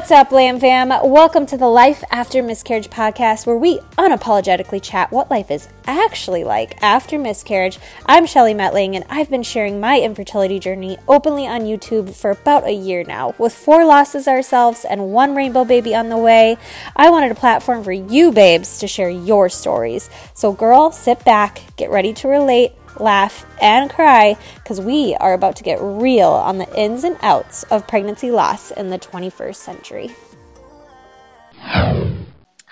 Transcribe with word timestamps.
What's 0.00 0.12
up, 0.12 0.32
Lamb 0.32 0.58
Fam? 0.58 0.88
Welcome 0.88 1.44
to 1.44 1.58
the 1.58 1.68
Life 1.68 2.02
After 2.10 2.42
Miscarriage 2.42 2.88
podcast, 2.88 3.46
where 3.46 3.58
we 3.58 3.80
unapologetically 3.98 4.82
chat 4.82 5.12
what 5.12 5.30
life 5.30 5.50
is 5.50 5.68
actually 5.86 6.42
like 6.42 6.82
after 6.82 7.18
miscarriage. 7.18 7.78
I'm 8.06 8.24
Shelly 8.24 8.54
Metling, 8.54 8.96
and 8.96 9.04
I've 9.10 9.28
been 9.28 9.42
sharing 9.42 9.78
my 9.78 10.00
infertility 10.00 10.58
journey 10.58 10.96
openly 11.06 11.46
on 11.46 11.66
YouTube 11.66 12.14
for 12.14 12.30
about 12.30 12.64
a 12.64 12.72
year 12.72 13.04
now. 13.04 13.34
With 13.36 13.52
four 13.52 13.84
losses 13.84 14.26
ourselves 14.26 14.86
and 14.86 15.12
one 15.12 15.34
rainbow 15.34 15.66
baby 15.66 15.94
on 15.94 16.08
the 16.08 16.16
way, 16.16 16.56
I 16.96 17.10
wanted 17.10 17.30
a 17.30 17.34
platform 17.34 17.84
for 17.84 17.92
you 17.92 18.32
babes 18.32 18.78
to 18.78 18.88
share 18.88 19.10
your 19.10 19.50
stories. 19.50 20.08
So, 20.32 20.50
girl, 20.50 20.92
sit 20.92 21.22
back, 21.26 21.60
get 21.76 21.90
ready 21.90 22.14
to 22.14 22.28
relate 22.28 22.72
laugh, 23.00 23.46
and 23.60 23.90
cry 23.90 24.36
because 24.56 24.80
we 24.80 25.14
are 25.16 25.34
about 25.34 25.56
to 25.56 25.62
get 25.62 25.78
real 25.80 26.28
on 26.28 26.58
the 26.58 26.78
ins 26.78 27.04
and 27.04 27.16
outs 27.22 27.64
of 27.64 27.86
pregnancy 27.88 28.30
loss 28.30 28.70
in 28.70 28.90
the 28.90 28.98
21st 28.98 29.56
century. 29.56 30.10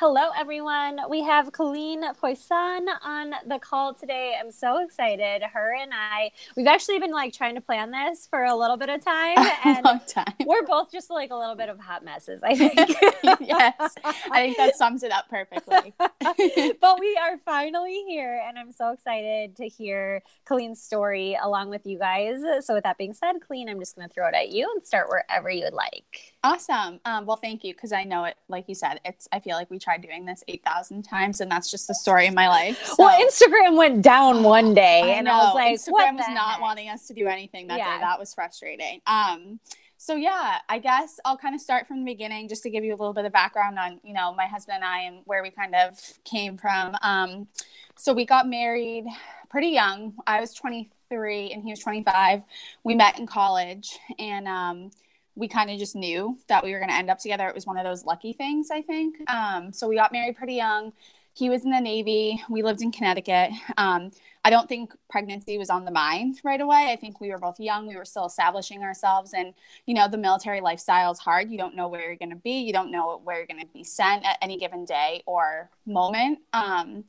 Hello, 0.01 0.31
everyone. 0.39 1.01
We 1.11 1.25
have 1.25 1.51
Colleen 1.51 2.05
Poisson 2.21 2.87
on 3.03 3.35
the 3.49 3.59
call 3.59 3.95
today. 3.95 4.37
I'm 4.39 4.53
so 4.53 4.81
excited. 4.81 5.43
Her 5.43 5.75
and 5.75 5.91
I, 5.93 6.31
we've 6.57 6.69
actually 6.69 7.01
been 7.01 7.11
like 7.11 7.33
trying 7.33 7.57
to 7.57 7.61
plan 7.61 7.91
this 7.91 8.29
for 8.31 8.45
a 8.45 8.55
little 8.55 8.77
bit 8.77 8.91
of 8.91 9.05
time, 9.05 9.37
and 9.65 9.85
long 9.85 10.01
time. 10.07 10.35
we're 10.47 10.63
both 10.63 10.93
just 10.93 11.11
like 11.11 11.33
a 11.33 11.35
little 11.35 11.57
bit 11.57 11.69
of 11.69 11.81
hot 11.81 12.05
messes. 12.05 12.45
I 12.45 12.55
think. 12.55 12.77
yes, 13.41 13.97
I 14.31 14.43
think 14.45 14.57
that 14.59 14.77
sums 14.77 15.03
it 15.03 15.11
up 15.11 15.29
perfectly. 15.29 15.93
but 16.81 17.01
we 17.01 17.19
are 17.21 17.37
finally 17.45 18.05
here, 18.07 18.41
and 18.47 18.57
I'm 18.57 18.71
so 18.71 18.93
excited 18.93 19.57
to 19.57 19.67
hear 19.67 20.23
Colleen's 20.45 20.81
story 20.81 21.37
along 21.43 21.71
with 21.71 21.85
you 21.87 21.99
guys. 21.99 22.39
So, 22.65 22.75
with 22.75 22.85
that 22.85 22.99
being 22.99 23.15
said, 23.15 23.41
Colleen, 23.45 23.69
I'm 23.69 23.81
just 23.81 23.97
going 23.97 24.07
to 24.07 24.15
throw 24.15 24.29
it 24.29 24.35
at 24.37 24.51
you 24.51 24.71
and 24.73 24.87
start 24.87 25.09
wherever 25.09 25.51
you 25.51 25.65
would 25.65 25.75
like. 25.75 26.35
Awesome. 26.45 27.01
Um, 27.05 27.27
well, 27.27 27.37
thank 27.37 27.65
you 27.65 27.75
because 27.75 27.93
I 27.93 28.05
know 28.05 28.25
it. 28.25 28.37
Like 28.49 28.69
you 28.69 28.75
said, 28.77 29.01
it's. 29.05 29.27
I 29.33 29.41
feel 29.41 29.57
like 29.57 29.71
we 29.71 29.79
tried 29.79 30.03
doing 30.03 30.25
this 30.25 30.45
8,000 30.47 31.03
times 31.03 31.41
and 31.41 31.51
that's 31.51 31.69
just 31.69 31.89
the 31.89 31.95
story 31.95 32.29
of 32.29 32.35
my 32.35 32.49
life. 32.49 32.81
So. 32.85 32.95
Well, 32.99 33.21
Instagram 33.21 33.77
went 33.77 34.03
down 34.03 34.45
one 34.45 34.73
day 34.73 35.03
I 35.03 35.17
and 35.17 35.25
know. 35.25 35.33
I 35.33 35.45
was 35.45 35.55
like, 35.55 35.75
Instagram 35.75 36.17
was 36.17 36.29
not 36.29 36.53
heck? 36.53 36.61
wanting 36.61 36.89
us 36.89 37.09
to 37.09 37.15
do 37.15 37.27
anything 37.27 37.67
that 37.69 37.79
yeah. 37.79 37.97
day. 37.97 38.03
That 38.03 38.21
was 38.21 38.35
frustrating. 38.35 39.01
Um, 39.07 39.59
so 39.97 40.15
yeah, 40.15 40.59
I 40.69 40.79
guess 40.79 41.19
I'll 41.25 41.37
kind 41.37 41.57
of 41.57 41.61
start 41.61 41.89
from 41.89 42.05
the 42.05 42.05
beginning 42.05 42.49
just 42.49 42.63
to 42.63 42.71
give 42.71 42.85
you 42.85 42.93
a 42.93 42.99
little 42.99 43.13
bit 43.13 43.25
of 43.25 43.33
background 43.33 43.79
on, 43.81 44.01
you 44.05 44.15
know, 44.15 44.33
my 44.33 44.47
husband 44.47 44.77
and 44.77 44.85
I 44.85 45.01
and 45.03 45.23
where 45.25 45.43
we 45.43 45.51
kind 45.51 45.75
of 45.75 45.99
came 46.25 46.57
from. 46.57 46.95
Um, 47.03 47.49
so 47.97 48.13
we 48.13 48.25
got 48.25 48.49
married 48.49 49.07
pretty 49.51 49.69
young. 49.69 50.15
I 50.25 50.41
was 50.41 50.55
23 50.55 51.51
and 51.51 51.65
he 51.65 51.71
was 51.71 51.81
25. 51.81 52.43
We 52.85 52.95
met 52.95 53.19
in 53.19 53.27
college 53.27 53.99
and 54.21 54.47
um, 54.47 54.91
we 55.39 55.47
kind 55.47 55.71
of 55.71 55.79
just 55.79 55.95
knew 55.95 56.37
that 56.49 56.65
we 56.65 56.73
were 56.73 56.79
going 56.79 56.91
to 56.91 56.97
end 56.97 57.11
up 57.11 57.21
together. 57.21 57.47
It 57.47 57.55
was 57.55 57.67
one 57.67 57.79
of 57.79 57.85
those 57.85 58.05
lucky 58.05 58.33
things, 58.33 58.71
I 58.71 58.83
think. 58.83 59.17
Um, 59.31 59.73
so 59.73 59.87
we 59.89 59.95
got 59.95 60.11
married 60.11 60.37
pretty 60.37 60.55
young. 60.55 60.93
He 61.33 61.49
was 61.49 61.65
in 61.65 61.71
the 61.71 61.81
Navy. 61.81 62.43
We 62.51 62.63
lived 62.63 62.83
in 62.83 62.91
Connecticut. 62.91 63.53
Um, 63.77 64.11
I 64.45 64.51
don't 64.51 64.69
think 64.69 64.93
pregnancy 65.09 65.57
was 65.57 65.71
on 65.71 65.85
the 65.85 65.93
mind 65.93 66.41
right 66.43 66.61
away. 66.61 66.89
I 66.91 66.97
think 66.97 67.21
we 67.21 67.31
were 67.31 67.39
both 67.39 67.61
young. 67.61 67.87
We 67.87 67.95
were 67.95 68.05
still 68.05 68.27
establishing 68.27 68.83
ourselves. 68.83 69.33
And, 69.33 69.55
you 69.87 69.95
know, 69.95 70.09
the 70.09 70.19
military 70.19 70.61
lifestyle 70.61 71.13
is 71.13 71.21
hard. 71.21 71.49
You 71.49 71.59
don't 71.59 71.77
know 71.77 71.87
where 71.87 72.01
you're 72.01 72.17
going 72.17 72.31
to 72.31 72.37
be. 72.37 72.63
You 72.63 72.73
don't 72.73 72.91
know 72.91 73.21
where 73.23 73.37
you're 73.37 73.47
going 73.47 73.61
to 73.61 73.73
be 73.73 73.85
sent 73.85 74.27
at 74.27 74.39
any 74.43 74.59
given 74.59 74.85
day 74.85 75.23
or 75.27 75.71
moment. 75.87 76.41
Um, 76.53 77.05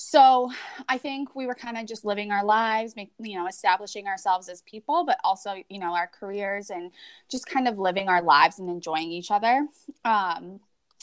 so 0.00 0.50
I 0.88 0.96
think 0.96 1.34
we 1.34 1.46
were 1.48 1.56
kind 1.56 1.76
of 1.76 1.84
just 1.84 2.04
living 2.04 2.30
our 2.30 2.44
lives, 2.44 2.94
make, 2.94 3.10
you 3.18 3.36
know, 3.36 3.48
establishing 3.48 4.06
ourselves 4.06 4.48
as 4.48 4.62
people, 4.62 5.04
but 5.04 5.18
also, 5.24 5.56
you 5.68 5.80
know, 5.80 5.92
our 5.92 6.06
careers 6.06 6.70
and 6.70 6.92
just 7.28 7.46
kind 7.46 7.66
of 7.66 7.80
living 7.80 8.08
our 8.08 8.22
lives 8.22 8.60
and 8.60 8.70
enjoying 8.70 9.10
each 9.10 9.32
other. 9.32 9.66
Um, 10.04 10.60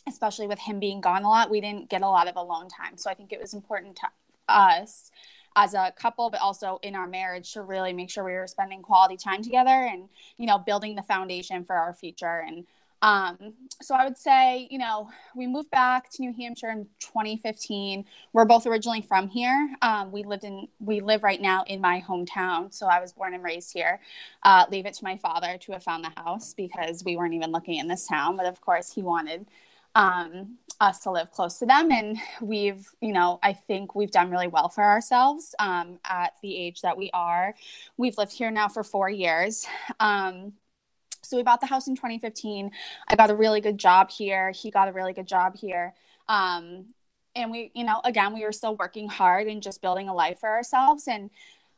especially 0.07 0.47
with 0.47 0.59
him 0.59 0.79
being 0.79 1.01
gone 1.01 1.23
a 1.23 1.29
lot, 1.29 1.49
we 1.49 1.59
didn't 1.59 1.89
get 1.89 2.03
a 2.03 2.07
lot 2.07 2.29
of 2.29 2.37
alone 2.37 2.69
time. 2.69 2.95
So 2.95 3.09
I 3.09 3.15
think 3.15 3.33
it 3.33 3.41
was 3.41 3.53
important 3.53 3.97
to 3.97 4.07
us 4.47 5.11
as 5.57 5.73
a 5.73 5.93
couple, 5.97 6.29
but 6.29 6.39
also 6.39 6.79
in 6.81 6.95
our 6.95 7.07
marriage 7.07 7.51
to 7.53 7.63
really 7.63 7.91
make 7.91 8.09
sure 8.09 8.23
we 8.23 8.31
were 8.31 8.47
spending 8.47 8.81
quality 8.81 9.17
time 9.17 9.43
together 9.43 9.69
and, 9.91 10.07
you 10.37 10.45
know, 10.45 10.57
building 10.57 10.95
the 10.95 11.03
foundation 11.03 11.65
for 11.65 11.75
our 11.75 11.93
future 11.93 12.45
and 12.47 12.65
um, 13.01 13.53
so 13.81 13.93
I 13.93 14.05
would 14.05 14.17
say, 14.17 14.67
you 14.71 14.77
know, 14.77 15.09
we 15.35 15.47
moved 15.47 15.69
back 15.69 16.09
to 16.11 16.21
New 16.21 16.33
Hampshire 16.33 16.69
in 16.69 16.87
2015. 16.99 18.05
We're 18.33 18.45
both 18.45 18.65
originally 18.65 19.01
from 19.01 19.27
here. 19.27 19.75
Um, 19.81 20.11
we 20.11 20.23
lived 20.23 20.43
in, 20.43 20.67
we 20.79 21.01
live 21.01 21.23
right 21.23 21.41
now 21.41 21.63
in 21.67 21.81
my 21.81 22.01
hometown. 22.07 22.73
So 22.73 22.87
I 22.87 22.99
was 22.99 23.13
born 23.13 23.33
and 23.33 23.43
raised 23.43 23.73
here. 23.73 23.99
Uh, 24.43 24.65
leave 24.71 24.85
it 24.85 24.93
to 24.95 25.03
my 25.03 25.17
father 25.17 25.57
to 25.57 25.71
have 25.73 25.83
found 25.83 26.03
the 26.03 26.21
house 26.21 26.53
because 26.53 27.03
we 27.03 27.17
weren't 27.17 27.33
even 27.33 27.51
looking 27.51 27.75
in 27.75 27.87
this 27.87 28.07
town. 28.07 28.37
But 28.37 28.45
of 28.45 28.61
course, 28.61 28.93
he 28.93 29.01
wanted 29.01 29.45
um, 29.93 30.57
us 30.79 30.99
to 30.99 31.11
live 31.11 31.31
close 31.31 31.59
to 31.59 31.65
them. 31.65 31.91
And 31.91 32.17
we've, 32.41 32.87
you 33.01 33.13
know, 33.13 33.39
I 33.43 33.53
think 33.53 33.95
we've 33.95 34.11
done 34.11 34.29
really 34.29 34.47
well 34.47 34.69
for 34.69 34.83
ourselves 34.83 35.55
um, 35.59 35.99
at 36.09 36.33
the 36.41 36.55
age 36.57 36.81
that 36.81 36.97
we 36.97 37.09
are. 37.13 37.55
We've 37.97 38.17
lived 38.17 38.33
here 38.33 38.51
now 38.51 38.67
for 38.67 38.83
four 38.83 39.09
years. 39.09 39.65
Um, 39.99 40.53
so 41.25 41.37
we 41.37 41.43
bought 41.43 41.61
the 41.61 41.67
house 41.67 41.87
in 41.87 41.95
2015. 41.95 42.71
I 43.07 43.15
got 43.15 43.29
a 43.29 43.35
really 43.35 43.61
good 43.61 43.77
job 43.77 44.11
here. 44.11 44.51
He 44.51 44.71
got 44.71 44.87
a 44.87 44.91
really 44.91 45.13
good 45.13 45.27
job 45.27 45.55
here. 45.55 45.93
Um, 46.27 46.87
and 47.35 47.51
we, 47.51 47.71
you 47.75 47.83
know, 47.83 47.99
again, 48.03 48.33
we 48.33 48.43
were 48.43 48.51
still 48.51 48.75
working 48.77 49.09
hard 49.09 49.47
and 49.47 49.61
just 49.61 49.81
building 49.81 50.07
a 50.07 50.13
life 50.13 50.39
for 50.39 50.49
ourselves. 50.49 51.07
And 51.07 51.29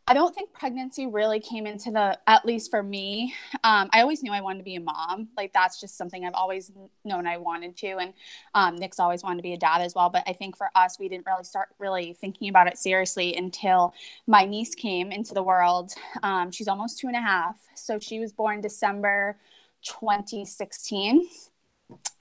I 0.09 0.13
don't 0.13 0.33
think 0.33 0.53
pregnancy 0.53 1.05
really 1.05 1.41
came 1.41 1.67
into 1.67 1.91
the, 1.91 2.17
at 2.27 2.45
least 2.45 2.71
for 2.71 2.81
me. 2.81 3.33
Um, 3.65 3.89
I 3.91 3.99
always 3.99 4.23
knew 4.23 4.31
I 4.31 4.39
wanted 4.39 4.59
to 4.59 4.63
be 4.63 4.75
a 4.75 4.79
mom. 4.79 5.27
Like 5.35 5.51
that's 5.51 5.81
just 5.81 5.97
something 5.97 6.23
I've 6.23 6.33
always 6.33 6.71
known 7.03 7.27
I 7.27 7.35
wanted 7.35 7.75
to. 7.77 7.97
And 7.97 8.13
um, 8.55 8.77
Nick's 8.77 9.01
always 9.01 9.21
wanted 9.21 9.37
to 9.37 9.43
be 9.43 9.51
a 9.51 9.57
dad 9.57 9.81
as 9.81 9.95
well. 9.95 10.09
But 10.09 10.23
I 10.25 10.31
think 10.31 10.55
for 10.55 10.69
us, 10.75 10.97
we 10.97 11.09
didn't 11.09 11.25
really 11.25 11.43
start 11.43 11.69
really 11.77 12.13
thinking 12.13 12.47
about 12.47 12.67
it 12.67 12.77
seriously 12.77 13.35
until 13.35 13.93
my 14.27 14.45
niece 14.45 14.75
came 14.75 15.11
into 15.11 15.33
the 15.33 15.43
world. 15.43 15.91
Um, 16.23 16.51
she's 16.51 16.69
almost 16.69 16.99
two 16.99 17.07
and 17.07 17.15
a 17.17 17.21
half. 17.21 17.57
So 17.75 17.99
she 17.99 18.19
was 18.19 18.31
born 18.31 18.61
December 18.61 19.37
2016. 19.83 21.27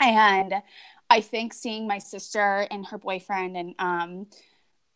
And 0.01 0.55
I 1.09 1.21
think 1.21 1.55
seeing 1.55 1.87
my 1.87 1.99
sister 1.99 2.67
and 2.69 2.85
her 2.87 2.99
boyfriend 2.99 3.57
and, 3.57 3.75
um, 3.79 4.27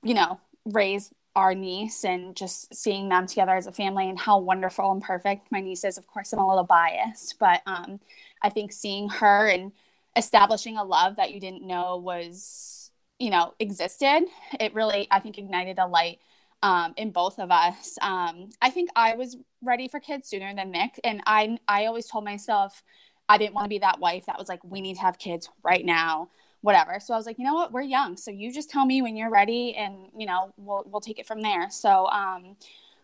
you 0.03 0.15
know, 0.15 0.41
raise 0.65 1.13
our 1.37 1.55
niece 1.55 2.05
and 2.05 2.35
just 2.35 2.75
seeing 2.75 3.09
them 3.09 3.27
together 3.27 3.55
as 3.55 3.67
a 3.67 3.73
family 3.73 4.09
and 4.09 4.19
how 4.19 4.39
wonderful 4.39 4.91
and 4.91 5.03
perfect 5.03 5.51
my 5.51 5.61
niece 5.61 5.85
is. 5.85 5.97
Of 5.97 6.07
course, 6.07 6.33
I'm 6.33 6.41
a 6.41 6.49
little 6.49 6.65
biased, 6.65 7.39
but 7.39 7.63
um, 7.67 8.01
I 8.43 8.49
think 8.49 8.73
seeing 8.73 9.09
her 9.09 9.49
and 9.49 9.73
establishing 10.17 10.77
a 10.77 10.85
love 10.85 11.17
that 11.17 11.33
you 11.33 11.41
didn't 11.41 11.67
know 11.67 11.97
was, 11.97 12.91
you 13.19 13.31
know, 13.31 13.55
existed, 13.61 14.25
it 14.59 14.75
really, 14.75 15.07
I 15.11 15.21
think, 15.21 15.39
ignited 15.39 15.79
a 15.79 15.87
light 15.87 16.19
um, 16.63 16.95
in 16.97 17.11
both 17.11 17.39
of 17.39 17.51
us. 17.51 17.97
Um, 18.03 18.51
I 18.61 18.71
think 18.71 18.91
I 18.97 19.15
was 19.15 19.37
ready 19.63 19.87
for 19.89 20.01
kids 20.01 20.29
sooner 20.29 20.53
than 20.55 20.73
Nick, 20.73 20.99
and 21.05 21.23
I, 21.27 21.59
I 21.69 21.87
always 21.87 22.07
told 22.07 22.25
myself 22.25 22.83
I 23.29 23.39
didn't 23.39 23.55
want 23.55 23.67
to 23.67 23.71
be 23.71 23.79
that 23.79 24.01
wife 24.01 24.27
that 24.27 24.39
was 24.39 24.49
like, 24.49 24.65
we 24.65 24.81
need 24.81 24.95
to 24.95 25.03
have 25.03 25.19
kids 25.19 25.49
right 25.63 25.85
now 25.85 26.31
whatever. 26.63 26.99
So 27.01 27.15
I 27.15 27.17
was 27.17 27.27
like, 27.27 27.39
you 27.39 27.45
know 27.45 27.55
what, 27.55 27.73
we're 27.73 27.83
young, 27.83 28.17
so 28.17 28.31
you 28.31 28.53
just 28.53 28.71
tell 28.71 28.85
me 28.85 29.03
when 29.03 29.17
you're 29.17 29.31
ready, 29.31 29.75
and 29.75 30.09
you 30.17 30.27
know 30.27 30.53
we'll 30.57 30.85
we'll 30.87 31.01
take 31.01 31.19
it 31.19 31.27
from 31.27 31.43
there. 31.43 31.71
So 31.71 32.07
um, 32.07 32.57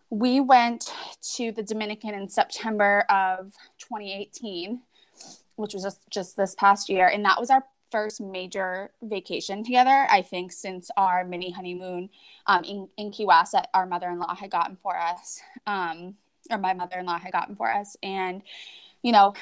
we 0.09 0.39
went 0.39 0.93
to 1.35 1.51
the 1.51 1.63
Dominican 1.63 2.13
in 2.13 2.29
September 2.29 3.05
of 3.09 3.53
2018, 3.79 4.81
which 5.55 5.73
was 5.73 5.83
just 5.83 5.99
just 6.09 6.37
this 6.37 6.55
past 6.55 6.89
year, 6.89 7.07
and 7.07 7.25
that 7.25 7.39
was 7.39 7.49
our 7.49 7.63
first 7.91 8.19
major 8.19 8.91
vacation 9.01 9.63
together. 9.63 10.07
I 10.09 10.21
think 10.21 10.51
since 10.51 10.91
our 10.97 11.23
mini 11.23 11.51
honeymoon 11.51 12.09
um, 12.45 12.63
in 12.63 12.87
in 12.97 13.11
Key 13.11 13.25
West 13.25 13.53
that 13.53 13.69
our 13.73 13.85
mother 13.85 14.09
in 14.09 14.19
law 14.19 14.35
had 14.35 14.51
gotten 14.51 14.77
for 14.81 14.97
us, 14.97 15.41
um, 15.65 16.15
or 16.51 16.57
my 16.57 16.73
mother 16.73 16.99
in 16.99 17.05
law 17.05 17.17
had 17.17 17.31
gotten 17.31 17.55
for 17.55 17.71
us, 17.71 17.97
and 18.03 18.41
you 19.01 19.11
know 19.11 19.33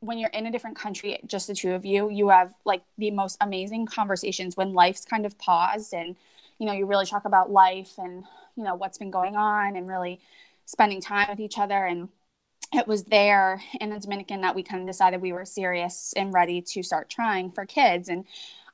when 0.00 0.18
you're 0.18 0.30
in 0.30 0.46
a 0.46 0.50
different 0.50 0.76
country, 0.76 1.18
just 1.26 1.46
the 1.46 1.54
two 1.54 1.74
of 1.74 1.84
you, 1.84 2.10
you 2.10 2.30
have 2.30 2.54
like 2.64 2.82
the 2.98 3.10
most 3.10 3.36
amazing 3.40 3.86
conversations 3.86 4.56
when 4.56 4.72
life's 4.72 5.04
kind 5.04 5.26
of 5.26 5.38
paused 5.38 5.92
and, 5.92 6.16
you 6.58 6.66
know, 6.66 6.72
you 6.72 6.86
really 6.86 7.06
talk 7.06 7.26
about 7.26 7.50
life 7.50 7.92
and, 7.98 8.24
you 8.56 8.64
know, 8.64 8.74
what's 8.74 8.98
been 8.98 9.10
going 9.10 9.36
on 9.36 9.76
and 9.76 9.88
really 9.88 10.20
spending 10.64 11.00
time 11.00 11.28
with 11.28 11.40
each 11.40 11.58
other. 11.58 11.84
And 11.84 12.08
it 12.72 12.86
was 12.86 13.04
there 13.04 13.62
in 13.80 13.90
the 13.90 13.98
Dominican 13.98 14.40
that 14.40 14.54
we 14.54 14.62
kind 14.62 14.80
of 14.80 14.86
decided 14.86 15.20
we 15.20 15.32
were 15.32 15.44
serious 15.44 16.14
and 16.16 16.32
ready 16.32 16.62
to 16.62 16.82
start 16.82 17.10
trying 17.10 17.50
for 17.50 17.66
kids. 17.66 18.08
And 18.08 18.24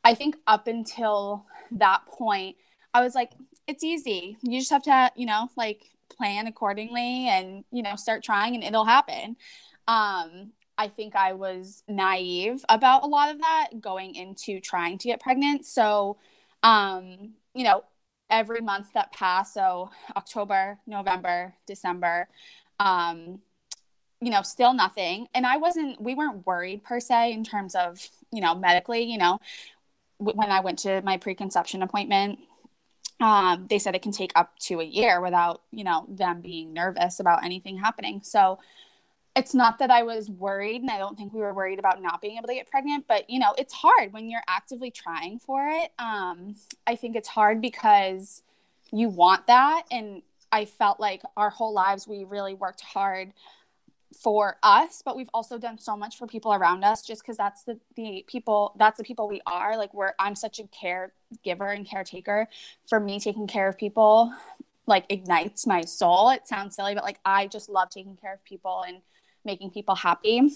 I 0.04 0.14
think 0.14 0.36
up 0.46 0.68
until 0.68 1.44
that 1.72 2.06
point, 2.06 2.56
I 2.94 3.00
was 3.00 3.14
like, 3.14 3.32
it's 3.66 3.82
easy. 3.82 4.36
You 4.42 4.60
just 4.60 4.70
have 4.70 4.84
to, 4.84 5.10
you 5.16 5.26
know, 5.26 5.50
like 5.56 5.90
plan 6.08 6.46
accordingly 6.46 7.28
and, 7.28 7.64
you 7.72 7.82
know, 7.82 7.96
start 7.96 8.22
trying 8.22 8.54
and 8.54 8.62
it'll 8.62 8.84
happen. 8.84 9.36
Um, 9.88 10.52
I 10.78 10.88
think 10.88 11.16
I 11.16 11.32
was 11.32 11.82
naive 11.88 12.64
about 12.68 13.02
a 13.02 13.06
lot 13.06 13.30
of 13.34 13.40
that 13.40 13.68
going 13.80 14.14
into 14.14 14.60
trying 14.60 14.98
to 14.98 15.08
get 15.08 15.20
pregnant. 15.20 15.64
So, 15.64 16.18
um, 16.62 17.34
you 17.54 17.64
know, 17.64 17.84
every 18.28 18.60
month 18.60 18.92
that 18.94 19.12
passed, 19.12 19.54
so 19.54 19.90
October, 20.16 20.78
November, 20.86 21.54
December, 21.66 22.28
um, 22.78 23.40
you 24.20 24.30
know, 24.30 24.42
still 24.42 24.74
nothing. 24.74 25.28
And 25.34 25.46
I 25.46 25.56
wasn't, 25.56 26.00
we 26.00 26.14
weren't 26.14 26.46
worried 26.46 26.84
per 26.84 27.00
se 27.00 27.32
in 27.32 27.44
terms 27.44 27.74
of, 27.74 28.06
you 28.32 28.40
know, 28.40 28.54
medically, 28.54 29.02
you 29.02 29.18
know, 29.18 29.38
when 30.18 30.50
I 30.50 30.60
went 30.60 30.78
to 30.80 31.02
my 31.02 31.18
preconception 31.18 31.82
appointment, 31.82 32.38
um, 33.20 33.66
they 33.68 33.78
said 33.78 33.94
it 33.94 34.02
can 34.02 34.12
take 34.12 34.32
up 34.34 34.58
to 34.60 34.80
a 34.80 34.84
year 34.84 35.20
without, 35.20 35.62
you 35.70 35.84
know, 35.84 36.06
them 36.08 36.40
being 36.40 36.72
nervous 36.72 37.20
about 37.20 37.44
anything 37.44 37.78
happening. 37.78 38.20
So 38.22 38.58
it's 39.36 39.54
not 39.54 39.78
that 39.78 39.90
I 39.90 40.02
was 40.02 40.30
worried, 40.30 40.80
and 40.80 40.90
I 40.90 40.96
don't 40.96 41.16
think 41.16 41.34
we 41.34 41.40
were 41.40 41.52
worried 41.52 41.78
about 41.78 42.00
not 42.02 42.22
being 42.22 42.38
able 42.38 42.48
to 42.48 42.54
get 42.54 42.70
pregnant, 42.70 43.04
but 43.06 43.28
you 43.28 43.38
know, 43.38 43.54
it's 43.58 43.74
hard 43.74 44.12
when 44.12 44.30
you're 44.30 44.42
actively 44.48 44.90
trying 44.90 45.38
for 45.38 45.68
it. 45.68 45.92
Um, 45.98 46.56
I 46.86 46.96
think 46.96 47.14
it's 47.16 47.28
hard 47.28 47.60
because 47.60 48.42
you 48.90 49.10
want 49.10 49.46
that. 49.46 49.82
And 49.90 50.22
I 50.50 50.64
felt 50.64 50.98
like 50.98 51.20
our 51.36 51.50
whole 51.50 51.74
lives 51.74 52.08
we 52.08 52.24
really 52.24 52.54
worked 52.54 52.80
hard 52.80 53.32
for 54.22 54.56
us 54.62 55.02
but 55.04 55.16
we've 55.16 55.28
also 55.34 55.58
done 55.58 55.78
so 55.78 55.96
much 55.96 56.16
for 56.16 56.26
people 56.26 56.54
around 56.54 56.84
us 56.84 57.02
just 57.02 57.22
because 57.22 57.36
that's 57.36 57.64
the, 57.64 57.78
the 57.96 58.24
people 58.26 58.72
that's 58.78 58.96
the 58.96 59.04
people 59.04 59.28
we 59.28 59.42
are 59.46 59.76
like 59.76 59.92
we're 59.92 60.12
i'm 60.18 60.34
such 60.34 60.58
a 60.58 60.62
caregiver 60.64 61.74
and 61.74 61.86
caretaker 61.86 62.48
for 62.88 62.98
me 62.98 63.20
taking 63.20 63.46
care 63.46 63.68
of 63.68 63.76
people 63.76 64.32
like 64.86 65.04
ignites 65.10 65.66
my 65.66 65.82
soul 65.82 66.30
it 66.30 66.46
sounds 66.46 66.76
silly 66.76 66.94
but 66.94 67.04
like 67.04 67.18
i 67.24 67.46
just 67.46 67.68
love 67.68 67.90
taking 67.90 68.16
care 68.16 68.32
of 68.32 68.42
people 68.44 68.84
and 68.86 69.02
making 69.46 69.70
people 69.70 69.94
happy 69.94 70.50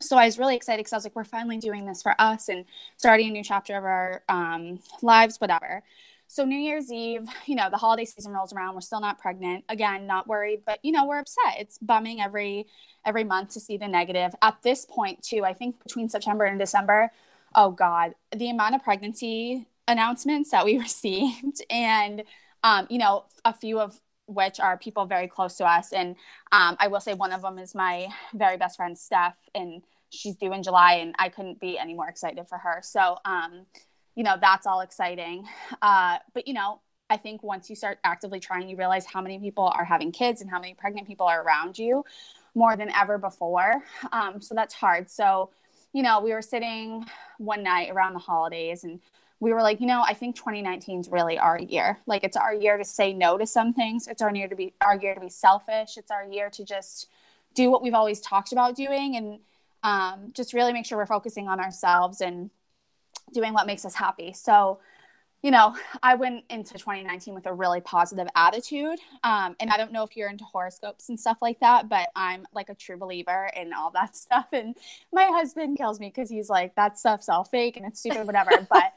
so 0.00 0.16
I 0.16 0.26
was 0.26 0.38
really 0.38 0.56
excited 0.56 0.80
because 0.80 0.92
I 0.92 0.96
was 0.96 1.04
like, 1.04 1.16
we're 1.16 1.24
finally 1.24 1.58
doing 1.58 1.86
this 1.86 2.02
for 2.02 2.14
us 2.18 2.48
and 2.48 2.64
starting 2.96 3.28
a 3.28 3.30
new 3.30 3.44
chapter 3.44 3.76
of 3.76 3.84
our 3.84 4.22
um, 4.28 4.80
lives, 5.02 5.40
whatever. 5.40 5.82
So 6.26 6.44
New 6.44 6.58
Year's 6.58 6.92
Eve, 6.92 7.26
you 7.46 7.54
know, 7.54 7.70
the 7.70 7.76
holiday 7.76 8.04
season 8.04 8.32
rolls 8.32 8.52
around. 8.52 8.74
We're 8.74 8.80
still 8.80 9.00
not 9.00 9.18
pregnant. 9.18 9.64
Again, 9.68 10.06
not 10.06 10.26
worried, 10.26 10.62
but 10.66 10.78
you 10.82 10.92
know, 10.92 11.06
we're 11.06 11.18
upset. 11.18 11.56
It's 11.58 11.78
bumming 11.78 12.20
every 12.20 12.66
every 13.04 13.24
month 13.24 13.50
to 13.50 13.60
see 13.60 13.76
the 13.76 13.88
negative. 13.88 14.34
At 14.42 14.62
this 14.62 14.84
point, 14.84 15.22
too, 15.22 15.44
I 15.44 15.52
think 15.52 15.82
between 15.82 16.08
September 16.08 16.44
and 16.44 16.58
December, 16.58 17.10
oh 17.54 17.70
God, 17.70 18.14
the 18.34 18.50
amount 18.50 18.74
of 18.74 18.82
pregnancy 18.82 19.66
announcements 19.86 20.50
that 20.50 20.64
we 20.64 20.78
received, 20.78 21.62
and 21.70 22.24
um, 22.62 22.86
you 22.90 22.98
know, 22.98 23.24
a 23.44 23.52
few 23.52 23.78
of 23.78 24.00
which 24.26 24.60
are 24.60 24.76
people 24.78 25.06
very 25.06 25.28
close 25.28 25.56
to 25.56 25.64
us. 25.64 25.92
And 25.92 26.16
um, 26.52 26.76
I 26.78 26.88
will 26.88 27.00
say 27.00 27.14
one 27.14 27.32
of 27.32 27.42
them 27.42 27.58
is 27.58 27.74
my 27.74 28.08
very 28.34 28.56
best 28.56 28.76
friend 28.76 28.98
Steph, 28.98 29.36
and 29.54 29.82
she's 30.10 30.36
due 30.36 30.52
in 30.52 30.62
July, 30.62 30.94
and 30.94 31.14
I 31.18 31.28
couldn't 31.28 31.60
be 31.60 31.78
any 31.78 31.94
more 31.94 32.08
excited 32.08 32.48
for 32.48 32.58
her. 32.58 32.80
So 32.82 33.18
um, 33.24 33.66
you 34.14 34.22
know, 34.22 34.36
that's 34.40 34.66
all 34.66 34.80
exciting. 34.80 35.44
Uh, 35.82 36.18
but, 36.34 36.46
you 36.46 36.54
know, 36.54 36.80
I 37.10 37.16
think 37.16 37.42
once 37.42 37.68
you 37.68 37.76
start 37.76 37.98
actively 38.04 38.40
trying, 38.40 38.68
you 38.68 38.76
realize 38.76 39.06
how 39.06 39.20
many 39.20 39.38
people 39.38 39.72
are 39.74 39.84
having 39.84 40.12
kids 40.12 40.40
and 40.40 40.50
how 40.50 40.60
many 40.60 40.74
pregnant 40.74 41.06
people 41.06 41.26
are 41.26 41.42
around 41.42 41.78
you 41.78 42.04
more 42.54 42.76
than 42.76 42.90
ever 42.90 43.18
before. 43.18 43.82
Um, 44.12 44.40
so 44.40 44.54
that's 44.54 44.74
hard. 44.74 45.10
So, 45.10 45.50
you 45.92 46.02
know, 46.02 46.20
we 46.20 46.32
were 46.32 46.42
sitting 46.42 47.04
one 47.38 47.62
night 47.62 47.90
around 47.90 48.14
the 48.14 48.20
holidays 48.20 48.84
and 48.84 49.00
we 49.44 49.52
were 49.52 49.60
like, 49.60 49.78
you 49.78 49.86
know, 49.86 50.02
I 50.02 50.14
think 50.14 50.36
2019 50.36 51.00
is 51.00 51.08
really 51.10 51.38
our 51.38 51.58
year. 51.58 51.98
Like 52.06 52.24
it's 52.24 52.36
our 52.36 52.54
year 52.54 52.78
to 52.78 52.84
say 52.84 53.12
no 53.12 53.36
to 53.36 53.46
some 53.46 53.74
things. 53.74 54.08
It's 54.08 54.22
our 54.22 54.34
year 54.34 54.48
to 54.48 54.56
be 54.56 54.72
our 54.80 54.96
year 54.96 55.14
to 55.14 55.20
be 55.20 55.28
selfish. 55.28 55.98
It's 55.98 56.10
our 56.10 56.24
year 56.24 56.48
to 56.48 56.64
just 56.64 57.10
do 57.52 57.70
what 57.70 57.82
we've 57.82 57.92
always 57.92 58.22
talked 58.22 58.52
about 58.52 58.74
doing 58.74 59.16
and 59.16 59.38
um, 59.82 60.30
just 60.32 60.54
really 60.54 60.72
make 60.72 60.86
sure 60.86 60.96
we're 60.96 61.04
focusing 61.04 61.46
on 61.46 61.60
ourselves 61.60 62.22
and 62.22 62.48
doing 63.34 63.52
what 63.52 63.66
makes 63.66 63.84
us 63.84 63.94
happy. 63.94 64.32
So, 64.32 64.78
you 65.42 65.50
know, 65.50 65.76
I 66.02 66.14
went 66.14 66.44
into 66.48 66.72
2019 66.72 67.34
with 67.34 67.44
a 67.44 67.52
really 67.52 67.82
positive 67.82 68.28
attitude. 68.34 68.98
Um, 69.24 69.56
and 69.60 69.68
I 69.68 69.76
don't 69.76 69.92
know 69.92 70.04
if 70.04 70.16
you're 70.16 70.30
into 70.30 70.44
horoscopes 70.44 71.10
and 71.10 71.20
stuff 71.20 71.36
like 71.42 71.60
that, 71.60 71.90
but 71.90 72.08
I'm 72.16 72.46
like 72.54 72.70
a 72.70 72.74
true 72.74 72.96
believer 72.96 73.50
in 73.54 73.74
all 73.74 73.90
that 73.90 74.16
stuff. 74.16 74.46
And 74.52 74.74
my 75.12 75.24
husband 75.26 75.76
kills 75.76 76.00
me 76.00 76.08
because 76.08 76.30
he's 76.30 76.48
like, 76.48 76.74
that 76.76 76.98
stuff's 76.98 77.28
all 77.28 77.44
fake 77.44 77.76
and 77.76 77.84
it's 77.84 78.00
stupid, 78.00 78.26
whatever. 78.26 78.66
but 78.70 78.94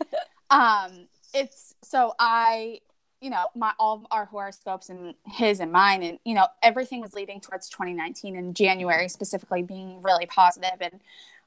um, 0.49 1.07
it's 1.33 1.75
so 1.83 2.13
I, 2.19 2.79
you 3.21 3.29
know, 3.29 3.45
my 3.55 3.73
all 3.79 4.05
our 4.11 4.25
horoscopes 4.25 4.89
and 4.89 5.15
his 5.25 5.59
and 5.59 5.71
mine, 5.71 6.03
and 6.03 6.19
you 6.23 6.35
know, 6.35 6.47
everything 6.61 7.01
was 7.01 7.13
leading 7.13 7.41
towards 7.41 7.69
2019 7.69 8.35
and 8.35 8.55
January 8.55 9.09
specifically 9.09 9.63
being 9.63 10.01
really 10.01 10.25
positive. 10.25 10.79
And 10.81 10.99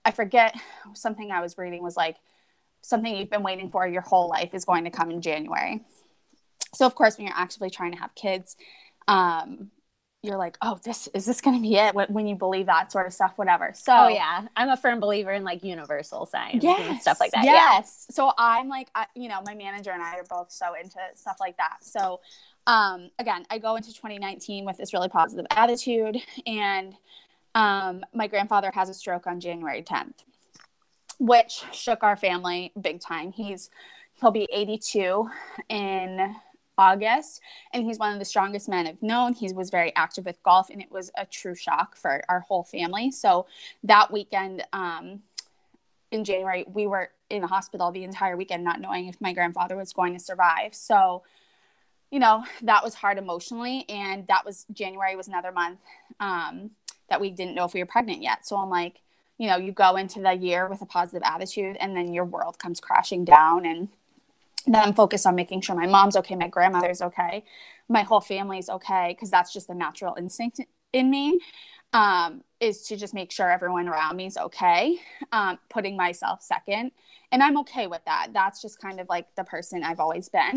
I 0.05 0.11
forget 0.11 0.55
something 0.95 1.31
I 1.31 1.41
was 1.41 1.57
reading 1.59 1.83
was 1.83 1.97
like, 1.97 2.17
something 2.83 3.15
you've 3.15 3.31
been 3.31 3.43
waiting 3.43 3.71
for 3.71 3.87
your 3.87 4.03
whole 4.03 4.29
life 4.29 4.55
is 4.55 4.65
going 4.65 4.85
to 4.85 4.91
come 4.91 5.11
in 5.11 5.21
January. 5.21 5.83
So, 6.75 6.87
of 6.87 6.95
course, 6.95 7.19
when 7.19 7.27
you're 7.27 7.37
actively 7.37 7.71
trying 7.71 7.93
to 7.93 7.99
have 7.99 8.15
kids, 8.15 8.57
um, 9.09 9.71
you're 10.23 10.37
like, 10.37 10.59
oh, 10.61 10.79
this 10.85 11.09
is 11.15 11.25
this 11.25 11.41
going 11.41 11.57
to 11.57 11.63
be 11.63 11.77
it 11.77 11.95
when, 11.95 12.27
you 12.27 12.35
believe 12.35 12.67
that 12.67 12.93
sort 12.93 13.07
of 13.07 13.13
stuff, 13.13 13.33
whatever. 13.37 13.73
So, 13.75 13.93
oh, 13.95 14.09
yeah, 14.09 14.47
I'm 14.55 14.69
a 14.69 14.77
firm 14.77 15.01
believer 15.01 15.33
in 15.33 15.45
like 15.45 15.65
universal 15.65 16.27
science 16.27 16.63
yes, 16.63 16.91
and 16.91 17.01
stuff 17.01 17.21
like 17.21 17.31
that. 17.33 17.45
Yes. 17.45 18.07
Yeah. 18.09 18.15
So, 18.15 18.33
I'm 18.37 18.69
like, 18.69 18.89
I, 18.95 19.07
you 19.15 19.29
know, 19.29 19.41
my 19.47 19.55
manager 19.55 19.93
and 19.93 20.03
I 20.03 20.17
are 20.17 20.25
both 20.29 20.53
so 20.53 20.75
into 20.75 20.99
stuff 21.15 21.39
like 21.41 21.57
that. 21.57 21.79
So, 21.81 22.21
um, 22.67 23.11
again, 23.19 23.47
I 23.51 23.59
go 23.59 23.77
into 23.77 23.95
2019 23.95 24.67
with 24.67 24.77
this 24.77 24.93
really 24.93 25.09
positive 25.09 25.47
attitude, 25.51 26.19
and 26.47 26.95
um, 27.55 28.05
my 28.13 28.27
grandfather 28.27 28.71
has 28.75 28.91
a 28.91 28.95
stroke 28.95 29.27
on 29.27 29.41
January 29.41 29.83
10th 29.83 30.15
which 31.21 31.65
shook 31.71 32.03
our 32.03 32.17
family 32.17 32.73
big 32.81 32.99
time. 32.99 33.31
He's 33.31 33.71
he'll 34.21 34.31
be 34.31 34.49
82 34.51 35.29
in 35.69 36.35
August, 36.81 37.43
and 37.73 37.85
he's 37.85 37.99
one 37.99 38.13
of 38.13 38.19
the 38.19 38.25
strongest 38.25 38.69
men 38.69 38.87
I've 38.87 39.03
known. 39.03 39.35
He 39.35 39.53
was 39.53 39.69
very 39.69 39.95
active 39.95 40.25
with 40.25 40.43
golf, 40.43 40.71
and 40.71 40.81
it 40.81 40.91
was 40.91 41.13
a 41.17 41.27
true 41.27 41.55
shock 41.55 41.95
for 41.95 42.23
our 42.29 42.41
whole 42.41 42.65
family. 42.65 43.11
So 43.11 43.47
that 43.85 44.11
weekend 44.11 44.65
um, 44.73 45.21
in 46.11 46.25
January, 46.25 46.65
we 46.73 46.87
were 46.87 47.11
in 47.29 47.43
the 47.43 47.49
hospital 47.49 47.93
the 47.93 48.03
entire 48.03 48.37
weekend, 48.37 48.65
not 48.65 48.81
knowing 48.81 49.09
if 49.09 49.21
my 49.21 49.35
grandfather 49.35 49.77
was 49.77 49.93
going 49.93 50.15
to 50.15 50.19
survive. 50.19 50.75
So, 50.75 51.23
you 52.11 52.19
know, 52.19 52.45
that 52.63 52.83
was 52.83 52.95
hard 52.95 53.19
emotionally, 53.19 53.85
and 53.91 54.27
that 54.29 54.47
was 54.47 54.65
January 54.73 55.15
was 55.17 55.29
another 55.29 55.53
month 55.53 55.81
um, 56.19 56.71
that 57.11 57.21
we 57.21 57.31
didn't 57.31 57.55
know 57.55 57.67
if 57.67 57.75
we 57.75 57.81
were 57.81 57.87
pregnant 57.87 58.23
yet. 58.23 58.47
So 58.47 58.57
I'm 58.57 58.71
like 58.71 59.03
you 59.39 59.47
know 59.47 59.57
you 59.57 59.73
go 59.73 59.97
into 59.97 60.21
the 60.21 60.35
year 60.35 60.69
with 60.69 60.83
a 60.83 60.87
positive 60.87 61.23
attitude 61.25 61.75
and 61.81 61.97
then 61.97 62.13
your 62.13 62.27
world 62.27 62.59
comes 62.59 62.79
crashing 62.79 63.25
down 63.25 63.65
and 63.65 63.89
then 64.67 64.83
i'm 64.83 64.95
focused 64.95 65.27
on 65.27 65.35
making 65.35 65.61
sure 65.61 65.75
my 65.75 65.87
mom's 65.87 66.17
okay 66.17 66.35
my 66.35 66.49
grandmother's 66.49 67.03
okay 67.03 67.45
my 67.89 68.03
whole 68.03 68.21
family's 68.21 68.69
okay 68.69 69.15
because 69.15 69.31
that's 69.31 69.53
just 69.53 69.69
a 69.69 69.75
natural 69.75 70.15
instinct 70.17 70.61
in 70.93 71.11
me 71.11 71.39
um, 71.93 72.43
is 72.61 72.83
to 72.83 72.97
just 72.97 73.15
make 73.15 73.33
sure 73.33 73.51
everyone 73.51 73.89
around 73.89 74.17
me 74.17 74.27
is 74.27 74.37
okay 74.37 74.99
um, 75.33 75.59
putting 75.69 75.97
myself 75.97 76.43
second. 76.43 76.93
And 77.33 77.43
i'm 77.43 77.59
okay 77.59 77.87
with 77.87 78.05
that. 78.07 78.29
That's 78.33 78.63
just 78.63 78.81
kind 78.81 79.01
of 79.01 79.09
like 79.09 79.35
the 79.35 79.45
person 79.45 79.83
i've 79.83 80.01
always 80.01 80.29
been. 80.29 80.55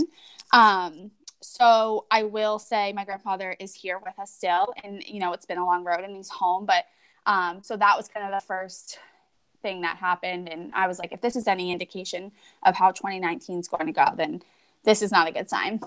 Um, 0.51 1.11
so 1.41 2.05
i 2.11 2.23
will 2.23 2.59
say 2.59 2.93
my 2.93 3.03
grandfather 3.03 3.55
is 3.59 3.73
here 3.73 3.99
with 3.99 4.17
us 4.19 4.31
still. 4.33 4.73
And 4.83 5.03
you 5.03 5.19
know 5.19 5.33
it's 5.33 5.45
been 5.45 5.57
a 5.57 5.65
long 5.65 5.83
road 5.83 6.01
and 6.01 6.15
he's 6.15 6.29
home 6.29 6.65
but 6.65 6.85
um, 7.25 7.63
so 7.63 7.77
that 7.77 7.95
was 7.95 8.09
kind 8.09 8.25
of 8.25 8.39
the 8.39 8.45
first 8.45 8.99
thing 9.63 9.81
that 9.81 9.97
happened. 9.97 10.47
And 10.47 10.71
I 10.75 10.87
was 10.87 10.99
like, 10.99 11.11
if 11.11 11.21
this 11.21 11.35
is 11.35 11.47
any 11.47 11.71
indication 11.71 12.31
of 12.61 12.75
how 12.75 12.91
2019 12.91 13.59
is 13.59 13.67
going 13.67 13.87
to 13.87 13.91
go, 13.91 14.05
then 14.15 14.43
this 14.83 15.01
is 15.01 15.11
not 15.11 15.27
a 15.27 15.31
good 15.31 15.49
sign. 15.49 15.79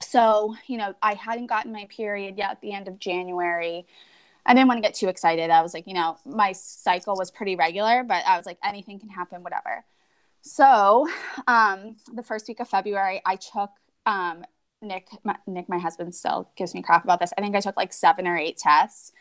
So, 0.00 0.56
you 0.66 0.78
know, 0.78 0.94
I 1.02 1.14
hadn't 1.14 1.46
gotten 1.46 1.72
my 1.72 1.86
period 1.86 2.36
yet 2.36 2.50
at 2.50 2.60
the 2.60 2.72
end 2.72 2.88
of 2.88 2.98
January. 2.98 3.86
I 4.46 4.54
didn't 4.54 4.68
want 4.68 4.78
to 4.78 4.82
get 4.82 4.94
too 4.94 5.08
excited. 5.08 5.50
I 5.50 5.62
was 5.62 5.74
like, 5.74 5.86
you 5.86 5.94
know, 5.94 6.16
my 6.24 6.52
cycle 6.52 7.14
was 7.16 7.30
pretty 7.30 7.54
regular, 7.54 8.02
but 8.02 8.24
I 8.26 8.36
was 8.36 8.46
like, 8.46 8.58
anything 8.64 8.98
can 8.98 9.10
happen, 9.10 9.42
whatever. 9.42 9.84
So, 10.40 11.06
um, 11.46 11.96
the 12.12 12.22
first 12.22 12.48
week 12.48 12.60
of 12.60 12.68
February, 12.68 13.20
I 13.26 13.36
took 13.36 13.70
um, 14.06 14.44
Nick. 14.80 15.08
My, 15.24 15.36
Nick, 15.46 15.68
my 15.68 15.78
husband, 15.78 16.14
still 16.14 16.48
gives 16.56 16.74
me 16.74 16.80
crap 16.80 17.04
about 17.04 17.18
this. 17.18 17.32
I 17.36 17.42
think 17.42 17.54
I 17.54 17.60
took 17.60 17.76
like 17.76 17.92
seven 17.92 18.26
or 18.26 18.38
eight 18.38 18.56
tests 18.56 19.12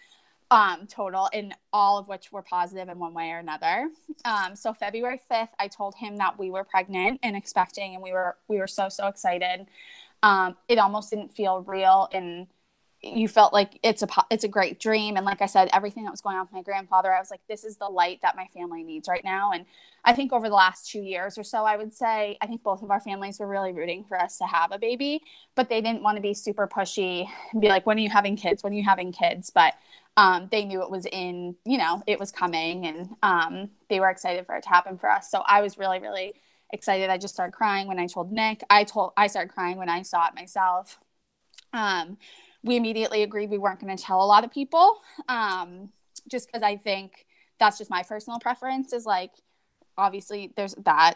um, 0.49 0.87
total, 0.87 1.29
and 1.33 1.53
all 1.73 1.97
of 1.97 2.07
which 2.07 2.31
were 2.31 2.41
positive 2.41 2.89
in 2.89 2.99
one 2.99 3.13
way 3.13 3.31
or 3.31 3.39
another. 3.39 3.89
Um, 4.23 4.55
so 4.55 4.73
February 4.73 5.21
fifth, 5.29 5.53
I 5.59 5.67
told 5.67 5.95
him 5.95 6.17
that 6.17 6.39
we 6.39 6.49
were 6.49 6.63
pregnant 6.63 7.19
and 7.23 7.35
expecting, 7.35 7.93
and 7.93 8.03
we 8.03 8.11
were 8.11 8.37
we 8.47 8.57
were 8.57 8.67
so 8.67 8.89
so 8.89 9.07
excited. 9.07 9.67
Um, 10.23 10.55
it 10.67 10.79
almost 10.79 11.09
didn't 11.09 11.35
feel 11.35 11.61
real, 11.61 12.09
and 12.13 12.47
you 13.01 13.27
felt 13.27 13.53
like 13.53 13.79
it's 13.83 14.01
a 14.01 14.07
it's 14.31 14.43
a 14.43 14.47
great 14.47 14.79
dream. 14.79 15.17
And 15.17 15.25
like 15.25 15.41
I 15.41 15.45
said, 15.45 15.69
everything 15.73 16.05
that 16.05 16.11
was 16.11 16.21
going 16.21 16.35
on 16.35 16.43
with 16.43 16.53
my 16.53 16.63
grandfather, 16.63 17.13
I 17.13 17.19
was 17.19 17.29
like, 17.29 17.41
this 17.47 17.63
is 17.63 17.77
the 17.77 17.89
light 17.89 18.19
that 18.21 18.35
my 18.35 18.47
family 18.47 18.83
needs 18.83 19.07
right 19.07 19.23
now. 19.23 19.51
And 19.51 19.65
I 20.03 20.13
think 20.13 20.33
over 20.33 20.49
the 20.49 20.55
last 20.55 20.89
two 20.89 21.01
years 21.01 21.37
or 21.37 21.43
so, 21.43 21.65
I 21.65 21.77
would 21.77 21.93
say 21.93 22.37
I 22.41 22.47
think 22.47 22.63
both 22.63 22.81
of 22.81 22.89
our 22.89 22.99
families 22.99 23.39
were 23.39 23.47
really 23.47 23.73
rooting 23.73 24.03
for 24.03 24.19
us 24.19 24.37
to 24.39 24.45
have 24.45 24.71
a 24.71 24.79
baby, 24.79 25.21
but 25.55 25.69
they 25.69 25.81
didn't 25.81 26.01
want 26.01 26.15
to 26.15 26.21
be 26.21 26.33
super 26.33 26.67
pushy 26.67 27.27
and 27.51 27.61
be 27.61 27.67
like, 27.67 27.85
when 27.85 27.97
are 27.97 28.01
you 28.01 28.09
having 28.09 28.35
kids? 28.35 28.63
When 28.63 28.73
are 28.73 28.77
you 28.77 28.83
having 28.83 29.11
kids? 29.11 29.51
But 29.53 29.73
um, 30.17 30.49
they 30.51 30.65
knew 30.65 30.81
it 30.81 30.89
was 30.89 31.05
in, 31.05 31.55
you 31.63 31.77
know, 31.77 32.01
it 32.07 32.19
was 32.19 32.31
coming 32.31 32.87
and 32.87 33.09
um, 33.21 33.69
they 33.87 33.99
were 33.99 34.09
excited 34.09 34.45
for 34.47 34.55
it 34.55 34.63
to 34.63 34.69
happen 34.69 34.97
for 34.97 35.09
us. 35.09 35.29
So 35.29 35.43
I 35.45 35.61
was 35.61 35.77
really, 35.77 35.99
really 35.99 36.33
excited. 36.73 37.09
I 37.09 37.19
just 37.19 37.35
started 37.35 37.53
crying 37.53 37.87
when 37.87 37.99
I 37.99 38.07
told 38.07 38.31
Nick. 38.31 38.63
I 38.69 38.83
told, 38.83 39.13
I 39.15 39.27
started 39.27 39.53
crying 39.53 39.77
when 39.77 39.89
I 39.89 40.01
saw 40.01 40.27
it 40.27 40.33
myself. 40.35 40.99
Um, 41.71 42.17
we 42.63 42.75
immediately 42.75 43.21
agreed 43.21 43.51
we 43.51 43.59
weren't 43.59 43.79
going 43.79 43.95
to 43.95 44.03
tell 44.03 44.23
a 44.23 44.25
lot 44.25 44.43
of 44.43 44.51
people 44.51 44.99
um, 45.29 45.89
just 46.29 46.47
because 46.47 46.63
I 46.63 46.77
think 46.77 47.27
that's 47.59 47.77
just 47.77 47.91
my 47.91 48.01
personal 48.01 48.39
preference 48.39 48.93
is 48.93 49.05
like, 49.05 49.31
obviously, 49.97 50.51
there's 50.55 50.73
that 50.85 51.15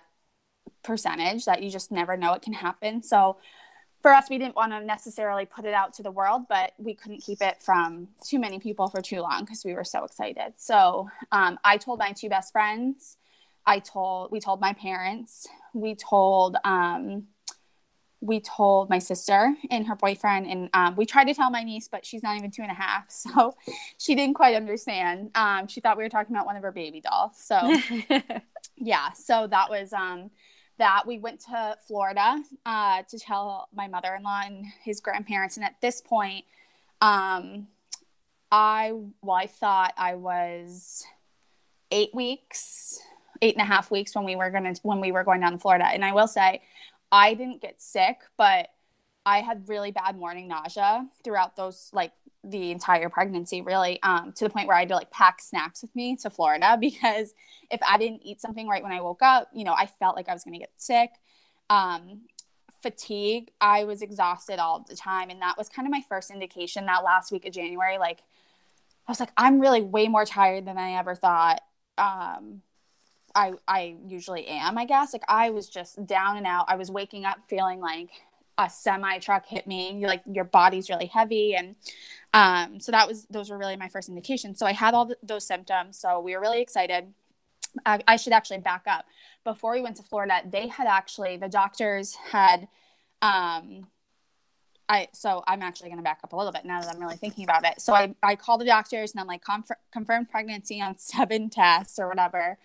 percentage 0.83 1.45
that 1.45 1.63
you 1.63 1.71
just 1.71 1.91
never 1.91 2.15
know 2.17 2.33
it 2.33 2.43
can 2.43 2.53
happen. 2.53 3.01
So 3.01 3.37
for 4.01 4.13
us, 4.13 4.29
we 4.29 4.37
didn't 4.37 4.55
want 4.55 4.71
to 4.71 4.83
necessarily 4.83 5.45
put 5.45 5.65
it 5.65 5.73
out 5.73 5.93
to 5.95 6.03
the 6.03 6.11
world, 6.11 6.43
but 6.49 6.73
we 6.77 6.93
couldn't 6.93 7.21
keep 7.21 7.41
it 7.41 7.61
from 7.61 8.07
too 8.23 8.39
many 8.39 8.59
people 8.59 8.87
for 8.87 9.01
too 9.01 9.21
long 9.21 9.41
because 9.41 9.63
we 9.63 9.73
were 9.73 9.83
so 9.83 10.03
excited. 10.03 10.53
So 10.57 11.09
um, 11.31 11.59
I 11.63 11.77
told 11.77 11.99
my 11.99 12.11
two 12.11 12.29
best 12.29 12.51
friends. 12.51 13.17
I 13.65 13.79
told 13.79 14.31
we 14.31 14.39
told 14.39 14.59
my 14.59 14.73
parents. 14.73 15.47
We 15.73 15.93
told 15.95 16.57
um, 16.63 17.27
we 18.21 18.39
told 18.39 18.89
my 18.89 18.99
sister 18.99 19.55
and 19.69 19.87
her 19.87 19.95
boyfriend, 19.95 20.47
and 20.47 20.69
um, 20.73 20.95
we 20.95 21.05
tried 21.05 21.25
to 21.25 21.33
tell 21.33 21.49
my 21.49 21.63
niece, 21.63 21.87
but 21.87 22.05
she's 22.05 22.23
not 22.23 22.37
even 22.37 22.51
two 22.51 22.61
and 22.61 22.71
a 22.71 22.75
half, 22.75 23.05
so 23.09 23.55
she 23.97 24.15
didn't 24.15 24.35
quite 24.35 24.55
understand. 24.55 25.31
Um, 25.35 25.67
she 25.67 25.79
thought 25.79 25.97
we 25.97 26.03
were 26.03 26.09
talking 26.09 26.35
about 26.35 26.45
one 26.45 26.55
of 26.55 26.63
her 26.63 26.71
baby 26.71 27.01
dolls. 27.01 27.33
So 27.35 27.59
yeah, 28.77 29.11
so 29.13 29.47
that 29.47 29.69
was 29.69 29.93
um, 29.93 30.31
that 30.81 31.05
we 31.05 31.19
went 31.19 31.39
to 31.39 31.77
Florida 31.87 32.43
uh, 32.65 33.03
to 33.03 33.19
tell 33.19 33.69
my 33.71 33.87
mother 33.87 34.15
in 34.15 34.23
law 34.23 34.41
and 34.43 34.65
his 34.83 34.99
grandparents. 34.99 35.55
And 35.55 35.63
at 35.63 35.79
this 35.79 36.01
point, 36.01 36.43
um, 37.01 37.67
I 38.51 38.91
well, 39.21 39.35
I 39.35 39.45
thought 39.45 39.93
I 39.95 40.15
was 40.15 41.05
eight 41.91 42.09
weeks, 42.15 42.99
eight 43.43 43.53
and 43.53 43.61
a 43.61 43.65
half 43.65 43.91
weeks 43.91 44.15
when 44.15 44.25
we 44.25 44.35
were 44.35 44.49
gonna 44.49 44.73
when 44.81 44.99
we 44.99 45.11
were 45.11 45.23
going 45.23 45.41
down 45.41 45.51
to 45.51 45.59
Florida. 45.59 45.85
And 45.85 46.03
I 46.03 46.13
will 46.13 46.27
say, 46.27 46.63
I 47.11 47.35
didn't 47.35 47.61
get 47.61 47.79
sick, 47.79 48.17
but 48.35 48.69
I 49.25 49.41
had 49.41 49.69
really 49.69 49.91
bad 49.91 50.17
morning 50.17 50.47
nausea 50.47 51.07
throughout 51.23 51.55
those 51.55 51.89
like 51.93 52.11
the 52.43 52.71
entire 52.71 53.09
pregnancy 53.09 53.61
really 53.61 54.01
um, 54.01 54.33
to 54.33 54.45
the 54.45 54.49
point 54.49 54.67
where 54.67 54.75
I 54.75 54.79
had 54.79 54.89
to 54.89 54.95
like 54.95 55.11
pack 55.11 55.41
snacks 55.41 55.83
with 55.83 55.95
me 55.95 56.15
to 56.17 56.29
Florida 56.29 56.77
because 56.81 57.33
if 57.69 57.79
I 57.87 57.97
didn't 57.97 58.21
eat 58.23 58.41
something 58.41 58.67
right 58.67 58.81
when 58.81 58.91
I 58.91 59.01
woke 59.01 59.21
up, 59.21 59.49
you 59.53 59.63
know, 59.63 59.73
I 59.73 59.85
felt 59.85 60.15
like 60.15 60.27
I 60.27 60.33
was 60.33 60.43
going 60.43 60.53
to 60.53 60.59
get 60.59 60.71
sick. 60.77 61.11
Um, 61.69 62.21
fatigue, 62.81 63.51
I 63.61 63.83
was 63.83 64.01
exhausted 64.01 64.59
all 64.59 64.85
the 64.87 64.95
time. 64.95 65.29
And 65.29 65.41
that 65.41 65.57
was 65.57 65.69
kind 65.69 65.87
of 65.87 65.91
my 65.91 66.01
first 66.09 66.31
indication 66.31 66.87
that 66.87 67.03
last 67.03 67.31
week 67.31 67.45
of 67.45 67.53
January. 67.53 67.97
Like, 67.97 68.19
I 69.07 69.11
was 69.11 69.19
like, 69.19 69.31
I'm 69.37 69.59
really 69.59 69.81
way 69.81 70.07
more 70.07 70.25
tired 70.25 70.65
than 70.65 70.77
I 70.77 70.93
ever 70.93 71.15
thought. 71.15 71.61
Um, 71.97 72.61
I 73.33 73.53
I 73.67 73.95
usually 74.07 74.47
am, 74.47 74.77
I 74.77 74.85
guess. 74.85 75.13
Like 75.13 75.23
I 75.27 75.51
was 75.51 75.69
just 75.69 76.05
down 76.05 76.37
and 76.37 76.45
out. 76.45 76.65
I 76.67 76.75
was 76.75 76.91
waking 76.91 77.25
up 77.25 77.37
feeling 77.47 77.79
like 77.79 78.09
a 78.61 78.69
semi 78.69 79.17
truck 79.19 79.45
hit 79.45 79.67
me. 79.67 79.97
You're 79.97 80.09
like 80.09 80.23
your 80.31 80.43
body's 80.43 80.89
really 80.89 81.07
heavy, 81.07 81.55
and 81.55 81.75
um, 82.33 82.79
so 82.79 82.91
that 82.91 83.07
was 83.07 83.25
those 83.29 83.49
were 83.49 83.57
really 83.57 83.75
my 83.75 83.89
first 83.89 84.09
indications. 84.09 84.59
So 84.59 84.65
I 84.65 84.73
had 84.73 84.93
all 84.93 85.05
the, 85.05 85.17
those 85.23 85.45
symptoms. 85.45 85.97
So 85.97 86.19
we 86.19 86.35
were 86.35 86.41
really 86.41 86.61
excited. 86.61 87.13
I, 87.85 88.01
I 88.07 88.15
should 88.17 88.33
actually 88.33 88.59
back 88.59 88.83
up. 88.87 89.05
Before 89.43 89.71
we 89.71 89.81
went 89.81 89.97
to 89.97 90.03
Florida, 90.03 90.41
they 90.45 90.67
had 90.67 90.87
actually 90.87 91.37
the 91.37 91.49
doctors 91.49 92.15
had. 92.15 92.67
Um, 93.21 93.87
I 94.89 95.07
so 95.13 95.41
I'm 95.47 95.61
actually 95.61 95.89
going 95.89 95.99
to 95.99 96.03
back 96.03 96.19
up 96.23 96.33
a 96.33 96.35
little 96.35 96.51
bit 96.51 96.65
now 96.65 96.81
that 96.81 96.93
I'm 96.93 96.99
really 96.99 97.15
thinking 97.15 97.45
about 97.45 97.65
it. 97.65 97.79
So 97.81 97.93
I 97.93 98.13
I 98.21 98.35
called 98.35 98.61
the 98.61 98.65
doctors 98.65 99.11
and 99.11 99.21
I'm 99.21 99.27
like 99.27 99.43
conf- 99.43 99.71
confirmed 99.91 100.29
pregnancy 100.29 100.81
on 100.81 100.97
seven 100.99 101.49
tests 101.49 101.97
or 101.97 102.07
whatever. 102.07 102.57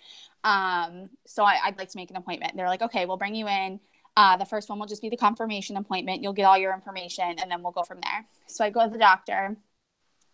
Um, 0.44 1.10
so 1.26 1.42
I, 1.42 1.58
would 1.66 1.78
like 1.78 1.88
to 1.90 1.96
make 1.96 2.10
an 2.10 2.16
appointment. 2.16 2.56
They're 2.56 2.68
like, 2.68 2.82
okay, 2.82 3.04
we'll 3.04 3.16
bring 3.16 3.34
you 3.34 3.48
in. 3.48 3.80
Uh, 4.16 4.36
the 4.36 4.46
first 4.46 4.68
one 4.68 4.78
will 4.78 4.86
just 4.86 5.02
be 5.02 5.10
the 5.10 5.16
confirmation 5.16 5.76
appointment. 5.76 6.22
You'll 6.22 6.32
get 6.32 6.44
all 6.44 6.56
your 6.56 6.72
information 6.72 7.38
and 7.38 7.50
then 7.50 7.62
we'll 7.62 7.72
go 7.72 7.82
from 7.82 8.00
there. 8.00 8.26
So 8.46 8.64
I 8.64 8.70
go 8.70 8.84
to 8.84 8.90
the 8.90 8.98
doctor 8.98 9.56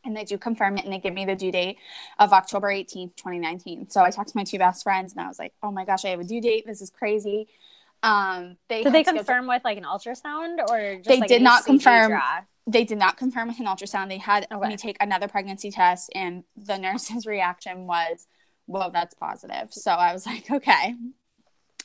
and 0.04 0.16
they 0.16 0.24
do 0.24 0.38
confirm 0.38 0.78
it 0.78 0.84
and 0.84 0.92
they 0.92 0.98
give 0.98 1.14
me 1.14 1.24
the 1.24 1.34
due 1.34 1.50
date 1.50 1.78
of 2.18 2.32
October 2.32 2.68
18th, 2.68 3.16
2019. 3.16 3.90
So 3.90 4.02
I 4.02 4.10
talked 4.10 4.30
to 4.30 4.36
my 4.36 4.44
two 4.44 4.58
best 4.58 4.84
friends 4.84 5.12
and 5.12 5.20
I 5.20 5.28
was 5.28 5.38
like, 5.38 5.52
oh 5.62 5.72
my 5.72 5.84
gosh, 5.84 6.04
I 6.04 6.08
have 6.08 6.20
a 6.20 6.24
due 6.24 6.40
date. 6.40 6.64
This 6.66 6.80
is 6.80 6.90
crazy. 6.90 7.48
Um, 8.02 8.56
they 8.68 8.82
did 8.82 8.92
they 8.92 9.04
confirm 9.04 9.46
with 9.46 9.62
like 9.64 9.78
an 9.78 9.84
ultrasound 9.84 10.58
or 10.68 11.00
they 11.04 11.20
like 11.20 11.28
did 11.28 11.42
not 11.42 11.64
confirm. 11.64 12.20
They 12.66 12.84
did 12.84 12.98
not 12.98 13.16
confirm 13.16 13.48
with 13.48 13.60
an 13.60 13.66
ultrasound. 13.66 14.08
They 14.08 14.18
had 14.18 14.46
okay. 14.52 14.68
me 14.68 14.76
take 14.76 14.96
another 15.00 15.28
pregnancy 15.28 15.70
test, 15.70 16.10
and 16.14 16.44
the 16.56 16.78
nurse's 16.78 17.26
reaction 17.28 17.86
was, 17.86 18.26
"Whoa, 18.66 18.90
that's 18.92 19.14
positive." 19.14 19.72
So 19.72 19.92
I 19.92 20.12
was 20.12 20.26
like, 20.26 20.50
"Okay." 20.50 20.94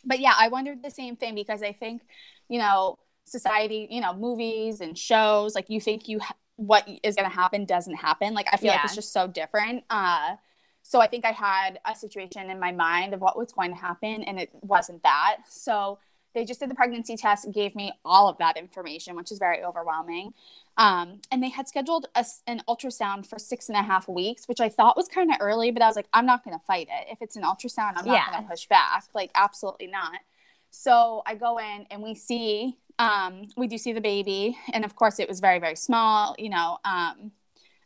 But 0.06 0.20
yeah, 0.20 0.34
I 0.38 0.48
wondered 0.48 0.84
the 0.84 0.92
same 0.92 1.16
thing 1.16 1.36
because 1.36 1.62
I 1.64 1.74
think, 1.74 2.04
you 2.50 2.60
know, 2.60 2.98
society, 3.26 3.88
you 3.90 4.02
know, 4.02 4.14
movies 4.14 4.82
and 4.82 4.98
shows, 4.98 5.56
like 5.56 5.70
you 5.70 5.82
think 5.82 6.08
you 6.08 6.20
ha- 6.20 6.36
what 6.56 6.88
is 7.04 7.16
going 7.16 7.30
to 7.30 7.36
happen 7.36 7.66
doesn't 7.66 7.96
happen. 7.96 8.34
Like 8.34 8.48
I 8.52 8.58
feel 8.58 8.68
yeah. 8.68 8.78
like 8.78 8.86
it's 8.86 8.96
just 8.96 9.14
so 9.14 9.28
different. 9.28 9.84
Uh, 9.90 10.36
so 10.82 11.02
I 11.02 11.08
think 11.08 11.26
I 11.26 11.32
had 11.32 11.80
a 11.86 11.94
situation 11.94 12.50
in 12.50 12.60
my 12.60 12.72
mind 12.72 13.14
of 13.14 13.20
what 13.20 13.38
was 13.38 13.52
going 13.52 13.72
to 13.72 13.78
happen, 13.78 14.24
and 14.24 14.40
it 14.40 14.50
wasn't 14.62 15.04
that. 15.04 15.38
So 15.50 16.00
they 16.38 16.46
just 16.46 16.60
did 16.60 16.70
the 16.70 16.76
pregnancy 16.76 17.18
test 17.18 17.46
and 17.46 17.54
gave 17.54 17.76
me 17.76 17.92
all 18.06 18.30
of 18.30 18.38
that 18.38 18.58
information, 18.58 19.16
which 19.16 19.32
is 19.32 19.40
very 19.40 19.64
overwhelming. 19.64 20.36
Um, 20.78 21.20
and 21.32 21.42
they 21.42 21.50
had 21.50 21.68
scheduled 21.68 22.06
a, 22.14 22.24
an 22.46 22.62
ultrasound 22.70 23.26
for 23.26 23.40
six 23.40 23.70
and 23.70 23.76
a 23.76 23.82
half 23.82 24.08
weeks, 24.08 24.48
which 24.48 24.62
I 24.62 24.70
thought 24.70 24.96
was 24.96 25.08
kind 25.08 25.32
of 25.32 25.38
early, 25.40 25.72
but 25.72 25.82
I 25.82 25.88
was 25.88 25.96
like, 25.96 26.08
I'm 26.14 26.28
not 26.28 26.46
going 26.46 26.56
to 26.56 26.64
fight 26.66 26.90
it. 26.92 27.08
If 27.12 27.24
it's 27.24 27.36
an 27.36 27.42
ultrasound, 27.42 27.94
I'm 27.96 28.06
not 28.06 28.14
yeah. 28.14 28.30
going 28.32 28.44
to 28.44 28.50
push 28.50 28.68
back. 28.68 29.06
Like, 29.16 29.32
absolutely 29.34 29.88
not. 29.88 30.20
So 30.70 31.24
I 31.26 31.34
go 31.34 31.58
in 31.58 31.88
and 31.90 32.04
we 32.04 32.14
see, 32.14 32.78
um, 33.00 33.48
we 33.58 33.66
do 33.66 33.80
see 33.80 33.94
the 33.94 34.02
baby. 34.02 34.56
And 34.72 34.86
of 34.86 34.96
course, 34.96 35.18
it 35.18 35.28
was 35.28 35.40
very, 35.40 35.58
very 35.58 35.76
small, 35.76 36.36
you 36.38 36.50
know, 36.50 36.78
um, 36.86 37.32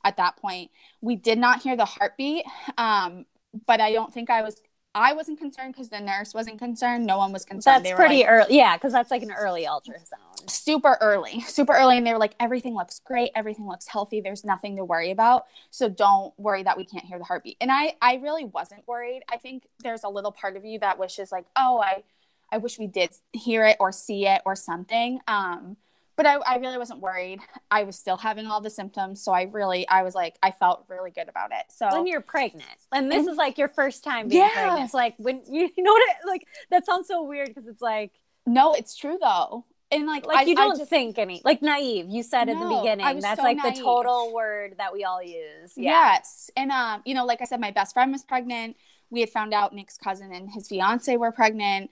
at 0.03 0.17
that 0.17 0.35
point. 0.35 0.71
We 0.99 1.15
did 1.15 1.37
not 1.37 1.61
hear 1.61 1.77
the 1.77 1.85
heartbeat, 1.85 2.43
um, 2.77 3.25
but 3.65 3.79
I 3.79 3.93
don't 3.93 4.13
think 4.13 4.29
I 4.29 4.41
was 4.41 4.61
I 4.93 5.13
wasn't 5.13 5.39
concerned 5.39 5.73
because 5.73 5.89
the 5.89 6.01
nurse 6.01 6.33
wasn't 6.33 6.59
concerned. 6.59 7.05
No 7.05 7.17
one 7.17 7.31
was 7.31 7.45
concerned. 7.45 7.85
That's 7.85 7.95
pretty 7.95 8.19
like, 8.19 8.29
early. 8.29 8.57
Yeah, 8.57 8.75
because 8.75 8.91
that's 8.91 9.09
like 9.09 9.23
an 9.23 9.31
early 9.31 9.65
ultrasound. 9.65 10.49
Super 10.49 10.97
early, 10.99 11.41
super 11.41 11.73
early. 11.73 11.97
And 11.97 12.05
they 12.05 12.11
were 12.11 12.19
like, 12.19 12.35
everything 12.39 12.75
looks 12.75 12.99
great. 12.99 13.31
Everything 13.33 13.67
looks 13.67 13.87
healthy. 13.87 14.19
There's 14.19 14.43
nothing 14.43 14.75
to 14.75 14.83
worry 14.83 15.11
about. 15.11 15.45
So 15.69 15.87
don't 15.87 16.37
worry 16.37 16.63
that 16.63 16.75
we 16.77 16.83
can't 16.83 17.05
hear 17.05 17.17
the 17.17 17.23
heartbeat. 17.23 17.57
And 17.61 17.71
I, 17.71 17.95
I 18.01 18.15
really 18.15 18.45
wasn't 18.45 18.85
worried. 18.85 19.21
I 19.31 19.37
think 19.37 19.67
there's 19.79 20.03
a 20.03 20.09
little 20.09 20.31
part 20.31 20.57
of 20.57 20.65
you 20.65 20.79
that 20.79 20.99
wishes 20.99 21.31
like, 21.31 21.45
oh, 21.55 21.79
I, 21.79 22.03
I 22.51 22.57
wish 22.57 22.77
we 22.77 22.87
did 22.87 23.11
hear 23.31 23.65
it 23.65 23.77
or 23.79 23.93
see 23.93 24.27
it 24.27 24.41
or 24.45 24.57
something. 24.57 25.19
Um, 25.27 25.77
but 26.21 26.29
I, 26.29 26.35
I 26.53 26.57
really 26.57 26.77
wasn't 26.77 26.99
worried. 26.99 27.39
I 27.71 27.81
was 27.83 27.95
still 27.95 28.15
having 28.15 28.45
all 28.45 28.61
the 28.61 28.69
symptoms, 28.69 29.23
so 29.23 29.31
I 29.31 29.43
really, 29.43 29.87
I 29.87 30.03
was 30.03 30.13
like, 30.13 30.37
I 30.43 30.51
felt 30.51 30.85
really 30.87 31.09
good 31.09 31.27
about 31.27 31.49
it. 31.51 31.65
So 31.69 31.87
when 31.91 32.05
you're 32.05 32.21
pregnant, 32.21 32.69
and 32.91 33.11
this 33.11 33.21
and, 33.21 33.29
is 33.29 33.37
like 33.37 33.57
your 33.57 33.69
first 33.69 34.03
time 34.03 34.27
being 34.27 34.43
yeah. 34.43 34.51
pregnant, 34.53 34.85
it's 34.85 34.93
like 34.93 35.15
when 35.17 35.41
you, 35.49 35.67
you 35.77 35.83
know 35.83 35.91
what, 35.91 36.03
it, 36.03 36.27
like 36.27 36.45
that 36.69 36.85
sounds 36.85 37.07
so 37.07 37.23
weird 37.23 37.47
because 37.47 37.65
it's 37.65 37.81
like, 37.81 38.11
no, 38.45 38.73
it's 38.73 38.95
true 38.95 39.17
though. 39.19 39.65
And 39.89 40.05
like, 40.05 40.27
like 40.27 40.37
I, 40.37 40.41
you 40.43 40.55
don't 40.55 40.77
just, 40.77 40.91
think 40.91 41.17
any, 41.17 41.41
like 41.43 41.63
naive. 41.63 42.05
You 42.07 42.21
said 42.21 42.45
no, 42.45 42.53
in 42.53 42.59
the 42.59 42.75
beginning, 42.75 43.19
that's 43.19 43.39
so 43.39 43.43
like 43.43 43.57
naive. 43.57 43.77
the 43.77 43.81
total 43.81 44.31
word 44.31 44.75
that 44.77 44.93
we 44.93 45.03
all 45.03 45.23
use. 45.23 45.73
Yeah. 45.75 46.13
Yes, 46.13 46.51
and 46.55 46.69
um, 46.69 47.01
you 47.03 47.15
know, 47.15 47.25
like 47.25 47.41
I 47.41 47.45
said, 47.45 47.59
my 47.59 47.71
best 47.71 47.95
friend 47.95 48.11
was 48.11 48.23
pregnant. 48.23 48.77
We 49.09 49.21
had 49.21 49.31
found 49.31 49.55
out 49.55 49.73
Nick's 49.73 49.97
cousin 49.97 50.31
and 50.31 50.51
his 50.51 50.67
fiance 50.67 51.17
were 51.17 51.31
pregnant. 51.31 51.89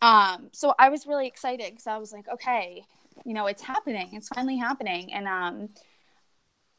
Um, 0.00 0.50
so 0.52 0.74
I 0.78 0.90
was 0.90 1.08
really 1.08 1.26
excited 1.26 1.72
because 1.72 1.88
I 1.88 1.98
was 1.98 2.12
like, 2.12 2.26
okay, 2.32 2.84
you 3.24 3.34
know, 3.34 3.46
it's 3.46 3.62
happening. 3.62 4.10
It's 4.12 4.28
finally 4.28 4.56
happening. 4.56 5.12
And 5.12 5.26
um, 5.26 5.68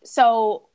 so 0.03 0.69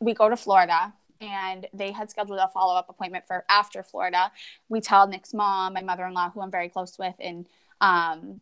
we 0.00 0.14
go 0.14 0.28
to 0.28 0.36
Florida 0.36 0.92
and 1.20 1.66
they 1.72 1.92
had 1.92 2.10
scheduled 2.10 2.38
a 2.38 2.48
follow 2.48 2.74
up 2.74 2.88
appointment 2.88 3.26
for 3.26 3.44
after 3.48 3.82
Florida. 3.82 4.32
We 4.68 4.80
tell 4.80 5.06
Nick's 5.06 5.32
mom, 5.32 5.74
my 5.74 5.82
mother 5.82 6.04
in 6.06 6.14
law, 6.14 6.30
who 6.30 6.40
I'm 6.40 6.50
very 6.50 6.68
close 6.68 6.98
with, 6.98 7.14
and 7.20 7.46
um, 7.80 8.40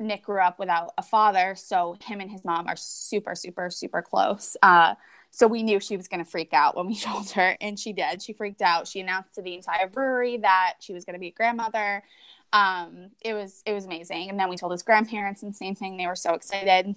Nick 0.00 0.24
grew 0.24 0.40
up 0.40 0.58
without 0.58 0.92
a 0.98 1.02
father. 1.02 1.54
So 1.56 1.96
him 2.04 2.20
and 2.20 2.30
his 2.30 2.44
mom 2.44 2.66
are 2.66 2.76
super, 2.76 3.34
super, 3.34 3.70
super 3.70 4.02
close. 4.02 4.56
Uh, 4.62 4.94
so 5.30 5.46
we 5.46 5.62
knew 5.62 5.78
she 5.78 5.96
was 5.96 6.08
going 6.08 6.24
to 6.24 6.30
freak 6.30 6.52
out 6.52 6.76
when 6.76 6.86
we 6.86 6.96
told 6.98 7.30
her, 7.30 7.56
and 7.60 7.78
she 7.78 7.92
did. 7.92 8.22
She 8.22 8.32
freaked 8.32 8.62
out. 8.62 8.88
She 8.88 9.00
announced 9.00 9.34
to 9.34 9.42
the 9.42 9.54
entire 9.54 9.88
brewery 9.88 10.38
that 10.38 10.74
she 10.80 10.92
was 10.92 11.04
going 11.04 11.14
to 11.14 11.20
be 11.20 11.28
a 11.28 11.32
grandmother 11.32 12.02
um, 12.52 13.10
it 13.20 13.34
was 13.34 13.62
it 13.66 13.72
was 13.72 13.84
amazing. 13.84 14.30
And 14.30 14.38
then 14.38 14.48
we 14.48 14.56
told 14.56 14.72
his 14.72 14.82
grandparents, 14.82 15.42
and 15.42 15.54
same 15.54 15.74
thing. 15.74 15.96
They 15.96 16.06
were 16.06 16.16
so 16.16 16.34
excited, 16.34 16.96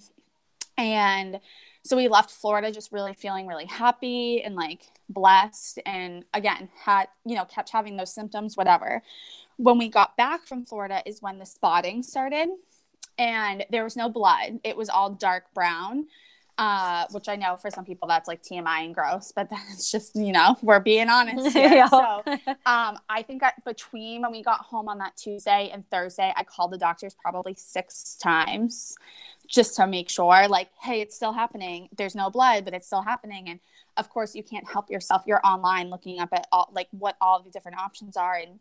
and 0.78 1.40
so 1.84 1.96
we 1.96 2.08
left 2.08 2.30
Florida 2.30 2.70
just 2.70 2.92
really 2.92 3.12
feeling 3.12 3.46
really 3.46 3.66
happy 3.66 4.42
and 4.42 4.54
like 4.54 4.82
blessed. 5.08 5.80
And 5.84 6.24
again, 6.32 6.68
had 6.84 7.08
you 7.24 7.36
know 7.36 7.44
kept 7.44 7.70
having 7.70 7.96
those 7.96 8.14
symptoms, 8.14 8.56
whatever. 8.56 9.02
When 9.56 9.78
we 9.78 9.88
got 9.88 10.16
back 10.16 10.46
from 10.46 10.64
Florida, 10.64 11.02
is 11.04 11.20
when 11.20 11.38
the 11.38 11.46
spotting 11.46 12.02
started, 12.02 12.48
and 13.18 13.64
there 13.70 13.84
was 13.84 13.96
no 13.96 14.08
blood. 14.08 14.60
It 14.64 14.76
was 14.76 14.88
all 14.88 15.10
dark 15.10 15.52
brown. 15.54 16.06
Uh, 16.62 17.06
which 17.10 17.28
I 17.28 17.34
know 17.34 17.56
for 17.56 17.70
some 17.72 17.84
people 17.84 18.06
that's 18.06 18.28
like 18.28 18.40
TMI 18.40 18.84
and 18.84 18.94
gross, 18.94 19.32
but 19.34 19.50
that's 19.50 19.90
just, 19.90 20.14
you 20.14 20.30
know, 20.30 20.56
we're 20.62 20.78
being 20.78 21.08
honest 21.08 21.52
here. 21.56 21.72
yeah. 21.72 21.88
So 21.88 22.22
um, 22.64 23.00
I 23.08 23.22
think 23.26 23.42
I, 23.42 23.52
between 23.66 24.22
when 24.22 24.30
we 24.30 24.44
got 24.44 24.60
home 24.60 24.88
on 24.88 24.98
that 24.98 25.16
Tuesday 25.16 25.70
and 25.72 25.84
Thursday, 25.90 26.32
I 26.36 26.44
called 26.44 26.70
the 26.70 26.78
doctors 26.78 27.16
probably 27.20 27.54
six 27.56 28.14
times 28.14 28.94
just 29.48 29.74
to 29.74 29.88
make 29.88 30.08
sure, 30.08 30.46
like, 30.46 30.68
hey, 30.80 31.00
it's 31.00 31.16
still 31.16 31.32
happening. 31.32 31.88
There's 31.96 32.14
no 32.14 32.30
blood, 32.30 32.64
but 32.64 32.74
it's 32.74 32.86
still 32.86 33.02
happening. 33.02 33.48
And 33.48 33.58
of 33.96 34.08
course, 34.08 34.36
you 34.36 34.44
can't 34.44 34.70
help 34.70 34.88
yourself. 34.88 35.24
You're 35.26 35.44
online 35.44 35.90
looking 35.90 36.20
up 36.20 36.28
at 36.32 36.46
all, 36.52 36.70
like, 36.72 36.86
what 36.92 37.16
all 37.20 37.42
the 37.42 37.50
different 37.50 37.78
options 37.78 38.16
are. 38.16 38.36
And 38.36 38.60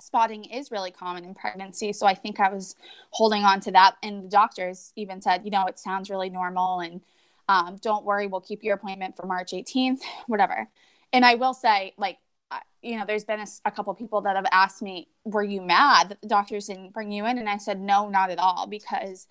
spotting 0.00 0.44
is 0.44 0.70
really 0.70 0.92
common 0.92 1.24
in 1.24 1.34
pregnancy. 1.34 1.92
So 1.92 2.06
I 2.06 2.14
think 2.14 2.38
I 2.38 2.50
was 2.50 2.76
holding 3.10 3.42
on 3.42 3.58
to 3.62 3.72
that. 3.72 3.96
And 4.00 4.22
the 4.22 4.28
doctors 4.28 4.92
even 4.94 5.20
said, 5.20 5.44
you 5.44 5.50
know, 5.50 5.66
it 5.66 5.80
sounds 5.80 6.08
really 6.08 6.30
normal 6.30 6.78
and 6.78 7.00
um, 7.48 7.78
don't 7.82 8.04
worry, 8.04 8.26
we'll 8.26 8.40
keep 8.40 8.62
your 8.62 8.74
appointment 8.74 9.16
for 9.16 9.26
March 9.26 9.52
18th, 9.52 10.00
whatever. 10.26 10.68
And 11.12 11.24
I 11.24 11.34
will 11.34 11.54
say, 11.54 11.94
like, 11.96 12.18
you 12.82 12.98
know, 12.98 13.04
there's 13.06 13.24
been 13.24 13.40
a, 13.40 13.46
a 13.64 13.70
couple 13.70 13.94
people 13.94 14.20
that 14.22 14.36
have 14.36 14.46
asked 14.50 14.82
me, 14.82 15.08
were 15.24 15.42
you 15.42 15.62
mad 15.62 16.08
that 16.08 16.20
the 16.20 16.28
doctors 16.28 16.66
didn't 16.66 16.92
bring 16.92 17.12
you 17.12 17.26
in? 17.26 17.38
And 17.38 17.48
I 17.48 17.58
said, 17.58 17.80
no, 17.80 18.08
not 18.08 18.30
at 18.30 18.38
all, 18.38 18.66
because 18.66 19.28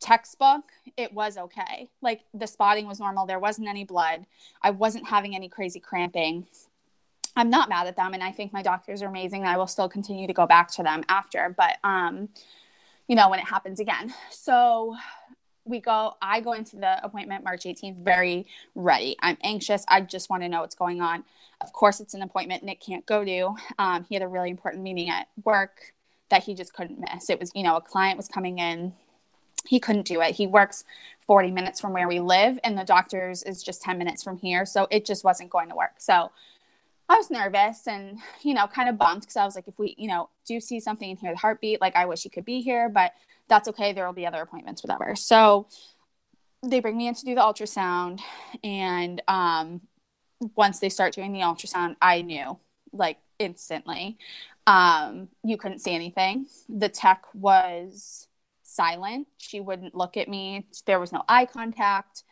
textbook, 0.00 0.64
it 0.96 1.12
was 1.12 1.36
okay. 1.36 1.90
Like 2.00 2.20
the 2.32 2.46
spotting 2.46 2.86
was 2.86 3.00
normal. 3.00 3.26
There 3.26 3.40
wasn't 3.40 3.68
any 3.68 3.84
blood. 3.84 4.26
I 4.62 4.70
wasn't 4.70 5.08
having 5.08 5.34
any 5.34 5.48
crazy 5.48 5.80
cramping. 5.80 6.46
I'm 7.34 7.50
not 7.50 7.68
mad 7.68 7.86
at 7.86 7.96
them. 7.96 8.14
And 8.14 8.22
I 8.22 8.32
think 8.32 8.52
my 8.52 8.62
doctors 8.62 9.02
are 9.02 9.08
amazing. 9.08 9.44
I 9.44 9.56
will 9.56 9.66
still 9.66 9.88
continue 9.88 10.26
to 10.26 10.32
go 10.32 10.46
back 10.46 10.70
to 10.72 10.82
them 10.82 11.04
after, 11.08 11.54
but, 11.56 11.76
um, 11.84 12.28
you 13.06 13.16
know, 13.16 13.28
when 13.28 13.38
it 13.38 13.46
happens 13.46 13.80
again. 13.80 14.12
So 14.30 14.96
we 15.68 15.80
go, 15.80 16.14
I 16.20 16.40
go 16.40 16.52
into 16.52 16.76
the 16.76 17.04
appointment 17.04 17.44
March 17.44 17.64
18th 17.64 17.96
very 18.02 18.46
ready. 18.74 19.16
I'm 19.20 19.36
anxious. 19.42 19.84
I 19.88 20.00
just 20.00 20.30
want 20.30 20.42
to 20.42 20.48
know 20.48 20.60
what's 20.60 20.74
going 20.74 21.00
on. 21.00 21.24
Of 21.60 21.72
course, 21.72 22.00
it's 22.00 22.14
an 22.14 22.22
appointment 22.22 22.62
Nick 22.62 22.80
can't 22.80 23.04
go 23.06 23.24
to. 23.24 23.54
Um, 23.78 24.06
he 24.08 24.14
had 24.14 24.22
a 24.22 24.28
really 24.28 24.50
important 24.50 24.82
meeting 24.82 25.10
at 25.10 25.28
work 25.44 25.92
that 26.30 26.44
he 26.44 26.54
just 26.54 26.72
couldn't 26.72 27.00
miss. 27.00 27.30
It 27.30 27.40
was, 27.40 27.50
you 27.54 27.62
know, 27.62 27.76
a 27.76 27.80
client 27.80 28.16
was 28.16 28.28
coming 28.28 28.58
in. 28.58 28.92
He 29.66 29.80
couldn't 29.80 30.06
do 30.06 30.20
it. 30.20 30.34
He 30.34 30.46
works 30.46 30.84
40 31.26 31.50
minutes 31.50 31.80
from 31.80 31.92
where 31.92 32.08
we 32.08 32.20
live, 32.20 32.58
and 32.62 32.78
the 32.78 32.84
doctor's 32.84 33.42
is 33.42 33.62
just 33.62 33.82
10 33.82 33.98
minutes 33.98 34.22
from 34.22 34.38
here. 34.38 34.64
So 34.64 34.86
it 34.90 35.04
just 35.04 35.24
wasn't 35.24 35.50
going 35.50 35.68
to 35.68 35.74
work. 35.74 35.94
So 35.98 36.30
I 37.08 37.16
was 37.16 37.30
nervous 37.30 37.86
and, 37.86 38.18
you 38.42 38.54
know, 38.54 38.66
kind 38.66 38.88
of 38.88 38.98
bummed 38.98 39.22
because 39.22 39.36
I 39.36 39.44
was 39.44 39.56
like, 39.56 39.66
if 39.66 39.78
we, 39.78 39.94
you 39.98 40.08
know, 40.08 40.28
do 40.44 40.60
see 40.60 40.78
something 40.78 41.08
and 41.08 41.18
hear 41.18 41.32
the 41.32 41.38
heartbeat, 41.38 41.80
like 41.80 41.96
I 41.96 42.06
wish 42.06 42.22
he 42.22 42.28
could 42.28 42.44
be 42.44 42.60
here, 42.60 42.88
but 42.88 43.12
that's 43.48 43.68
okay. 43.68 43.92
There 43.92 44.06
will 44.06 44.12
be 44.12 44.26
other 44.26 44.42
appointments, 44.42 44.82
whatever. 44.82 45.16
So 45.16 45.68
they 46.62 46.80
bring 46.80 46.96
me 46.96 47.08
in 47.08 47.14
to 47.14 47.24
do 47.24 47.34
the 47.34 47.40
ultrasound. 47.40 48.20
And 48.62 49.22
um, 49.28 49.80
once 50.56 50.78
they 50.78 50.88
start 50.88 51.14
doing 51.14 51.32
the 51.32 51.40
ultrasound, 51.40 51.96
I 52.00 52.22
knew 52.22 52.58
like 52.92 53.18
instantly. 53.38 54.18
Um, 54.66 55.28
you 55.42 55.56
couldn't 55.56 55.80
see 55.80 55.94
anything. 55.94 56.46
The 56.68 56.88
tech 56.88 57.24
was 57.32 58.28
silent. 58.62 59.26
She 59.38 59.60
wouldn't 59.60 59.94
look 59.94 60.16
at 60.16 60.28
me. 60.28 60.66
There 60.84 61.00
was 61.00 61.12
no 61.12 61.22
eye 61.28 61.46
contact. 61.46 62.24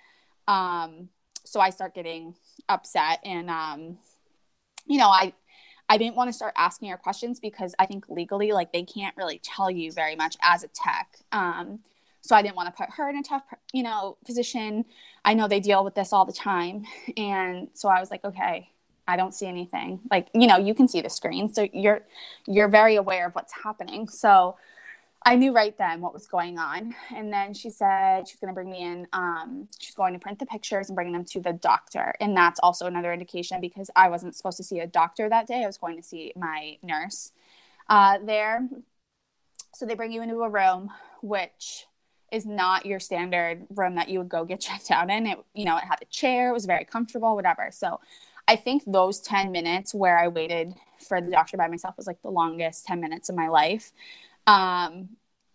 Um, 0.47 1.09
so 1.45 1.61
I 1.61 1.71
start 1.71 1.95
getting 1.95 2.35
upset 2.69 3.21
and, 3.25 3.49
um, 3.49 3.99
you 4.87 4.99
know, 4.99 5.09
I 5.09 5.33
I 5.89 5.99
didn't 5.99 6.17
want 6.17 6.29
to 6.29 6.33
start 6.33 6.55
asking 6.57 6.91
her 6.91 6.97
questions 6.97 7.39
because 7.41 7.75
I 7.79 7.87
think 7.87 8.09
legally, 8.09 8.53
like, 8.53 8.73
they 8.73 8.83
can't 8.83 9.17
really 9.17 9.41
tell 9.43 9.71
you 9.71 9.93
very 9.93 10.17
much 10.17 10.37
as 10.43 10.65
a 10.65 10.69
tech. 10.69 11.19
Um, 11.33 11.81
so 12.23 12.35
I 12.35 12.43
didn't 12.43 12.57
want 12.57 12.69
to 12.69 12.73
put 12.73 12.95
her 12.97 13.09
in 13.09 13.17
a 13.17 13.23
tough, 13.23 13.45
you 13.73 13.85
know, 13.85 14.17
position. 14.27 14.85
I 15.25 15.35
know 15.35 15.47
they 15.47 15.61
deal 15.61 15.85
with 15.85 15.95
this 15.95 16.13
all 16.13 16.25
the 16.25 16.33
time, 16.33 16.85
and 17.17 17.69
so 17.73 17.89
I 17.89 18.01
was 18.01 18.11
like, 18.11 18.25
okay, 18.25 18.71
I 19.07 19.17
don't 19.17 19.33
see 19.33 19.47
anything. 19.47 20.01
Like, 20.11 20.29
you 20.35 20.49
know, 20.49 20.57
you 20.57 20.75
can 20.75 20.89
see 20.89 21.01
the 21.01 21.11
screen, 21.11 21.53
so 21.53 21.69
you're 21.73 22.03
you're 22.47 22.69
very 22.69 22.97
aware 22.97 23.27
of 23.29 23.35
what's 23.35 23.53
happening. 23.53 24.09
So 24.09 24.57
I 25.27 25.35
knew 25.35 25.53
right 25.53 25.77
then 25.77 26.01
what 26.01 26.15
was 26.15 26.29
going 26.29 26.57
on. 26.57 26.95
And 27.13 27.33
then 27.33 27.53
she 27.53 27.69
said 27.69 28.29
she's 28.29 28.39
going 28.39 28.49
to 28.49 28.55
bring 28.55 28.71
me 28.71 28.83
in. 28.83 29.09
Um, 29.13 29.67
she's 29.77 29.95
going 29.95 30.13
to 30.13 30.21
print 30.21 30.39
the 30.39 30.47
pictures 30.47 30.89
and 30.89 30.95
bring 30.95 31.13
them 31.13 31.25
to 31.25 31.41
the 31.41 31.53
doctor. 31.53 32.15
And 32.21 32.37
that's 32.37 32.61
also 32.61 32.87
another 32.87 33.13
indication 33.13 33.61
because 33.61 33.91
I 33.97 34.09
wasn't 34.09 34.37
supposed 34.37 34.57
to 34.59 34.63
see 34.63 34.79
a 34.79 34.87
doctor 34.87 35.29
that 35.29 35.49
day. 35.49 35.65
I 35.65 35.67
was 35.67 35.79
going 35.79 35.97
to 35.97 36.03
see 36.03 36.33
my 36.37 36.79
nurse 36.81 37.33
uh, 37.89 38.19
there. 38.25 38.69
So 39.75 39.85
they 39.85 39.95
bring 39.95 40.13
you 40.13 40.23
into 40.23 40.43
a 40.43 40.49
room, 40.49 40.93
which 41.23 41.87
is 42.31 42.47
not 42.47 42.87
your 42.87 43.01
standard 43.01 43.67
room 43.75 43.97
that 43.97 44.09
you 44.09 44.21
would 44.21 44.29
go 44.29 44.45
get 44.45 44.61
checked 44.69 44.93
out 44.93 45.11
in. 45.11 45.27
It, 45.27 45.39
you 45.55 45.65
know, 45.65 45.77
it 45.77 45.85
had 45.85 45.99
a 46.01 46.07
chair, 46.07 46.51
it 46.51 46.53
was 46.53 46.67
very 46.67 46.85
comfortable, 46.85 47.35
whatever. 47.35 47.71
So 47.73 47.99
I 48.47 48.55
think 48.55 48.85
those 48.87 49.21
10 49.23 49.51
minutes 49.51 49.93
where 49.93 50.19
I 50.19 50.29
waited 50.29 50.75
for 51.01 51.21
the 51.21 51.33
doctor 51.33 51.57
by 51.57 51.67
myself 51.67 51.97
was 51.97 52.07
like 52.07 52.23
the 52.23 52.31
longest 52.31 52.87
10 52.87 53.01
minutes 53.01 53.29
of 53.29 53.35
my 53.35 53.49
life. 53.49 53.91
Um, 54.47 55.11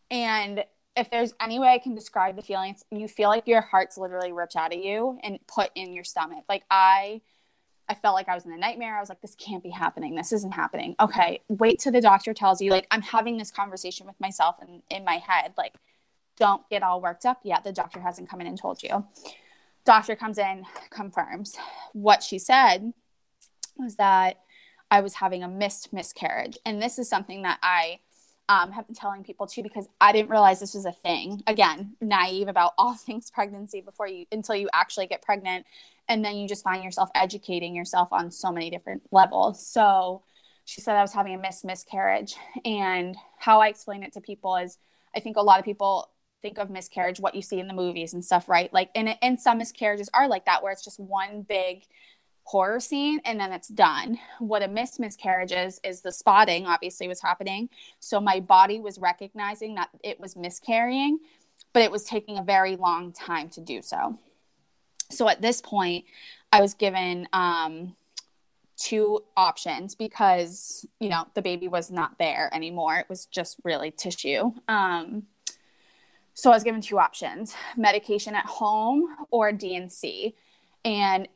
and 0.09 0.65
if 0.95 1.09
there's 1.09 1.33
any 1.39 1.59
way 1.59 1.69
I 1.69 1.79
can 1.79 1.95
describe 1.95 2.35
the 2.35 2.41
feelings, 2.41 2.83
you 2.91 3.07
feel 3.07 3.29
like 3.29 3.47
your 3.47 3.61
heart's 3.61 3.97
literally 3.97 4.33
ripped 4.33 4.55
out 4.55 4.73
of 4.73 4.79
you 4.79 5.17
and 5.23 5.39
put 5.47 5.71
in 5.75 5.93
your 5.93 6.03
stomach. 6.03 6.43
Like 6.49 6.63
I, 6.69 7.21
I 7.87 7.95
felt 7.95 8.15
like 8.15 8.27
I 8.27 8.35
was 8.35 8.45
in 8.45 8.51
a 8.51 8.57
nightmare. 8.57 8.97
I 8.97 8.99
was 8.99 9.09
like, 9.09 9.21
this 9.21 9.35
can't 9.35 9.63
be 9.63 9.69
happening. 9.69 10.15
This 10.15 10.33
isn't 10.33 10.53
happening. 10.53 10.95
Okay, 10.99 11.41
wait 11.47 11.79
till 11.79 11.93
the 11.93 12.01
doctor 12.01 12.33
tells 12.33 12.61
you. 12.61 12.71
Like 12.71 12.87
I'm 12.91 13.01
having 13.01 13.37
this 13.37 13.51
conversation 13.51 14.05
with 14.05 14.19
myself 14.19 14.57
and 14.59 14.81
in 14.89 15.05
my 15.05 15.15
head. 15.15 15.53
Like, 15.57 15.75
don't 16.37 16.67
get 16.69 16.83
all 16.83 17.01
worked 17.01 17.25
up 17.25 17.39
yet. 17.43 17.63
The 17.63 17.71
doctor 17.71 18.01
hasn't 18.01 18.29
come 18.29 18.41
in 18.41 18.47
and 18.47 18.59
told 18.59 18.83
you. 18.83 19.05
Doctor 19.85 20.15
comes 20.15 20.37
in, 20.37 20.65
confirms 20.89 21.55
what 21.93 22.21
she 22.21 22.37
said 22.37 22.93
was 23.77 23.95
that 23.95 24.41
I 24.89 25.01
was 25.01 25.15
having 25.15 25.43
a 25.43 25.47
missed 25.47 25.93
miscarriage, 25.93 26.57
and 26.65 26.81
this 26.81 26.99
is 26.99 27.09
something 27.09 27.43
that 27.43 27.59
I 27.63 27.99
um, 28.49 28.71
have 28.71 28.87
been 28.87 28.95
telling 28.95 29.23
people 29.23 29.47
too 29.47 29.63
because 29.63 29.87
I 29.99 30.11
didn't 30.11 30.29
realize 30.29 30.59
this 30.59 30.73
was 30.73 30.85
a 30.85 30.91
thing. 30.91 31.41
Again, 31.47 31.95
naive 32.01 32.47
about 32.47 32.73
all 32.77 32.93
things 33.05 33.31
pregnancy 33.31 33.81
before 33.81 34.07
you 34.07 34.25
until 34.31 34.55
you 34.55 34.69
actually 34.73 35.07
get 35.07 35.21
pregnant, 35.21 35.65
and 36.07 36.23
then 36.23 36.35
you 36.35 36.47
just 36.47 36.63
find 36.63 36.83
yourself 36.83 37.09
educating 37.15 37.75
yourself 37.75 38.09
on 38.11 38.31
so 38.31 38.51
many 38.51 38.69
different 38.69 39.03
levels. 39.11 39.65
So 39.65 40.23
she 40.65 40.81
said 40.81 40.95
I 40.95 41.01
was 41.01 41.13
having 41.13 41.33
a 41.33 41.37
missed 41.37 41.65
miscarriage, 41.65 42.35
and 42.65 43.15
how 43.37 43.61
I 43.61 43.67
explain 43.67 44.03
it 44.03 44.13
to 44.13 44.21
people 44.21 44.55
is 44.57 44.77
I 45.15 45.19
think 45.19 45.37
a 45.37 45.41
lot 45.41 45.59
of 45.59 45.65
people 45.65 46.09
think 46.41 46.57
of 46.57 46.69
miscarriage 46.69 47.19
what 47.19 47.35
you 47.35 47.41
see 47.41 47.59
in 47.59 47.67
the 47.67 47.73
movies 47.73 48.13
and 48.13 48.25
stuff, 48.25 48.49
right? 48.49 48.71
Like, 48.73 48.89
and 48.95 49.15
and 49.21 49.39
some 49.39 49.59
miscarriages 49.59 50.09
are 50.13 50.27
like 50.27 50.45
that 50.45 50.63
where 50.63 50.71
it's 50.71 50.83
just 50.83 50.99
one 50.99 51.43
big 51.43 51.83
horror 52.43 52.79
scene 52.79 53.21
and 53.25 53.39
then 53.39 53.51
it's 53.51 53.67
done. 53.67 54.19
What 54.39 54.63
a 54.63 54.67
missed 54.67 54.99
miscarriage 54.99 55.51
is, 55.51 55.79
is 55.83 56.01
the 56.01 56.11
spotting 56.11 56.65
obviously 56.65 57.07
was 57.07 57.21
happening. 57.21 57.69
So 57.99 58.19
my 58.19 58.39
body 58.39 58.79
was 58.79 58.97
recognizing 58.99 59.75
that 59.75 59.89
it 60.03 60.19
was 60.19 60.35
miscarrying, 60.35 61.19
but 61.73 61.83
it 61.83 61.91
was 61.91 62.03
taking 62.03 62.37
a 62.37 62.43
very 62.43 62.75
long 62.75 63.13
time 63.13 63.49
to 63.49 63.61
do 63.61 63.81
so. 63.81 64.17
So 65.09 65.27
at 65.29 65.41
this 65.41 65.61
point, 65.61 66.05
I 66.51 66.61
was 66.61 66.73
given 66.73 67.27
um, 67.33 67.95
two 68.77 69.23
options 69.37 69.95
because, 69.95 70.85
you 70.99 71.09
know, 71.09 71.25
the 71.35 71.41
baby 71.41 71.67
was 71.67 71.91
not 71.91 72.17
there 72.17 72.49
anymore. 72.53 72.97
It 72.97 73.07
was 73.09 73.25
just 73.27 73.57
really 73.63 73.91
tissue. 73.91 74.51
Um, 74.67 75.23
so 76.33 76.49
I 76.49 76.55
was 76.55 76.63
given 76.63 76.81
two 76.81 76.97
options 76.97 77.53
medication 77.77 78.35
at 78.35 78.45
home 78.45 79.05
or 79.29 79.51
D&C. 79.51 80.33
And 80.83 81.27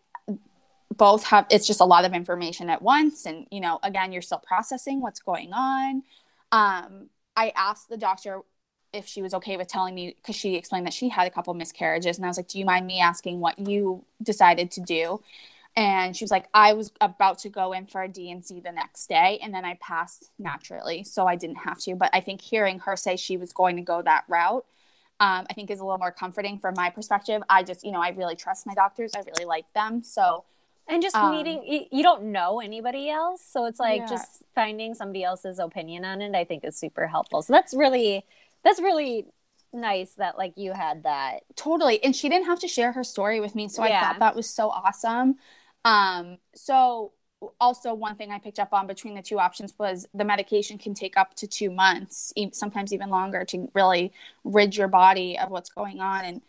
both 0.95 1.23
have 1.25 1.45
it's 1.49 1.67
just 1.67 1.81
a 1.81 1.85
lot 1.85 2.05
of 2.05 2.13
information 2.13 2.69
at 2.69 2.81
once 2.81 3.25
and 3.25 3.47
you 3.51 3.59
know 3.59 3.79
again 3.83 4.11
you're 4.11 4.21
still 4.21 4.41
processing 4.45 5.01
what's 5.01 5.19
going 5.19 5.51
on. 5.53 6.03
Um, 6.51 7.09
i 7.35 7.51
asked 7.55 7.89
the 7.89 7.97
doctor 7.97 8.41
if 8.93 9.07
she 9.07 9.21
was 9.21 9.33
okay 9.33 9.57
with 9.57 9.67
telling 9.67 9.93
me 9.93 10.15
because 10.15 10.35
she 10.35 10.55
explained 10.55 10.85
that 10.85 10.93
she 10.93 11.09
had 11.09 11.27
a 11.27 11.29
couple 11.31 11.53
miscarriages 11.53 12.17
and 12.17 12.25
i 12.25 12.29
was 12.29 12.37
like 12.37 12.47
do 12.47 12.59
you 12.59 12.65
mind 12.65 12.85
me 12.87 12.99
asking 13.01 13.39
what 13.39 13.57
you 13.59 14.05
decided 14.21 14.71
to 14.71 14.81
do? 14.81 15.21
And 15.77 16.15
she 16.15 16.23
was 16.23 16.31
like 16.31 16.47
i 16.53 16.73
was 16.73 16.91
about 17.01 17.39
to 17.39 17.49
go 17.49 17.73
in 17.73 17.87
for 17.87 18.01
a 18.03 18.07
D&C 18.07 18.61
the 18.61 18.71
next 18.71 19.07
day 19.07 19.39
and 19.41 19.53
then 19.53 19.65
i 19.65 19.77
passed 19.81 20.29
naturally 20.39 21.03
so 21.03 21.27
i 21.27 21.35
didn't 21.35 21.57
have 21.57 21.79
to. 21.79 21.95
But 21.95 22.11
i 22.13 22.21
think 22.21 22.41
hearing 22.41 22.79
her 22.79 22.95
say 22.95 23.17
she 23.17 23.37
was 23.37 23.51
going 23.51 23.75
to 23.75 23.81
go 23.81 24.01
that 24.01 24.23
route 24.29 24.65
um, 25.19 25.45
i 25.49 25.53
think 25.53 25.69
is 25.69 25.79
a 25.79 25.83
little 25.83 25.97
more 25.97 26.11
comforting 26.11 26.59
from 26.59 26.75
my 26.77 26.89
perspective. 26.89 27.41
I 27.49 27.63
just 27.63 27.83
you 27.83 27.91
know 27.91 28.01
i 28.01 28.09
really 28.09 28.35
trust 28.35 28.65
my 28.65 28.73
doctors. 28.75 29.11
I 29.15 29.19
really 29.19 29.45
like 29.45 29.65
them. 29.73 30.03
So 30.03 30.45
and 30.87 31.01
just 31.01 31.15
um, 31.15 31.31
meeting 31.31 31.87
you 31.91 32.03
don't 32.03 32.23
know 32.23 32.59
anybody 32.59 33.09
else. 33.09 33.41
So 33.47 33.65
it's 33.65 33.79
like 33.79 34.01
yeah. 34.01 34.07
just 34.07 34.43
finding 34.53 34.93
somebody 34.93 35.23
else's 35.23 35.59
opinion 35.59 36.05
on 36.05 36.21
it 36.21 36.35
i 36.35 36.43
think 36.43 36.63
is 36.63 36.77
super 36.77 37.07
helpful. 37.07 37.41
So 37.41 37.53
that's 37.53 37.73
really 37.73 38.25
that's 38.63 38.79
really 38.79 39.25
nice 39.73 40.11
that 40.13 40.37
like 40.37 40.53
you 40.55 40.73
had 40.73 41.03
that. 41.03 41.41
Totally. 41.55 42.03
And 42.03 42.15
she 42.15 42.29
didn't 42.29 42.45
have 42.45 42.59
to 42.59 42.67
share 42.67 42.91
her 42.91 43.03
story 43.03 43.39
with 43.39 43.55
me 43.55 43.67
so 43.67 43.85
yeah. 43.85 43.97
i 43.97 44.01
thought 44.01 44.19
that 44.19 44.35
was 44.35 44.49
so 44.49 44.69
awesome. 44.69 45.35
Um 45.83 46.37
so 46.55 47.13
also 47.59 47.93
one 47.93 48.15
thing 48.15 48.31
i 48.31 48.39
picked 48.39 48.59
up 48.59 48.73
on 48.73 48.87
between 48.87 49.13
the 49.13 49.21
two 49.21 49.37
options 49.37 49.73
was 49.77 50.07
the 50.15 50.23
medication 50.23 50.77
can 50.77 50.93
take 50.95 51.15
up 51.15 51.35
to 51.35 51.45
two 51.45 51.69
months 51.69 52.33
sometimes 52.53 52.91
even 52.91 53.09
longer 53.09 53.43
to 53.43 53.69
really 53.75 54.11
rid 54.43 54.75
your 54.75 54.87
body 54.87 55.37
of 55.37 55.51
what's 55.51 55.69
going 55.69 55.99
on. 55.99 56.25
And 56.25 56.41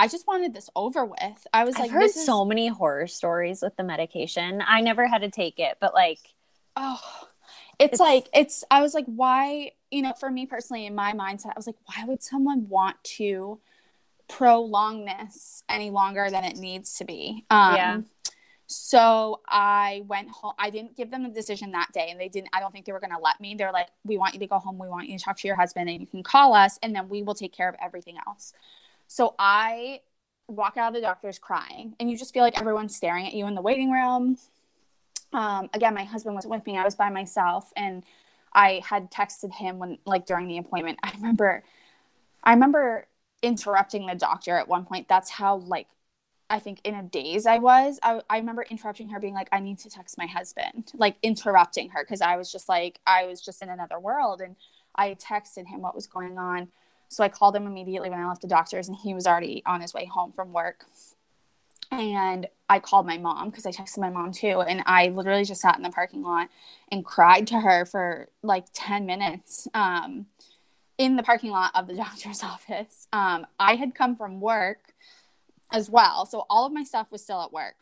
I 0.00 0.08
just 0.08 0.26
wanted 0.26 0.54
this 0.54 0.70
over 0.74 1.04
with. 1.04 1.46
I 1.52 1.64
was 1.64 1.74
I've 1.74 1.82
like, 1.82 1.90
heard 1.90 2.02
this 2.04 2.16
is... 2.16 2.24
so 2.24 2.46
many 2.46 2.68
horror 2.68 3.06
stories 3.06 3.60
with 3.60 3.76
the 3.76 3.84
medication. 3.84 4.62
I 4.66 4.80
never 4.80 5.06
had 5.06 5.20
to 5.20 5.30
take 5.30 5.58
it, 5.58 5.76
but 5.78 5.92
like, 5.92 6.20
oh, 6.74 6.98
it's, 7.78 7.92
it's 7.92 8.00
like 8.00 8.26
it's. 8.32 8.64
I 8.70 8.80
was 8.80 8.94
like, 8.94 9.04
why? 9.04 9.72
You 9.90 10.00
know, 10.00 10.14
for 10.18 10.30
me 10.30 10.46
personally, 10.46 10.86
in 10.86 10.94
my 10.94 11.12
mindset, 11.12 11.48
I 11.48 11.52
was 11.56 11.66
like, 11.66 11.76
why 11.84 12.06
would 12.06 12.22
someone 12.22 12.70
want 12.70 12.96
to 13.18 13.60
prolong 14.26 15.04
this 15.04 15.64
any 15.68 15.90
longer 15.90 16.30
than 16.30 16.44
it 16.44 16.56
needs 16.56 16.96
to 16.96 17.04
be? 17.04 17.44
Um, 17.50 17.76
yeah. 17.76 18.00
So 18.68 19.42
I 19.46 20.04
went 20.06 20.30
home. 20.30 20.54
I 20.58 20.70
didn't 20.70 20.96
give 20.96 21.10
them 21.10 21.24
the 21.24 21.28
decision 21.28 21.72
that 21.72 21.88
day, 21.92 22.08
and 22.10 22.18
they 22.18 22.28
didn't. 22.28 22.48
I 22.54 22.60
don't 22.60 22.72
think 22.72 22.86
they 22.86 22.92
were 22.92 23.00
going 23.00 23.12
to 23.12 23.18
let 23.18 23.38
me. 23.38 23.54
They're 23.54 23.70
like, 23.70 23.88
"We 24.02 24.16
want 24.16 24.32
you 24.32 24.40
to 24.40 24.46
go 24.46 24.60
home. 24.60 24.78
We 24.78 24.88
want 24.88 25.10
you 25.10 25.18
to 25.18 25.22
talk 25.22 25.36
to 25.40 25.46
your 25.46 25.56
husband, 25.56 25.90
and 25.90 26.00
you 26.00 26.06
can 26.06 26.22
call 26.22 26.54
us, 26.54 26.78
and 26.82 26.96
then 26.96 27.10
we 27.10 27.22
will 27.22 27.34
take 27.34 27.52
care 27.52 27.68
of 27.68 27.74
everything 27.82 28.16
else." 28.26 28.54
So 29.12 29.34
I 29.40 30.02
walk 30.46 30.76
out 30.76 30.90
of 30.90 30.94
the 30.94 31.00
doctor's 31.00 31.40
crying, 31.40 31.96
and 31.98 32.08
you 32.08 32.16
just 32.16 32.32
feel 32.32 32.44
like 32.44 32.60
everyone's 32.60 32.94
staring 32.94 33.26
at 33.26 33.34
you 33.34 33.48
in 33.48 33.56
the 33.56 33.60
waiting 33.60 33.90
room. 33.90 34.38
Um, 35.32 35.68
again, 35.74 35.94
my 35.94 36.04
husband 36.04 36.36
was 36.36 36.46
with 36.46 36.64
me. 36.64 36.78
I 36.78 36.84
was 36.84 36.94
by 36.94 37.10
myself, 37.10 37.72
and 37.76 38.04
I 38.52 38.80
had 38.84 39.10
texted 39.10 39.52
him 39.52 39.80
when, 39.80 39.98
like, 40.06 40.26
during 40.26 40.46
the 40.46 40.58
appointment. 40.58 41.00
I 41.02 41.10
remember, 41.16 41.64
I 42.44 42.52
remember 42.52 43.08
interrupting 43.42 44.06
the 44.06 44.14
doctor 44.14 44.56
at 44.56 44.68
one 44.68 44.84
point. 44.84 45.08
That's 45.08 45.30
how 45.30 45.56
like 45.56 45.88
I 46.48 46.58
think 46.58 46.80
in 46.84 46.94
a 46.94 47.02
daze 47.02 47.46
I 47.46 47.58
was. 47.58 47.98
I, 48.02 48.22
I 48.30 48.38
remember 48.38 48.64
interrupting 48.68 49.08
her, 49.10 49.20
being 49.20 49.34
like, 49.34 49.48
I 49.50 49.60
need 49.60 49.78
to 49.80 49.90
text 49.90 50.18
my 50.18 50.26
husband, 50.26 50.92
like 50.94 51.16
interrupting 51.22 51.90
her 51.90 52.02
because 52.02 52.20
I 52.20 52.36
was 52.36 52.50
just 52.50 52.68
like, 52.68 53.00
I 53.06 53.26
was 53.26 53.40
just 53.40 53.62
in 53.62 53.70
another 53.70 53.98
world. 53.98 54.40
And 54.40 54.56
I 54.94 55.14
texted 55.14 55.66
him 55.66 55.80
what 55.80 55.94
was 55.94 56.06
going 56.06 56.38
on. 56.38 56.68
So 57.10 57.24
I 57.24 57.28
called 57.28 57.56
him 57.56 57.66
immediately 57.66 58.08
when 58.08 58.20
I 58.20 58.28
left 58.28 58.40
the 58.40 58.48
doctor's, 58.48 58.88
and 58.88 58.96
he 58.96 59.14
was 59.14 59.26
already 59.26 59.62
on 59.66 59.80
his 59.80 59.92
way 59.92 60.06
home 60.06 60.32
from 60.32 60.52
work. 60.52 60.86
And 61.90 62.46
I 62.68 62.78
called 62.78 63.04
my 63.04 63.18
mom 63.18 63.50
because 63.50 63.66
I 63.66 63.72
texted 63.72 63.98
my 63.98 64.10
mom 64.10 64.30
too. 64.30 64.60
And 64.60 64.82
I 64.86 65.08
literally 65.08 65.44
just 65.44 65.60
sat 65.60 65.76
in 65.76 65.82
the 65.82 65.90
parking 65.90 66.22
lot 66.22 66.48
and 66.92 67.04
cried 67.04 67.48
to 67.48 67.60
her 67.60 67.84
for 67.84 68.28
like 68.44 68.66
10 68.72 69.06
minutes 69.06 69.66
um, 69.74 70.26
in 70.98 71.16
the 71.16 71.24
parking 71.24 71.50
lot 71.50 71.72
of 71.74 71.88
the 71.88 71.94
doctor's 71.96 72.44
office. 72.44 73.08
Um, 73.12 73.44
I 73.58 73.74
had 73.74 73.92
come 73.96 74.14
from 74.14 74.40
work 74.40 74.94
as 75.72 75.90
well. 75.90 76.26
So 76.26 76.46
all 76.48 76.64
of 76.64 76.72
my 76.72 76.84
stuff 76.84 77.08
was 77.10 77.22
still 77.22 77.42
at 77.42 77.52
work. 77.52 77.74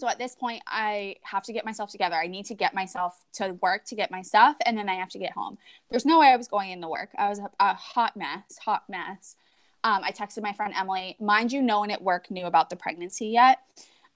So 0.00 0.08
at 0.08 0.18
this 0.18 0.34
point, 0.34 0.62
I 0.66 1.16
have 1.24 1.42
to 1.42 1.52
get 1.52 1.66
myself 1.66 1.90
together. 1.90 2.16
I 2.16 2.26
need 2.26 2.46
to 2.46 2.54
get 2.54 2.72
myself 2.72 3.22
to 3.34 3.52
work 3.60 3.84
to 3.84 3.94
get 3.94 4.10
my 4.10 4.22
stuff, 4.22 4.56
and 4.64 4.78
then 4.78 4.88
I 4.88 4.94
have 4.94 5.10
to 5.10 5.18
get 5.18 5.32
home. 5.32 5.58
There's 5.90 6.06
no 6.06 6.18
way 6.18 6.28
I 6.28 6.38
was 6.38 6.48
going 6.48 6.70
in 6.70 6.80
the 6.80 6.88
work. 6.88 7.10
I 7.18 7.28
was 7.28 7.38
a, 7.38 7.50
a 7.60 7.74
hot 7.74 8.16
mess, 8.16 8.56
hot 8.64 8.84
mess. 8.88 9.36
Um, 9.84 10.00
I 10.02 10.10
texted 10.10 10.42
my 10.42 10.54
friend 10.54 10.72
Emily. 10.74 11.18
Mind 11.20 11.52
you, 11.52 11.60
no 11.60 11.80
one 11.80 11.90
at 11.90 12.00
work 12.00 12.30
knew 12.30 12.46
about 12.46 12.70
the 12.70 12.76
pregnancy 12.76 13.26
yet. 13.26 13.58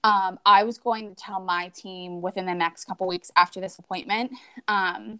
Um, 0.03 0.39
I 0.43 0.63
was 0.63 0.79
going 0.79 1.09
to 1.09 1.15
tell 1.15 1.39
my 1.39 1.69
team 1.69 2.19
within 2.19 2.47
the 2.47 2.55
next 2.55 2.85
couple 2.85 3.07
weeks 3.07 3.29
after 3.35 3.61
this 3.61 3.77
appointment. 3.77 4.31
Um, 4.67 5.19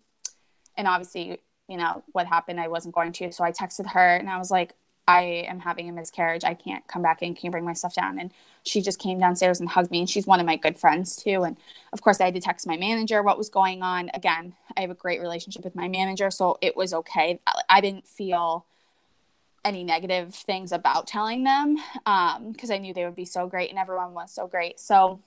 and 0.78 0.88
obviously, 0.88 1.42
you 1.68 1.78
know, 1.78 2.04
what 2.12 2.26
happened, 2.26 2.60
I 2.60 2.70
wasn't 2.70 2.96
going 2.96 3.12
to. 3.14 3.32
So 3.32 3.44
I 3.44 3.52
texted 3.52 3.92
her 3.92 4.16
and 4.16 4.32
I 4.32 4.40
was 4.40 4.50
like, 4.50 4.74
I 5.08 5.46
am 5.48 5.60
having 5.60 5.90
a 5.90 5.92
miscarriage. 5.92 6.44
I 6.44 6.56
can't 6.56 6.86
come 6.88 7.04
back 7.04 7.22
in. 7.22 7.36
Can 7.36 7.46
you 7.46 7.52
bring 7.52 7.66
my 7.66 7.74
stuff 7.74 7.94
down? 7.94 8.20
And 8.20 8.32
she 8.66 8.82
just 8.82 9.00
came 9.00 9.20
downstairs 9.20 9.60
and 9.60 9.70
hugged 9.70 9.92
me. 9.92 10.00
And 10.00 10.10
she's 10.10 10.28
one 10.28 10.40
of 10.40 10.46
my 10.46 10.56
good 10.58 10.78
friends 10.78 11.16
too. 11.16 11.44
And 11.44 11.56
of 11.94 12.02
course, 12.02 12.20
I 12.20 12.26
had 12.26 12.34
to 12.34 12.42
text 12.42 12.68
my 12.68 12.78
manager 12.78 13.22
what 13.24 13.38
was 13.38 13.50
going 13.50 13.82
on. 13.82 14.10
Again, 14.14 14.54
I 14.76 14.82
have 14.82 14.90
a 14.90 14.96
great 14.96 15.22
relationship 15.22 15.64
with 15.64 15.76
my 15.76 15.88
manager, 15.88 16.32
so 16.32 16.58
it 16.62 16.76
was 16.76 16.94
okay. 16.94 17.40
I 17.70 17.82
didn't 17.82 18.08
feel 18.08 18.66
any 19.64 19.84
negative 19.84 20.36
things 20.36 20.72
about 20.72 21.08
telling 21.08 21.44
them 21.44 21.76
because 21.96 22.70
um, 22.70 22.76
I 22.76 22.78
knew 22.78 22.94
they 22.94 23.06
would 23.06 23.16
be 23.16 23.26
so 23.26 23.48
great 23.48 23.72
and 23.72 23.80
everyone 23.80 24.14
was 24.14 24.32
so 24.32 24.46
great. 24.46 24.80
So 24.80 25.20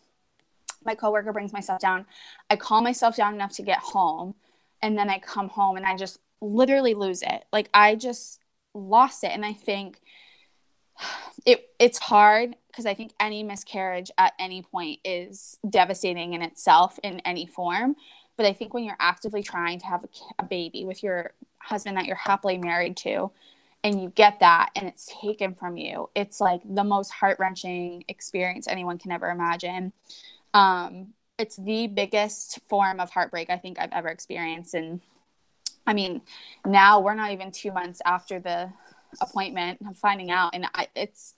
my 0.84 0.94
coworker 0.94 1.32
brings 1.32 1.52
myself 1.52 1.80
down. 1.80 2.06
I 2.48 2.56
calm 2.56 2.84
myself 2.84 3.16
down 3.16 3.34
enough 3.34 3.52
to 3.54 3.62
get 3.62 3.78
home, 3.78 4.34
and 4.82 4.96
then 4.96 5.10
I 5.10 5.18
come 5.18 5.48
home 5.48 5.76
and 5.76 5.86
I 5.86 5.96
just 5.96 6.20
literally 6.40 6.94
lose 6.94 7.22
it. 7.22 7.44
Like 7.52 7.68
I 7.74 7.94
just 7.94 8.40
lost 8.74 9.24
it 9.24 9.32
and 9.32 9.44
i 9.44 9.52
think 9.52 10.00
it 11.46 11.68
it's 11.78 11.98
hard 11.98 12.56
because 12.68 12.86
i 12.86 12.94
think 12.94 13.12
any 13.20 13.42
miscarriage 13.42 14.10
at 14.18 14.32
any 14.38 14.62
point 14.62 14.98
is 15.04 15.58
devastating 15.68 16.34
in 16.34 16.42
itself 16.42 16.98
in 17.02 17.20
any 17.20 17.46
form. 17.46 17.96
But 18.36 18.46
i 18.46 18.52
think 18.52 18.74
when 18.74 18.84
you're 18.84 18.96
actively 19.00 19.42
trying 19.42 19.80
to 19.80 19.86
have 19.86 20.04
a, 20.04 20.08
a 20.40 20.44
baby 20.44 20.84
with 20.84 21.02
your 21.02 21.32
husband 21.58 21.96
that 21.96 22.06
you're 22.06 22.16
happily 22.16 22.58
married 22.58 22.96
to 22.98 23.30
and 23.84 24.00
you 24.00 24.10
get 24.10 24.40
that 24.40 24.70
and 24.76 24.86
it's 24.86 25.12
taken 25.20 25.54
from 25.54 25.76
you 25.76 26.08
it's 26.14 26.40
like 26.40 26.60
the 26.64 26.84
most 26.84 27.10
heart-wrenching 27.10 28.04
experience 28.08 28.66
anyone 28.68 28.98
can 28.98 29.12
ever 29.12 29.30
imagine. 29.30 29.92
Um, 30.54 31.14
it's 31.38 31.56
the 31.56 31.86
biggest 31.86 32.58
form 32.68 33.00
of 33.00 33.10
heartbreak 33.10 33.50
i 33.50 33.56
think 33.56 33.78
i've 33.78 33.92
ever 33.92 34.08
experienced. 34.08 34.74
And 34.74 35.00
I 35.88 35.94
mean, 35.94 36.20
now 36.66 37.00
we're 37.00 37.14
not 37.14 37.32
even 37.32 37.50
two 37.50 37.72
months 37.72 38.02
after 38.04 38.38
the 38.38 38.70
appointment. 39.20 39.78
I'm 39.86 39.94
finding 39.94 40.30
out, 40.30 40.54
and 40.54 40.66
I, 40.74 40.88
it's 40.94 41.34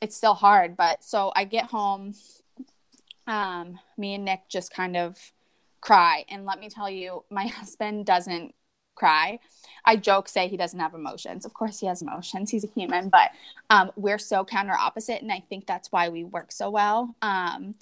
it's 0.00 0.16
still 0.16 0.34
hard. 0.34 0.76
But 0.76 1.04
so 1.04 1.32
I 1.34 1.44
get 1.44 1.66
home. 1.66 2.14
Um, 3.26 3.78
me 3.96 4.14
and 4.14 4.24
Nick 4.24 4.48
just 4.48 4.72
kind 4.72 4.96
of 4.96 5.16
cry, 5.80 6.24
and 6.28 6.44
let 6.44 6.60
me 6.60 6.68
tell 6.68 6.90
you, 6.90 7.24
my 7.30 7.46
husband 7.58 8.06
doesn't 8.06 8.54
cry. 8.94 9.38
I 9.84 9.96
joke, 9.96 10.28
say 10.28 10.48
he 10.48 10.56
doesn't 10.56 10.78
have 10.78 10.94
emotions. 10.94 11.46
Of 11.46 11.54
course, 11.54 11.80
he 11.80 11.86
has 11.86 12.02
emotions. 12.02 12.50
He's 12.50 12.64
a 12.64 12.68
human, 12.68 13.08
but 13.08 13.30
um, 13.70 13.90
we're 13.96 14.18
so 14.18 14.44
counter 14.44 14.74
opposite, 14.78 15.22
and 15.22 15.32
I 15.32 15.42
think 15.48 15.66
that's 15.66 15.90
why 15.90 16.10
we 16.10 16.24
work 16.24 16.52
so 16.52 16.70
well. 16.70 17.14
Um, 17.22 17.74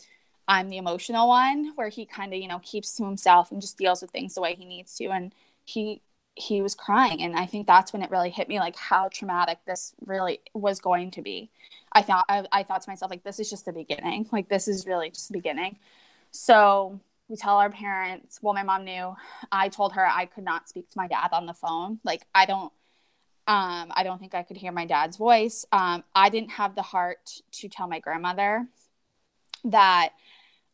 I'm 0.47 0.71
the 0.71 0.79
emotional 0.79 1.29
one, 1.29 1.73
where 1.75 1.89
he 1.89 2.07
kind 2.07 2.33
of, 2.33 2.41
you 2.41 2.49
know, 2.49 2.61
keeps 2.61 2.95
to 2.97 3.05
himself 3.05 3.51
and 3.51 3.61
just 3.61 3.77
deals 3.77 4.01
with 4.01 4.11
things 4.11 4.35
the 4.35 4.41
way 4.41 4.55
he 4.55 4.65
needs 4.65 4.97
to, 4.97 5.09
and 5.09 5.35
he 5.65 6.01
he 6.39 6.63
was 6.63 6.75
crying. 6.75 7.23
And 7.23 7.37
i 7.37 7.47
think 7.47 7.67
that's 7.67 7.93
when 7.93 8.03
it 8.03 8.11
really 8.11 8.31
hit 8.31 8.49
me 8.49 8.59
like 8.61 8.77
how 8.77 9.09
traumatic 9.09 9.59
this 9.67 9.95
really 10.07 10.41
was 10.55 10.81
going 10.81 11.11
to 11.13 11.23
be. 11.23 11.51
I 11.93 12.03
thought 12.03 12.25
I, 12.29 12.45
I, 12.53 12.63
thought 12.63 12.83
to 12.83 12.91
myself 12.91 13.11
like 13.11 13.25
this 13.25 13.41
is 13.41 13.51
just 13.51 13.65
the 13.65 13.73
beginning. 13.73 14.29
Like 14.31 14.49
this 14.49 14.69
is 14.69 14.87
really 14.87 15.11
just 15.11 15.29
the 15.29 15.39
beginning. 15.39 15.79
So 16.31 17.01
we 17.29 17.37
tell 17.37 17.57
our 17.59 17.71
parents 17.71 18.39
well 18.43 18.55
my 18.55 18.63
mom 18.63 18.85
knew. 18.85 19.15
I 19.51 19.69
told 19.69 19.93
her 19.95 20.07
i 20.07 20.27
could 20.27 20.45
not 20.45 20.69
speak 20.69 20.89
to 20.91 20.99
my 20.99 21.09
dad 21.09 21.31
on 21.33 21.47
the 21.47 21.55
phone. 21.55 21.99
Like 22.05 22.23
i 22.35 22.47
don't 22.47 22.73
um, 23.47 23.91
i 23.95 24.03
don't 24.05 24.21
think 24.21 24.35
i 24.35 24.43
could 24.43 24.59
hear 24.59 24.73
my 24.73 24.87
dad's 24.87 25.17
voice. 25.17 25.65
Um, 25.73 26.05
i 26.15 26.29
didn't 26.29 26.51
have 26.53 26.75
the 26.75 26.83
heart 26.83 27.43
to 27.53 27.69
tell 27.69 27.89
my 27.89 27.99
grandmother 27.99 28.67
that 29.65 30.11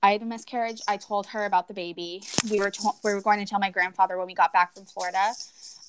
I 0.05 0.13
had 0.13 0.21
a 0.21 0.27
miscarriage. 0.27 0.83
I 0.87 0.99
told 0.99 1.29
her 1.29 1.47
about 1.47 1.67
the 1.67 1.73
baby. 1.73 2.23
We 2.51 2.59
were 2.61 2.71
to- 2.71 2.93
we 3.03 3.15
were 3.15 3.23
going 3.23 3.39
to 3.39 3.47
tell 3.47 3.59
my 3.59 3.71
grandfather 3.71 4.19
when 4.19 4.27
we 4.27 4.35
got 4.35 4.53
back 4.53 4.75
from 4.75 4.85
Florida, 4.85 5.33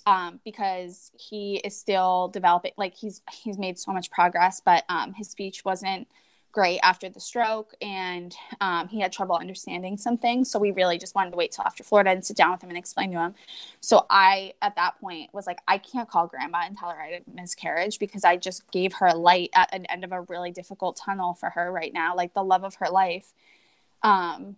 um, 0.05 0.39
because 0.43 1.11
he 1.17 1.57
is 1.57 1.77
still 1.77 2.29
developing. 2.29 2.71
Like 2.77 2.95
he's 2.95 3.21
he's 3.31 3.57
made 3.57 3.79
so 3.79 3.91
much 3.91 4.11
progress, 4.11 4.61
but 4.63 4.83
um, 4.89 5.13
his 5.13 5.29
speech 5.29 5.65
wasn't 5.65 6.07
great 6.51 6.79
after 6.83 7.09
the 7.09 7.19
stroke, 7.19 7.73
and 7.81 8.33
um, 8.61 8.87
he 8.87 9.01
had 9.01 9.11
trouble 9.11 9.35
understanding 9.35 9.97
some 9.97 10.17
things. 10.17 10.49
So 10.49 10.57
we 10.57 10.71
really 10.71 10.97
just 10.97 11.13
wanted 11.13 11.31
to 11.31 11.37
wait 11.37 11.51
till 11.51 11.65
after 11.65 11.83
Florida 11.83 12.11
and 12.11 12.25
sit 12.25 12.37
down 12.37 12.51
with 12.51 12.63
him 12.63 12.69
and 12.69 12.77
explain 12.77 13.11
to 13.11 13.19
him. 13.19 13.35
So 13.81 14.05
I, 14.09 14.53
at 14.61 14.75
that 14.77 14.99
point, 15.01 15.33
was 15.33 15.47
like, 15.47 15.59
I 15.67 15.77
can't 15.77 16.09
call 16.09 16.27
grandma 16.27 16.61
and 16.65 16.77
tell 16.77 16.91
her 16.91 17.01
I 17.01 17.09
had 17.09 17.23
a 17.27 17.35
miscarriage 17.35 17.99
because 17.99 18.23
I 18.23 18.37
just 18.37 18.71
gave 18.71 18.93
her 18.93 19.07
a 19.07 19.15
light 19.15 19.49
at 19.53 19.73
an 19.75 19.85
end 19.87 20.05
of 20.05 20.13
a 20.13 20.21
really 20.21 20.51
difficult 20.51 20.95
tunnel 20.95 21.33
for 21.33 21.49
her 21.49 21.69
right 21.71 21.93
now, 21.93 22.15
like 22.15 22.33
the 22.33 22.43
love 22.43 22.63
of 22.63 22.75
her 22.75 22.89
life 22.89 23.33
um, 24.05 24.55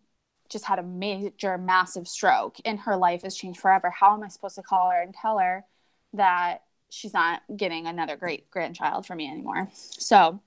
just 0.49 0.65
had 0.65 0.79
a 0.79 0.83
major, 0.83 1.57
massive 1.57 2.07
stroke, 2.07 2.57
and 2.65 2.79
her 2.81 2.95
life 2.95 3.23
has 3.23 3.35
changed 3.35 3.59
forever. 3.59 3.89
How 3.89 4.13
am 4.13 4.23
I 4.23 4.27
supposed 4.27 4.55
to 4.55 4.63
call 4.63 4.91
her 4.91 5.01
and 5.01 5.13
tell 5.13 5.39
her 5.39 5.65
that 6.13 6.63
she's 6.89 7.13
not 7.13 7.41
getting 7.55 7.85
another 7.85 8.15
great 8.15 8.49
grandchild 8.49 9.05
for 9.05 9.15
me 9.15 9.29
anymore? 9.29 9.69
So, 9.73 10.41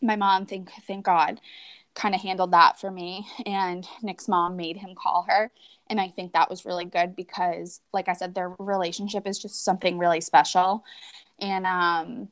my 0.00 0.16
mom, 0.16 0.46
thank 0.46 0.70
thank 0.86 1.04
God, 1.04 1.40
kind 1.94 2.14
of 2.14 2.20
handled 2.20 2.52
that 2.52 2.80
for 2.80 2.90
me, 2.90 3.26
and 3.46 3.86
Nick's 4.02 4.28
mom 4.28 4.56
made 4.56 4.78
him 4.78 4.94
call 4.94 5.26
her, 5.28 5.50
and 5.88 6.00
I 6.00 6.08
think 6.08 6.32
that 6.32 6.50
was 6.50 6.64
really 6.64 6.84
good 6.84 7.16
because, 7.16 7.80
like 7.92 8.08
I 8.08 8.14
said, 8.14 8.34
their 8.34 8.54
relationship 8.58 9.26
is 9.26 9.38
just 9.38 9.64
something 9.64 9.98
really 9.98 10.20
special, 10.20 10.84
and 11.38 11.66
um, 11.66 12.28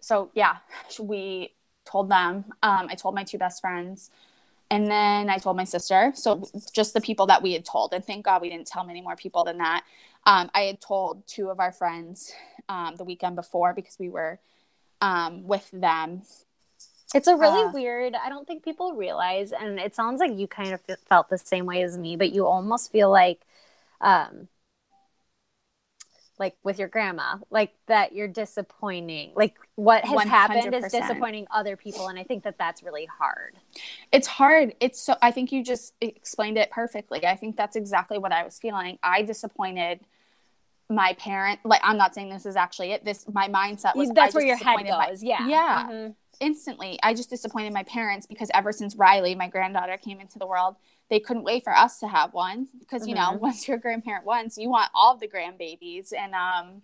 so 0.00 0.30
yeah, 0.34 0.56
we 1.00 1.54
told 1.84 2.10
them. 2.10 2.44
Um, 2.62 2.88
I 2.90 2.94
told 2.94 3.14
my 3.14 3.24
two 3.24 3.38
best 3.38 3.60
friends 3.60 4.10
and 4.74 4.90
then 4.90 5.30
I 5.30 5.38
told 5.38 5.56
my 5.56 5.62
sister. 5.62 6.10
So 6.16 6.48
just 6.72 6.94
the 6.94 7.00
people 7.00 7.26
that 7.26 7.42
we 7.42 7.52
had 7.52 7.64
told. 7.64 7.94
And 7.94 8.04
thank 8.04 8.24
God 8.24 8.42
we 8.42 8.50
didn't 8.50 8.66
tell 8.66 8.84
many 8.84 9.00
more 9.00 9.14
people 9.14 9.44
than 9.44 9.58
that. 9.58 9.84
Um, 10.26 10.50
I 10.52 10.62
had 10.62 10.80
told 10.80 11.24
two 11.28 11.48
of 11.48 11.60
our 11.60 11.70
friends 11.70 12.32
um, 12.68 12.96
the 12.96 13.04
weekend 13.04 13.36
before 13.36 13.72
because 13.72 13.96
we 14.00 14.08
were 14.08 14.40
um, 15.00 15.46
with 15.46 15.70
them. 15.72 16.22
It's 17.14 17.28
a 17.28 17.36
really 17.36 17.62
uh, 17.62 17.70
weird, 17.70 18.14
I 18.16 18.28
don't 18.28 18.48
think 18.48 18.64
people 18.64 18.94
realize, 18.94 19.52
and 19.52 19.78
it 19.78 19.94
sounds 19.94 20.18
like 20.18 20.36
you 20.36 20.48
kind 20.48 20.72
of 20.72 20.80
felt 21.08 21.28
the 21.28 21.38
same 21.38 21.66
way 21.66 21.80
as 21.84 21.96
me, 21.96 22.16
but 22.16 22.32
you 22.32 22.44
almost 22.44 22.90
feel 22.90 23.08
like, 23.08 23.42
um, 24.00 24.48
like 26.44 26.56
with 26.62 26.78
your 26.78 26.88
grandma, 26.88 27.36
like 27.50 27.72
that 27.86 28.14
you're 28.14 28.28
disappointing. 28.28 29.32
Like 29.34 29.56
what 29.76 30.04
has 30.04 30.14
100%. 30.14 30.26
happened 30.26 30.74
is 30.74 30.92
disappointing 30.92 31.46
other 31.50 31.74
people. 31.74 32.08
And 32.08 32.18
I 32.18 32.22
think 32.22 32.42
that 32.44 32.58
that's 32.58 32.82
really 32.82 33.06
hard. 33.06 33.56
It's 34.12 34.26
hard. 34.26 34.74
It's 34.78 35.00
so, 35.00 35.16
I 35.22 35.30
think 35.30 35.52
you 35.52 35.64
just 35.64 35.94
explained 36.02 36.58
it 36.58 36.70
perfectly. 36.70 37.24
I 37.24 37.34
think 37.34 37.56
that's 37.56 37.76
exactly 37.76 38.18
what 38.18 38.30
I 38.30 38.44
was 38.44 38.58
feeling. 38.58 38.98
I 39.02 39.22
disappointed 39.22 40.00
my 40.90 41.14
parent. 41.14 41.60
Like, 41.64 41.80
I'm 41.82 41.96
not 41.96 42.14
saying 42.14 42.28
this 42.28 42.44
is 42.44 42.56
actually 42.56 42.92
it. 42.92 43.06
This, 43.06 43.24
my 43.32 43.48
mindset 43.48 43.96
was 43.96 44.10
that's 44.10 44.34
where 44.34 44.44
your 44.44 44.56
head 44.56 44.80
goes. 44.80 44.88
My, 44.90 45.16
yeah. 45.22 45.48
Yeah. 45.48 45.88
Mm-hmm. 45.88 46.12
Instantly. 46.40 46.98
I 47.02 47.14
just 47.14 47.30
disappointed 47.30 47.72
my 47.72 47.84
parents 47.84 48.26
because 48.26 48.50
ever 48.52 48.70
since 48.70 48.96
Riley, 48.96 49.34
my 49.34 49.48
granddaughter, 49.48 49.96
came 49.96 50.20
into 50.20 50.38
the 50.38 50.46
world, 50.46 50.76
they 51.14 51.20
couldn't 51.20 51.44
wait 51.44 51.62
for 51.62 51.72
us 51.72 52.00
to 52.00 52.08
have 52.08 52.34
one 52.34 52.66
because 52.80 53.06
you 53.06 53.14
mm-hmm. 53.14 53.34
know 53.34 53.38
once 53.40 53.68
you're 53.68 53.76
a 53.76 53.80
grandparent 53.80 54.26
once 54.26 54.58
you 54.58 54.68
want 54.68 54.90
all 54.94 55.16
the 55.16 55.28
grandbabies 55.28 56.12
and 56.12 56.34
um 56.34 56.82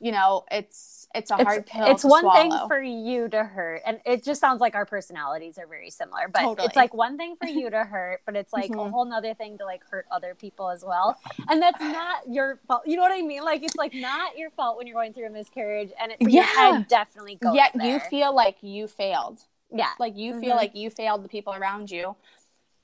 you 0.00 0.10
know 0.10 0.44
it's 0.50 1.06
it's 1.14 1.30
a 1.30 1.36
hard 1.36 1.64
pill 1.64 1.86
it's 1.86 2.02
one 2.02 2.24
swallow. 2.24 2.42
thing 2.42 2.52
for 2.66 2.82
you 2.82 3.28
to 3.28 3.44
hurt 3.44 3.80
and 3.86 4.00
it 4.04 4.24
just 4.24 4.40
sounds 4.40 4.60
like 4.60 4.74
our 4.74 4.84
personalities 4.84 5.58
are 5.58 5.66
very 5.68 5.90
similar 5.90 6.26
but 6.26 6.40
totally. 6.40 6.66
it's 6.66 6.74
like 6.74 6.92
one 6.92 7.16
thing 7.16 7.36
for 7.40 7.46
you 7.46 7.70
to 7.70 7.84
hurt 7.84 8.20
but 8.26 8.34
it's 8.34 8.52
like 8.52 8.72
mm-hmm. 8.72 8.80
a 8.80 8.90
whole 8.90 9.04
nother 9.04 9.32
thing 9.32 9.56
to 9.56 9.64
like 9.64 9.84
hurt 9.88 10.06
other 10.10 10.34
people 10.34 10.68
as 10.68 10.82
well 10.84 11.16
and 11.48 11.62
that's 11.62 11.80
not 11.80 12.22
your 12.28 12.58
fault 12.66 12.82
you 12.84 12.96
know 12.96 13.02
what 13.02 13.12
i 13.12 13.22
mean 13.22 13.44
like 13.44 13.62
it's 13.62 13.76
like 13.76 13.94
not 13.94 14.36
your 14.36 14.50
fault 14.50 14.76
when 14.76 14.88
you're 14.88 14.96
going 14.96 15.12
through 15.12 15.26
a 15.26 15.30
miscarriage 15.30 15.92
and 16.02 16.10
it 16.10 16.16
yeah 16.20 16.82
definitely 16.88 17.36
goes 17.36 17.54
yet 17.54 17.70
there. 17.76 17.86
you 17.86 18.00
feel 18.10 18.34
like 18.34 18.56
you 18.60 18.88
failed 18.88 19.38
yeah 19.72 19.90
like 20.00 20.16
you 20.16 20.32
mm-hmm. 20.32 20.40
feel 20.40 20.56
like 20.56 20.74
you 20.74 20.90
failed 20.90 21.22
the 21.22 21.28
people 21.28 21.54
around 21.54 21.92
you 21.92 22.16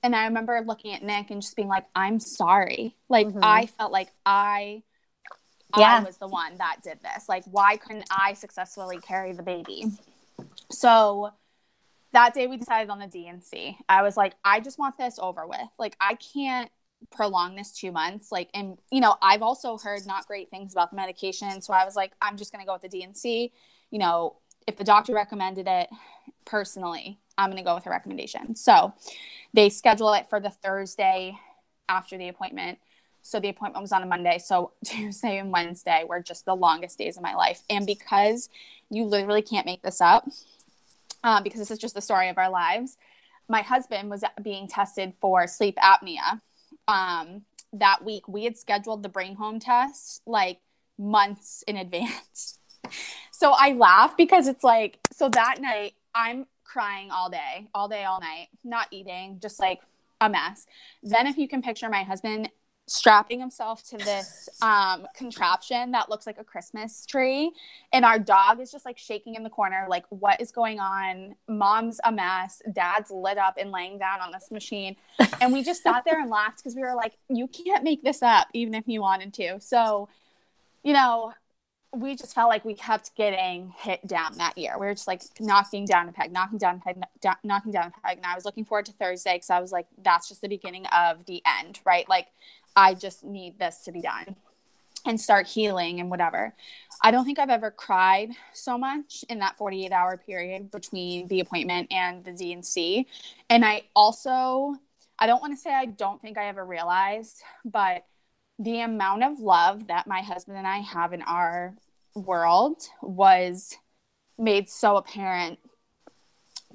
and 0.02 0.14
I 0.14 0.26
remember 0.26 0.62
looking 0.64 0.94
at 0.94 1.02
Nick 1.02 1.30
and 1.30 1.42
just 1.42 1.56
being 1.56 1.68
like, 1.68 1.84
I'm 1.94 2.20
sorry. 2.20 2.96
Like 3.08 3.28
mm-hmm. 3.28 3.40
I 3.42 3.66
felt 3.66 3.92
like 3.92 4.08
I 4.24 4.82
yeah. 5.76 5.98
I 5.98 6.04
was 6.04 6.16
the 6.16 6.28
one 6.28 6.56
that 6.56 6.78
did 6.82 6.98
this. 7.02 7.28
Like, 7.28 7.44
why 7.44 7.76
couldn't 7.76 8.06
I 8.10 8.32
successfully 8.34 8.98
carry 8.98 9.32
the 9.32 9.42
baby? 9.42 9.84
So 10.70 11.30
that 12.12 12.32
day 12.32 12.46
we 12.46 12.56
decided 12.56 12.88
on 12.88 12.98
the 12.98 13.06
D&C. 13.06 13.76
I 13.88 14.02
was 14.02 14.16
like, 14.16 14.34
I 14.44 14.60
just 14.60 14.78
want 14.78 14.96
this 14.96 15.18
over 15.18 15.46
with. 15.46 15.68
Like, 15.78 15.94
I 16.00 16.14
can't 16.14 16.70
prolong 17.10 17.54
this 17.54 17.72
two 17.72 17.92
months. 17.92 18.32
Like, 18.32 18.48
and 18.54 18.78
you 18.90 19.00
know, 19.00 19.16
I've 19.20 19.42
also 19.42 19.76
heard 19.76 20.06
not 20.06 20.26
great 20.26 20.48
things 20.48 20.72
about 20.72 20.90
the 20.90 20.96
medication. 20.96 21.60
So 21.60 21.74
I 21.74 21.84
was 21.84 21.96
like, 21.96 22.12
I'm 22.22 22.36
just 22.36 22.50
gonna 22.50 22.64
go 22.64 22.72
with 22.72 22.82
the 22.82 22.88
D&C. 22.88 23.52
You 23.90 23.98
know, 23.98 24.36
if 24.66 24.76
the 24.76 24.84
doctor 24.84 25.14
recommended 25.14 25.66
it 25.68 25.88
personally, 26.48 27.18
I'm 27.36 27.50
gonna 27.50 27.62
go 27.62 27.74
with 27.74 27.86
a 27.86 27.90
recommendation. 27.90 28.56
So 28.56 28.94
they 29.54 29.68
schedule 29.68 30.12
it 30.14 30.28
for 30.28 30.40
the 30.40 30.50
Thursday 30.50 31.38
after 31.88 32.18
the 32.18 32.28
appointment. 32.28 32.78
So 33.22 33.38
the 33.38 33.48
appointment 33.48 33.82
was 33.82 33.92
on 33.92 34.02
a 34.02 34.06
Monday. 34.06 34.38
So 34.38 34.72
Tuesday 34.84 35.38
and 35.38 35.52
Wednesday 35.52 36.04
were 36.08 36.20
just 36.20 36.44
the 36.44 36.56
longest 36.56 36.98
days 36.98 37.16
of 37.16 37.22
my 37.22 37.34
life. 37.34 37.62
And 37.68 37.86
because 37.86 38.48
you 38.90 39.04
literally 39.04 39.42
can't 39.42 39.66
make 39.66 39.82
this 39.82 40.00
up, 40.00 40.26
um, 41.22 41.42
because 41.42 41.60
this 41.60 41.70
is 41.70 41.78
just 41.78 41.94
the 41.94 42.00
story 42.00 42.28
of 42.28 42.38
our 42.38 42.50
lives, 42.50 42.96
my 43.48 43.62
husband 43.62 44.10
was 44.10 44.24
being 44.42 44.68
tested 44.68 45.14
for 45.20 45.46
sleep 45.46 45.76
apnea. 45.76 46.40
Um, 46.86 47.42
that 47.72 48.04
week, 48.04 48.26
we 48.28 48.44
had 48.44 48.56
scheduled 48.56 49.02
the 49.02 49.08
bring 49.08 49.34
home 49.34 49.60
test 49.60 50.22
like 50.26 50.60
months 50.98 51.62
in 51.66 51.76
advance. 51.76 52.58
so 53.30 53.52
I 53.52 53.72
laugh 53.72 54.16
because 54.16 54.48
it's 54.48 54.64
like, 54.64 54.98
so 55.12 55.28
that 55.30 55.60
night, 55.60 55.94
I'm 56.18 56.46
crying 56.64 57.12
all 57.12 57.30
day, 57.30 57.68
all 57.72 57.88
day, 57.88 58.04
all 58.04 58.20
night, 58.20 58.48
not 58.64 58.88
eating, 58.90 59.38
just 59.40 59.60
like 59.60 59.80
a 60.20 60.28
mess. 60.28 60.66
Then, 61.02 61.28
if 61.28 61.38
you 61.38 61.46
can 61.46 61.62
picture 61.62 61.88
my 61.88 62.02
husband 62.02 62.50
strapping 62.88 63.38
himself 63.38 63.84
to 63.84 63.98
this 63.98 64.48
um, 64.62 65.06
contraption 65.14 65.92
that 65.92 66.08
looks 66.08 66.26
like 66.26 66.38
a 66.38 66.44
Christmas 66.44 67.06
tree, 67.06 67.52
and 67.92 68.04
our 68.04 68.18
dog 68.18 68.58
is 68.58 68.72
just 68.72 68.84
like 68.84 68.98
shaking 68.98 69.36
in 69.36 69.44
the 69.44 69.50
corner, 69.50 69.86
like, 69.88 70.06
what 70.08 70.40
is 70.40 70.50
going 70.50 70.80
on? 70.80 71.36
Mom's 71.46 72.00
a 72.02 72.10
mess, 72.10 72.62
dad's 72.72 73.12
lit 73.12 73.38
up 73.38 73.54
and 73.56 73.70
laying 73.70 73.98
down 73.98 74.20
on 74.20 74.32
this 74.32 74.50
machine. 74.50 74.96
And 75.40 75.52
we 75.52 75.62
just 75.62 75.84
sat 75.84 76.04
there 76.04 76.20
and 76.20 76.30
laughed 76.30 76.58
because 76.58 76.74
we 76.74 76.82
were 76.82 76.96
like, 76.96 77.12
you 77.28 77.46
can't 77.46 77.84
make 77.84 78.02
this 78.02 78.22
up, 78.22 78.48
even 78.54 78.74
if 78.74 78.88
you 78.88 79.02
wanted 79.02 79.32
to. 79.34 79.60
So, 79.60 80.08
you 80.82 80.94
know, 80.94 81.32
we 81.96 82.14
just 82.16 82.34
felt 82.34 82.48
like 82.48 82.64
we 82.64 82.74
kept 82.74 83.14
getting 83.16 83.72
hit 83.78 84.06
down 84.06 84.36
that 84.38 84.58
year. 84.58 84.76
We 84.78 84.86
were 84.86 84.94
just 84.94 85.08
like 85.08 85.22
knocking 85.40 85.86
down 85.86 86.08
a 86.08 86.12
peg, 86.12 86.32
knocking 86.32 86.58
down 86.58 86.76
a 86.76 86.80
peg, 86.80 87.02
knocking 87.42 87.72
down 87.72 87.92
a 87.96 88.06
peg. 88.06 88.18
And 88.18 88.26
I 88.26 88.34
was 88.34 88.44
looking 88.44 88.64
forward 88.64 88.86
to 88.86 88.92
Thursday 88.92 89.36
because 89.36 89.50
I 89.50 89.60
was 89.60 89.72
like, 89.72 89.86
that's 90.02 90.28
just 90.28 90.42
the 90.42 90.48
beginning 90.48 90.86
of 90.86 91.24
the 91.24 91.42
end, 91.60 91.80
right? 91.84 92.08
Like, 92.08 92.26
I 92.76 92.94
just 92.94 93.24
need 93.24 93.58
this 93.58 93.84
to 93.84 93.92
be 93.92 94.02
done 94.02 94.36
and 95.06 95.18
start 95.18 95.46
healing 95.46 96.00
and 96.00 96.10
whatever. 96.10 96.54
I 97.02 97.10
don't 97.10 97.24
think 97.24 97.38
I've 97.38 97.50
ever 97.50 97.70
cried 97.70 98.30
so 98.52 98.76
much 98.76 99.24
in 99.30 99.38
that 99.38 99.56
48 99.56 99.90
hour 99.90 100.16
period 100.18 100.70
between 100.70 101.26
the 101.28 101.40
appointment 101.40 101.90
and 101.90 102.24
the 102.24 102.32
D&C. 102.32 103.06
And 103.48 103.64
I 103.64 103.84
also, 103.96 104.74
I 105.18 105.26
don't 105.26 105.40
want 105.40 105.54
to 105.54 105.60
say 105.60 105.72
I 105.72 105.86
don't 105.86 106.20
think 106.20 106.36
I 106.36 106.48
ever 106.48 106.64
realized, 106.64 107.42
but 107.64 108.04
the 108.58 108.80
amount 108.80 109.22
of 109.22 109.38
love 109.38 109.86
that 109.86 110.06
my 110.06 110.20
husband 110.20 110.58
and 110.58 110.66
I 110.66 110.78
have 110.78 111.12
in 111.12 111.22
our 111.22 111.74
world 112.14 112.82
was 113.00 113.76
made 114.36 114.68
so 114.68 114.96
apparent 114.96 115.58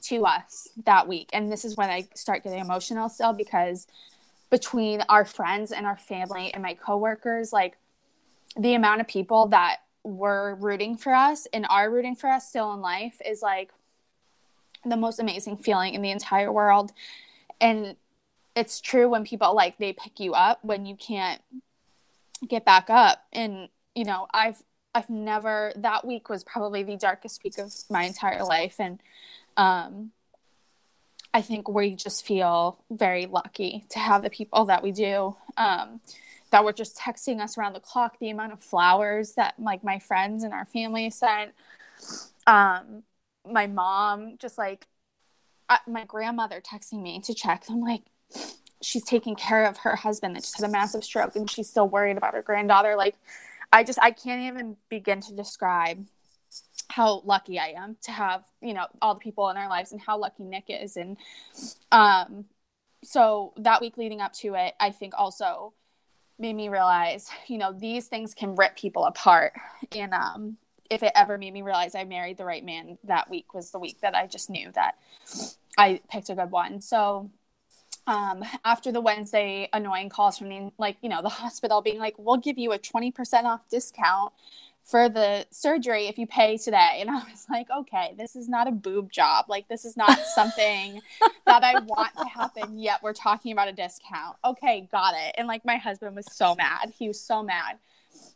to 0.03 0.25
us 0.25 0.69
that 0.85 1.07
week. 1.07 1.29
And 1.33 1.51
this 1.51 1.65
is 1.65 1.75
when 1.77 1.89
I 1.89 2.07
start 2.13 2.43
getting 2.43 2.59
emotional 2.59 3.09
still 3.09 3.33
because 3.33 3.87
between 4.49 5.01
our 5.09 5.25
friends 5.25 5.71
and 5.71 5.85
our 5.85 5.97
family 5.97 6.53
and 6.53 6.61
my 6.61 6.73
coworkers, 6.73 7.51
like 7.51 7.77
the 8.57 8.75
amount 8.75 9.01
of 9.01 9.07
people 9.07 9.47
that 9.47 9.77
were 10.03 10.55
rooting 10.55 10.97
for 10.97 11.13
us 11.13 11.47
and 11.53 11.65
are 11.69 11.89
rooting 11.89 12.15
for 12.15 12.29
us 12.29 12.47
still 12.47 12.73
in 12.73 12.81
life 12.81 13.21
is 13.25 13.41
like 13.41 13.71
the 14.85 14.97
most 14.97 15.19
amazing 15.19 15.57
feeling 15.57 15.93
in 15.93 16.01
the 16.01 16.11
entire 16.11 16.51
world. 16.51 16.91
And 17.61 17.95
it's 18.55 18.81
true 18.81 19.09
when 19.09 19.23
people 19.23 19.55
like 19.55 19.77
they 19.77 19.93
pick 19.93 20.19
you 20.19 20.33
up 20.33 20.63
when 20.63 20.85
you 20.85 20.95
can't 20.95 21.41
get 22.47 22.65
back 22.65 22.89
up. 22.89 23.25
And 23.31 23.69
you 23.95 24.05
know 24.05 24.27
i've 24.33 24.61
i've 24.95 25.09
never 25.09 25.71
that 25.75 26.05
week 26.05 26.29
was 26.29 26.43
probably 26.43 26.83
the 26.83 26.97
darkest 26.97 27.43
week 27.43 27.57
of 27.57 27.71
my 27.89 28.03
entire 28.03 28.43
life. 28.43 28.75
And 28.79 29.01
um 29.57 30.11
i 31.33 31.41
think 31.41 31.67
we 31.69 31.95
just 31.95 32.25
feel 32.25 32.83
very 32.89 33.25
lucky 33.25 33.85
to 33.89 33.99
have 33.99 34.23
the 34.23 34.29
people 34.29 34.65
that 34.65 34.83
we 34.83 34.91
do 34.91 35.35
um 35.57 35.99
that 36.51 36.63
were 36.63 36.73
just 36.73 36.97
texting 36.97 37.39
us 37.39 37.57
around 37.57 37.73
the 37.73 37.79
clock 37.79 38.17
the 38.19 38.29
amount 38.29 38.53
of 38.53 38.61
flowers 38.61 39.33
that 39.33 39.55
like 39.57 39.83
my 39.83 39.97
friends 39.99 40.43
and 40.43 40.53
our 40.53 40.65
family 40.65 41.09
sent. 41.09 41.51
Um 42.45 43.03
my 43.49 43.67
mom 43.67 44.37
just 44.39 44.57
like 44.57 44.87
uh, 45.69 45.77
my 45.87 46.05
grandmother 46.05 46.61
texting 46.61 47.01
me 47.01 47.19
to 47.21 47.33
check. 47.33 47.63
I'm 47.69 47.81
like 47.81 48.03
she's 48.83 49.03
taking 49.03 49.35
care 49.35 49.65
of 49.65 49.77
her 49.77 49.95
husband 49.95 50.35
that 50.35 50.41
just 50.41 50.59
had 50.59 50.67
a 50.67 50.71
massive 50.71 51.03
stroke 51.03 51.35
and 51.35 51.49
she's 51.49 51.69
still 51.69 51.87
worried 51.87 52.17
about 52.17 52.33
her 52.33 52.41
granddaughter. 52.41 52.95
Like 52.95 53.15
i 53.73 53.83
just 53.83 53.99
i 54.01 54.11
can't 54.11 54.43
even 54.43 54.77
begin 54.87 55.19
to 55.19 55.33
describe 55.33 56.05
how 56.89 57.21
lucky 57.25 57.59
i 57.59 57.69
am 57.69 57.97
to 58.03 58.11
have 58.11 58.43
you 58.61 58.73
know 58.73 58.85
all 59.01 59.15
the 59.15 59.19
people 59.19 59.49
in 59.49 59.57
our 59.57 59.67
lives 59.67 59.91
and 59.91 59.99
how 59.99 60.17
lucky 60.17 60.43
nick 60.43 60.65
is. 60.69 60.95
And 60.95 61.17
um 61.91 62.45
so 63.03 63.53
that 63.57 63.81
week 63.81 63.97
leading 63.97 64.21
up 64.21 64.31
to 64.33 64.53
it 64.53 64.75
i 64.79 64.91
think 64.91 65.13
also 65.17 65.73
made 66.39 66.55
me 66.55 66.69
realize 66.69 67.29
you 67.47 67.57
know 67.57 67.73
these 67.73 68.07
things 68.07 68.33
can 68.33 68.55
rip 68.55 68.77
people 68.77 69.03
apart. 69.05 69.53
And 69.91 70.13
um 70.13 70.57
if 70.89 71.01
it 71.01 71.11
ever 71.15 71.37
made 71.37 71.53
me 71.53 71.63
realize 71.63 71.95
i 71.95 72.03
married 72.03 72.37
the 72.37 72.45
right 72.45 72.63
man 72.63 72.97
that 73.05 73.29
week 73.29 73.53
was 73.53 73.71
the 73.71 73.79
week 73.79 73.99
that 74.01 74.15
i 74.15 74.27
just 74.27 74.49
knew 74.49 74.71
that 74.73 74.95
i 75.77 75.99
picked 76.11 76.29
a 76.29 76.35
good 76.35 76.51
one. 76.51 76.79
So 76.79 77.31
um, 78.07 78.43
after 78.65 78.91
the 78.91 79.01
Wednesday 79.01 79.69
annoying 79.71 80.09
calls 80.09 80.37
from 80.37 80.49
the 80.49 80.71
like 80.77 80.97
you 81.01 81.09
know 81.09 81.21
the 81.21 81.29
hospital 81.29 81.81
being 81.81 81.99
like 81.99 82.15
we'll 82.17 82.37
give 82.37 82.57
you 82.57 82.73
a 82.73 82.79
20% 82.79 83.43
off 83.45 83.67
discount 83.69 84.33
for 84.83 85.07
the 85.07 85.45
surgery 85.49 86.07
if 86.07 86.17
you 86.17 86.27
pay 86.27 86.57
today. 86.57 86.97
And 86.99 87.09
I 87.09 87.15
was 87.15 87.45
like 87.49 87.67
okay 87.79 88.13
this 88.17 88.35
is 88.35 88.49
not 88.49 88.67
a 88.67 88.71
boob 88.71 89.11
job. 89.11 89.45
Like 89.47 89.67
this 89.69 89.85
is 89.85 89.95
not 89.95 90.17
something 90.19 91.01
that 91.45 91.63
I 91.63 91.79
want 91.79 92.15
to 92.17 92.25
happen 92.25 92.77
yet 92.77 93.01
we're 93.01 93.13
talking 93.13 93.53
about 93.53 93.69
a 93.69 93.73
discount. 93.73 94.37
Okay 94.43 94.87
got 94.91 95.13
it. 95.15 95.35
And 95.37 95.47
like 95.47 95.63
my 95.63 95.77
husband 95.77 96.15
was 96.15 96.27
so 96.31 96.55
mad. 96.55 96.91
He 96.97 97.07
was 97.07 97.19
so 97.19 97.41
mad. 97.41 97.77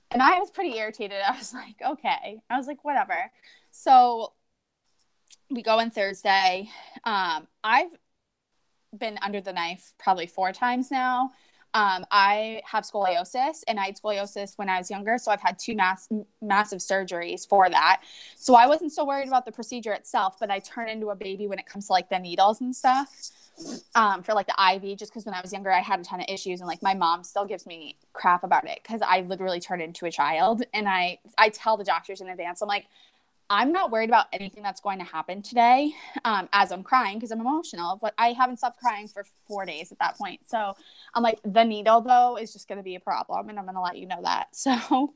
And 0.10 0.22
I 0.22 0.40
was 0.40 0.50
pretty 0.50 0.78
irritated. 0.78 1.18
I 1.28 1.38
was 1.38 1.54
like 1.54 1.76
okay. 1.86 2.40
I 2.50 2.58
was 2.58 2.68
like 2.68 2.86
whatever. 2.86 3.32
So 3.72 4.32
we 5.50 5.62
go 5.62 5.80
on 5.80 5.92
Thursday. 5.92 6.70
Um 7.04 7.48
I've 7.66 7.92
been 8.97 9.17
under 9.21 9.41
the 9.41 9.54
knife 9.54 9.93
probably 9.97 10.28
four 10.28 10.52
times 10.52 10.91
now. 10.91 11.32
Um, 11.73 12.06
I 12.12 12.62
have 12.65 12.86
scoliosis 12.86 13.63
and 13.67 13.80
I 13.80 13.86
had 13.88 13.97
scoliosis 13.97 14.58
when 14.58 14.69
I 14.69 14.78
was 14.78 14.89
younger. 14.89 15.17
So 15.17 15.32
I've 15.32 15.41
had 15.41 15.60
two 15.60 15.76
mass- 15.76 16.10
massive 16.41 16.80
surgeries 16.80 17.47
for 17.47 17.69
that. 17.69 18.02
So 18.36 18.56
I 18.56 18.67
wasn't 18.67 18.93
so 18.93 19.06
worried 19.06 19.28
about 19.28 19.45
the 19.45 19.52
procedure 19.52 19.93
itself, 19.93 20.38
but 20.39 20.50
I 20.50 20.60
turn 20.60 20.89
into 20.89 21.10
a 21.10 21.15
baby 21.15 21.47
when 21.47 21.60
it 21.60 21.65
comes 21.67 21.88
to 21.88 21.93
like 21.93 22.10
the 22.10 22.19
needles 22.19 22.62
and 22.62 22.76
stuff. 22.76 23.32
um, 23.95 24.23
for 24.23 24.34
like 24.34 24.47
the 24.47 24.56
IV, 24.76 24.97
just 24.97 25.12
because 25.12 25.26
when 25.26 25.34
I 25.34 25.41
was 25.41 25.52
younger, 25.52 25.71
I 25.71 25.80
had 25.82 26.00
a 26.00 26.04
ton 26.04 26.19
of 26.19 26.28
issues, 26.30 26.62
and 26.62 26.67
like 26.67 26.82
my 26.84 26.93
mom 26.93 27.23
still 27.23 27.45
gives 27.45 27.65
me 27.65 27.97
crap 28.13 28.43
about 28.43 28.65
it 28.67 28.80
because 28.84 29.02
I 29.06 29.21
literally 29.21 29.60
turned 29.60 29.82
into 29.82 30.06
a 30.06 30.12
child. 30.12 30.63
And 30.73 30.88
I 30.88 31.19
I 31.38 31.50
tell 31.50 31.78
the 31.78 31.84
doctors 31.84 32.21
in 32.21 32.30
advance, 32.30 32.62
I'm 32.62 32.67
like, 32.67 32.86
I'm 33.50 33.72
not 33.72 33.92
worried 33.92 34.10
about 34.10 34.26
anything 34.34 34.62
that's 34.62 34.82
going 34.82 35.00
to 35.00 35.06
happen 35.06 35.42
today 35.42 35.94
um, 36.26 36.50
as 36.52 36.72
I'm 36.72 36.84
crying 36.84 37.18
because 37.18 37.32
I'm 37.32 37.40
emotional, 37.40 37.98
but 38.02 38.14
I 38.18 38.34
haven't 38.34 38.58
stopped 38.58 38.80
crying 38.80 39.08
for 39.08 39.26
four 39.48 39.66
days 39.66 39.92
at 39.92 40.00
that 40.00 40.18
point. 40.18 40.42
So 40.48 40.76
I'm 41.14 41.24
like, 41.24 41.40
the 41.44 41.64
needle 41.64 42.02
though 42.02 42.38
is 42.38 42.52
just 42.52 42.68
going 42.68 42.78
to 42.78 42.84
be 42.84 42.96
a 42.96 43.00
problem, 43.00 43.50
and 43.50 43.58
I'm 43.58 43.66
going 43.66 43.76
to 43.76 43.82
let 43.82 43.98
you 43.98 44.08
know 44.08 44.22
that. 44.24 44.48
So 44.58 45.14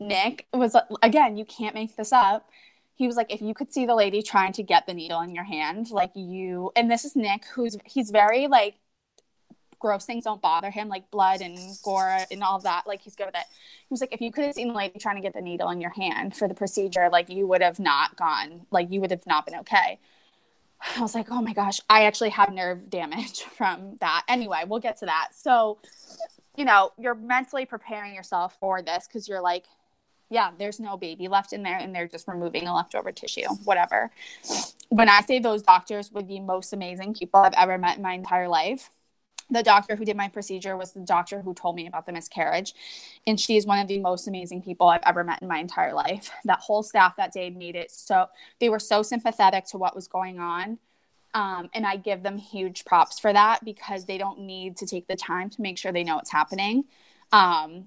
Nick 0.00 0.46
was 0.52 0.76
again, 1.02 1.36
you 1.36 1.44
can't 1.44 1.74
make 1.74 1.96
this 1.96 2.12
up. 2.12 2.48
He 2.94 3.06
was 3.06 3.16
like, 3.16 3.32
if 3.32 3.40
you 3.40 3.54
could 3.54 3.72
see 3.72 3.84
the 3.86 3.94
lady 3.94 4.22
trying 4.22 4.52
to 4.54 4.62
get 4.62 4.86
the 4.86 4.94
needle 4.94 5.20
in 5.20 5.34
your 5.34 5.44
hand, 5.44 5.90
like 5.90 6.12
you, 6.14 6.70
and 6.76 6.90
this 6.90 7.04
is 7.04 7.16
Nick, 7.16 7.44
who's 7.46 7.76
he's 7.84 8.10
very 8.10 8.46
like 8.46 8.76
gross 9.78 10.04
things 10.04 10.24
don't 10.24 10.42
bother 10.42 10.70
him, 10.70 10.88
like 10.88 11.10
blood 11.10 11.40
and 11.40 11.58
gore 11.82 12.18
and 12.30 12.42
all 12.42 12.58
that. 12.60 12.86
Like 12.86 13.00
he's 13.00 13.14
good 13.14 13.26
with 13.26 13.36
it. 13.36 13.44
He 13.50 13.86
was 13.90 14.00
like, 14.00 14.12
if 14.12 14.20
you 14.20 14.32
could 14.32 14.44
have 14.44 14.54
seen 14.54 14.68
the 14.68 14.74
lady 14.74 14.98
trying 14.98 15.16
to 15.16 15.22
get 15.22 15.34
the 15.34 15.40
needle 15.40 15.70
in 15.70 15.80
your 15.80 15.90
hand 15.90 16.36
for 16.36 16.48
the 16.48 16.54
procedure, 16.54 17.08
like 17.10 17.28
you 17.28 17.46
would 17.46 17.62
have 17.62 17.78
not 17.78 18.16
gone, 18.16 18.66
like 18.70 18.90
you 18.90 19.00
would 19.00 19.10
have 19.10 19.26
not 19.26 19.46
been 19.46 19.56
okay. 19.60 19.98
I 20.96 21.00
was 21.00 21.14
like, 21.14 21.30
oh 21.30 21.42
my 21.42 21.52
gosh, 21.52 21.80
I 21.88 22.04
actually 22.04 22.30
have 22.30 22.52
nerve 22.52 22.90
damage 22.90 23.42
from 23.56 23.96
that. 24.00 24.24
Anyway, 24.28 24.62
we'll 24.66 24.80
get 24.80 24.98
to 24.98 25.06
that. 25.06 25.30
So, 25.34 25.78
you 26.56 26.64
know, 26.64 26.92
you're 26.98 27.14
mentally 27.14 27.66
preparing 27.66 28.14
yourself 28.14 28.56
for 28.58 28.82
this 28.82 29.06
because 29.06 29.28
you're 29.28 29.40
like, 29.40 29.64
yeah, 30.30 30.50
there's 30.58 30.78
no 30.78 30.96
baby 30.96 31.28
left 31.28 31.52
in 31.52 31.62
there 31.62 31.78
and 31.78 31.94
they're 31.94 32.08
just 32.08 32.28
removing 32.28 32.66
a 32.66 32.74
leftover 32.74 33.12
tissue, 33.12 33.48
whatever. 33.64 34.10
When 34.90 35.08
I 35.08 35.22
say 35.22 35.38
those 35.38 35.62
doctors 35.62 36.12
were 36.12 36.22
the 36.22 36.40
most 36.40 36.72
amazing 36.72 37.14
people 37.14 37.40
I've 37.40 37.54
ever 37.54 37.78
met 37.78 37.96
in 37.96 38.02
my 38.02 38.12
entire 38.12 38.48
life, 38.48 38.90
the 39.50 39.62
doctor 39.62 39.96
who 39.96 40.04
did 40.04 40.16
my 40.16 40.28
procedure 40.28 40.76
was 40.76 40.92
the 40.92 41.00
doctor 41.00 41.40
who 41.40 41.54
told 41.54 41.76
me 41.76 41.86
about 41.86 42.06
the 42.06 42.12
miscarriage. 42.12 42.74
And 43.26 43.40
she 43.40 43.56
is 43.56 43.66
one 43.66 43.78
of 43.78 43.88
the 43.88 43.98
most 43.98 44.28
amazing 44.28 44.62
people 44.62 44.88
I've 44.88 45.02
ever 45.06 45.24
met 45.24 45.40
in 45.42 45.48
my 45.48 45.58
entire 45.58 45.94
life. 45.94 46.30
That 46.44 46.60
whole 46.60 46.82
staff 46.82 47.16
that 47.16 47.32
day 47.32 47.50
made 47.50 47.76
it 47.76 47.90
so, 47.90 48.26
they 48.60 48.68
were 48.68 48.78
so 48.78 49.02
sympathetic 49.02 49.64
to 49.66 49.78
what 49.78 49.94
was 49.94 50.06
going 50.06 50.38
on. 50.38 50.78
Um, 51.34 51.70
and 51.74 51.86
I 51.86 51.96
give 51.96 52.22
them 52.22 52.36
huge 52.38 52.84
props 52.84 53.18
for 53.18 53.32
that 53.32 53.64
because 53.64 54.06
they 54.06 54.18
don't 54.18 54.40
need 54.40 54.76
to 54.78 54.86
take 54.86 55.06
the 55.06 55.16
time 55.16 55.50
to 55.50 55.62
make 55.62 55.78
sure 55.78 55.92
they 55.92 56.04
know 56.04 56.16
what's 56.16 56.32
happening. 56.32 56.84
Um, 57.32 57.86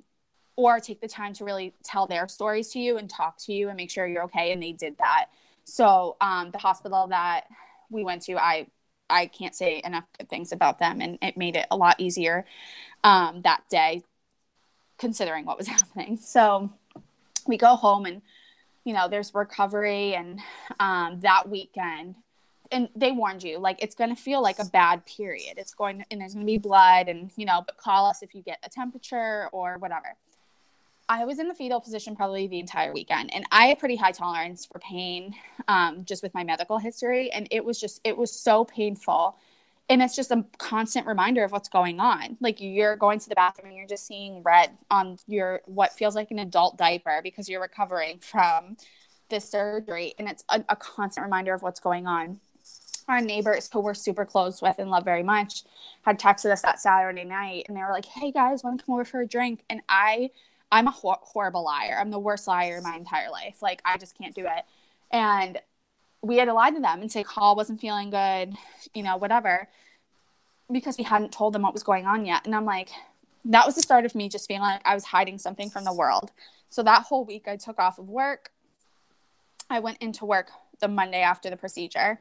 or 0.55 0.79
take 0.79 1.01
the 1.01 1.07
time 1.07 1.33
to 1.33 1.45
really 1.45 1.73
tell 1.83 2.05
their 2.05 2.27
stories 2.27 2.69
to 2.69 2.79
you 2.79 2.97
and 2.97 3.09
talk 3.09 3.37
to 3.39 3.53
you 3.53 3.69
and 3.69 3.77
make 3.77 3.89
sure 3.89 4.05
you're 4.05 4.23
okay. 4.23 4.51
And 4.51 4.61
they 4.61 4.73
did 4.73 4.97
that. 4.97 5.27
So 5.63 6.17
um, 6.21 6.51
the 6.51 6.57
hospital 6.57 7.07
that 7.07 7.45
we 7.89 8.03
went 8.03 8.21
to, 8.23 8.37
I 8.37 8.67
I 9.11 9.27
can't 9.27 9.55
say 9.55 9.81
enough 9.83 10.05
good 10.17 10.29
things 10.29 10.51
about 10.51 10.79
them, 10.79 11.01
and 11.01 11.17
it 11.21 11.37
made 11.37 11.55
it 11.55 11.67
a 11.69 11.75
lot 11.75 11.99
easier 11.99 12.45
um, 13.03 13.41
that 13.43 13.63
day, 13.69 14.03
considering 14.97 15.45
what 15.45 15.57
was 15.57 15.67
happening. 15.75 16.17
So 16.17 16.71
we 17.47 17.57
go 17.57 17.75
home, 17.75 18.05
and 18.05 18.21
you 18.83 18.93
know, 18.93 19.07
there's 19.07 19.33
recovery, 19.33 20.15
and 20.15 20.39
um, 20.79 21.19
that 21.21 21.49
weekend, 21.49 22.15
and 22.71 22.89
they 22.95 23.11
warned 23.11 23.43
you 23.43 23.59
like 23.59 23.83
it's 23.83 23.95
going 23.95 24.15
to 24.15 24.21
feel 24.21 24.41
like 24.41 24.59
a 24.59 24.65
bad 24.65 25.05
period. 25.05 25.55
It's 25.57 25.73
going, 25.73 26.03
and 26.09 26.21
there's 26.21 26.33
going 26.33 26.45
to 26.45 26.51
be 26.51 26.57
blood, 26.57 27.07
and 27.09 27.31
you 27.35 27.45
know, 27.45 27.63
but 27.65 27.77
call 27.77 28.07
us 28.07 28.23
if 28.23 28.33
you 28.33 28.41
get 28.41 28.59
a 28.63 28.69
temperature 28.69 29.49
or 29.51 29.77
whatever. 29.77 30.15
I 31.11 31.25
was 31.25 31.39
in 31.39 31.49
the 31.49 31.53
fetal 31.53 31.81
position 31.81 32.15
probably 32.15 32.47
the 32.47 32.61
entire 32.61 32.93
weekend, 32.93 33.33
and 33.33 33.43
I 33.51 33.65
have 33.65 33.79
pretty 33.79 33.97
high 33.97 34.13
tolerance 34.13 34.65
for 34.65 34.79
pain, 34.79 35.35
um, 35.67 36.05
just 36.05 36.23
with 36.23 36.33
my 36.33 36.45
medical 36.45 36.77
history, 36.77 37.29
and 37.31 37.49
it 37.51 37.65
was 37.65 37.81
just 37.81 37.99
it 38.05 38.15
was 38.15 38.31
so 38.31 38.63
painful, 38.63 39.35
and 39.89 40.01
it's 40.01 40.15
just 40.15 40.31
a 40.31 40.45
constant 40.57 41.05
reminder 41.05 41.43
of 41.43 41.51
what's 41.51 41.67
going 41.67 41.99
on. 41.99 42.37
Like 42.39 42.61
you're 42.61 42.95
going 42.95 43.19
to 43.19 43.27
the 43.27 43.35
bathroom 43.35 43.67
and 43.67 43.75
you're 43.75 43.87
just 43.87 44.07
seeing 44.07 44.41
red 44.41 44.71
on 44.89 45.19
your 45.27 45.59
what 45.65 45.91
feels 45.91 46.15
like 46.15 46.31
an 46.31 46.39
adult 46.39 46.77
diaper 46.77 47.19
because 47.21 47.49
you're 47.49 47.61
recovering 47.61 48.19
from 48.19 48.77
this 49.27 49.49
surgery, 49.49 50.13
and 50.17 50.29
it's 50.29 50.45
a, 50.47 50.63
a 50.69 50.77
constant 50.77 51.25
reminder 51.25 51.53
of 51.53 51.61
what's 51.61 51.81
going 51.81 52.07
on. 52.07 52.39
Our 53.09 53.19
neighbors, 53.19 53.69
who 53.73 53.81
we're 53.81 53.95
super 53.95 54.23
close 54.23 54.61
with 54.61 54.79
and 54.79 54.89
love 54.89 55.03
very 55.03 55.23
much, 55.23 55.63
had 56.03 56.17
texted 56.17 56.53
us 56.53 56.61
that 56.61 56.79
Saturday 56.79 57.25
night, 57.25 57.65
and 57.67 57.75
they 57.75 57.81
were 57.81 57.91
like, 57.91 58.05
"Hey 58.05 58.31
guys, 58.31 58.63
want 58.63 58.79
to 58.79 58.85
come 58.85 58.95
over 58.95 59.03
for 59.03 59.19
a 59.19 59.27
drink?" 59.27 59.65
And 59.69 59.81
I 59.89 60.29
I'm 60.71 60.87
a 60.87 60.91
hor- 60.91 61.19
horrible 61.21 61.63
liar. 61.63 61.97
I'm 61.99 62.11
the 62.11 62.19
worst 62.19 62.47
liar 62.47 62.77
in 62.77 62.83
my 62.83 62.95
entire 62.95 63.29
life. 63.29 63.61
Like 63.61 63.81
I 63.85 63.97
just 63.97 64.17
can't 64.17 64.33
do 64.33 64.45
it. 64.45 64.65
And 65.11 65.59
we 66.21 66.37
had 66.37 66.45
to 66.45 66.53
lie 66.53 66.71
to 66.71 66.79
them 66.79 67.01
and 67.01 67.11
say 67.11 67.23
Call 67.23 67.55
wasn't 67.55 67.81
feeling 67.81 68.09
good, 68.09 68.55
you 68.93 69.03
know, 69.03 69.17
whatever, 69.17 69.67
because 70.71 70.97
we 70.97 71.03
hadn't 71.03 71.33
told 71.33 71.53
them 71.53 71.63
what 71.63 71.73
was 71.73 71.83
going 71.83 72.05
on 72.05 72.25
yet. 72.25 72.45
And 72.45 72.55
I'm 72.55 72.65
like, 72.65 72.89
that 73.45 73.65
was 73.65 73.75
the 73.75 73.81
start 73.81 74.05
of 74.05 74.15
me 74.15 74.29
just 74.29 74.47
feeling 74.47 74.61
like 74.61 74.81
I 74.85 74.93
was 74.93 75.05
hiding 75.05 75.39
something 75.39 75.69
from 75.69 75.83
the 75.83 75.93
world. 75.93 76.31
So 76.69 76.83
that 76.83 77.03
whole 77.03 77.25
week 77.25 77.47
I 77.47 77.57
took 77.57 77.79
off 77.79 77.99
of 77.99 78.07
work. 78.07 78.51
I 79.69 79.79
went 79.79 79.97
into 79.99 80.25
work 80.25 80.51
the 80.79 80.87
Monday 80.87 81.21
after 81.21 81.49
the 81.49 81.57
procedure 81.57 82.19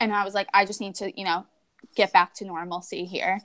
and 0.00 0.12
I 0.12 0.24
was 0.24 0.34
like, 0.34 0.48
I 0.52 0.64
just 0.64 0.80
need 0.80 0.96
to, 0.96 1.16
you 1.18 1.24
know, 1.24 1.46
get 1.94 2.12
back 2.12 2.34
to 2.34 2.44
normalcy 2.44 3.04
here. 3.04 3.40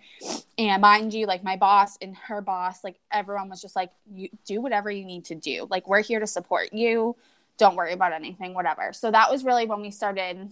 And 0.58 0.82
mind 0.82 1.14
you, 1.14 1.26
like 1.26 1.44
my 1.44 1.58
boss 1.58 1.98
and 2.02 2.16
her 2.16 2.42
boss, 2.42 2.84
like 2.84 2.96
everyone 3.12 3.50
was 3.50 3.62
just 3.62 3.76
like, 3.76 3.92
you 4.12 4.30
do 4.46 4.62
whatever 4.62 4.90
you 4.90 5.06
need 5.06 5.26
to 5.26 5.36
do. 5.36 5.68
Like 5.70 5.88
we're 5.88 6.02
here 6.02 6.20
to 6.20 6.28
support 6.28 6.74
you. 6.74 7.16
Don't 7.58 7.76
worry 7.76 7.94
about 7.94 8.14
anything, 8.14 8.54
whatever. 8.54 8.94
So 8.94 9.12
that 9.12 9.32
was 9.32 9.44
really 9.44 9.66
when 9.66 9.82
we 9.82 9.92
started 9.92 10.52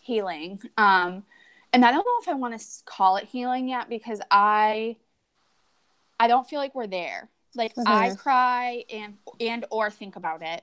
healing. 0.00 0.60
Um, 0.76 1.24
and 1.72 1.84
I 1.84 1.90
don't 1.90 2.04
know 2.04 2.18
if 2.22 2.28
I 2.28 2.34
want 2.34 2.58
to 2.58 2.66
call 2.86 3.16
it 3.16 3.24
healing 3.24 3.68
yet 3.68 3.88
because 3.88 4.20
I, 4.30 4.96
I 6.18 6.28
don't 6.28 6.48
feel 6.48 6.60
like 6.60 6.74
we're 6.74 6.86
there. 6.86 7.28
Like 7.54 7.74
mm-hmm. 7.74 7.88
I 7.88 8.14
cry 8.14 8.84
and 8.92 9.14
and 9.40 9.64
or 9.70 9.90
think 9.90 10.16
about 10.16 10.42
it 10.42 10.62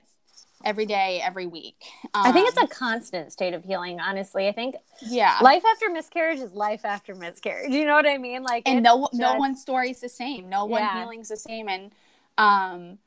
every 0.64 0.86
day, 0.86 1.20
every 1.22 1.46
week. 1.46 1.76
Um, 2.14 2.26
I 2.26 2.32
think 2.32 2.48
it's 2.48 2.56
a 2.56 2.62
um, 2.62 2.68
constant 2.68 3.32
state 3.32 3.54
of 3.54 3.64
healing, 3.64 4.00
honestly. 4.00 4.48
I 4.48 4.52
think 4.52 4.76
yeah. 5.02 5.38
Life 5.42 5.62
after 5.70 5.90
miscarriage 5.90 6.38
is 6.38 6.52
life 6.52 6.84
after 6.84 7.14
miscarriage. 7.14 7.72
You 7.72 7.84
know 7.84 7.94
what 7.94 8.06
I 8.06 8.18
mean? 8.18 8.42
Like 8.42 8.62
And 8.66 8.82
no 8.82 9.02
just... 9.06 9.14
no 9.14 9.34
one's 9.34 9.60
story 9.60 9.90
is 9.90 10.00
the 10.00 10.08
same. 10.08 10.48
No 10.48 10.64
one 10.64 10.82
yeah. 10.82 11.00
healing's 11.00 11.28
the 11.28 11.36
same. 11.36 11.68
And 11.68 11.92
um, 12.38 12.98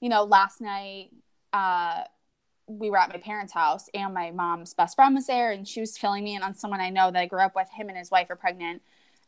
you 0.00 0.08
know, 0.08 0.24
last 0.24 0.60
night 0.60 1.10
uh 1.52 2.02
we 2.66 2.90
were 2.90 2.98
at 2.98 3.08
my 3.08 3.16
parents' 3.16 3.54
house 3.54 3.88
and 3.94 4.12
my 4.12 4.30
mom's 4.30 4.74
best 4.74 4.94
friend 4.94 5.14
was 5.14 5.26
there 5.26 5.52
and 5.52 5.66
she 5.66 5.80
was 5.80 5.96
filling 5.96 6.22
me 6.22 6.36
in 6.36 6.42
on 6.42 6.54
someone 6.54 6.82
I 6.82 6.90
know 6.90 7.10
that 7.10 7.18
I 7.18 7.24
grew 7.24 7.40
up 7.40 7.56
with. 7.56 7.68
Him 7.70 7.88
and 7.88 7.96
his 7.96 8.10
wife 8.10 8.28
are 8.28 8.36
pregnant 8.36 8.82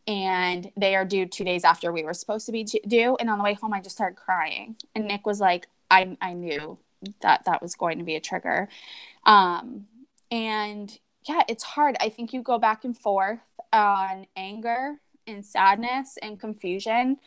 and 0.06 0.70
they 0.76 0.94
are 0.94 1.04
due 1.04 1.26
two 1.26 1.44
days 1.44 1.64
after 1.64 1.92
we 1.92 2.02
were 2.02 2.14
supposed 2.14 2.46
to 2.46 2.52
be 2.52 2.64
due. 2.64 3.16
And 3.18 3.30
on 3.30 3.38
the 3.38 3.44
way 3.44 3.54
home, 3.54 3.72
I 3.72 3.80
just 3.80 3.96
started 3.96 4.16
crying. 4.16 4.76
And 4.94 5.06
Nick 5.06 5.26
was 5.26 5.40
like, 5.40 5.68
I, 5.90 6.16
I 6.20 6.32
knew 6.32 6.78
that 7.22 7.44
that 7.44 7.62
was 7.62 7.74
going 7.74 7.98
to 7.98 8.04
be 8.04 8.16
a 8.16 8.20
trigger. 8.20 8.68
Um, 9.24 9.86
and 10.30 10.96
yeah, 11.28 11.42
it's 11.48 11.64
hard. 11.64 11.96
I 12.00 12.08
think 12.08 12.32
you 12.32 12.42
go 12.42 12.58
back 12.58 12.84
and 12.84 12.96
forth 12.96 13.40
on 13.72 14.26
anger 14.36 14.96
and 15.26 15.44
sadness 15.44 16.18
and 16.22 16.40
confusion. 16.40 17.18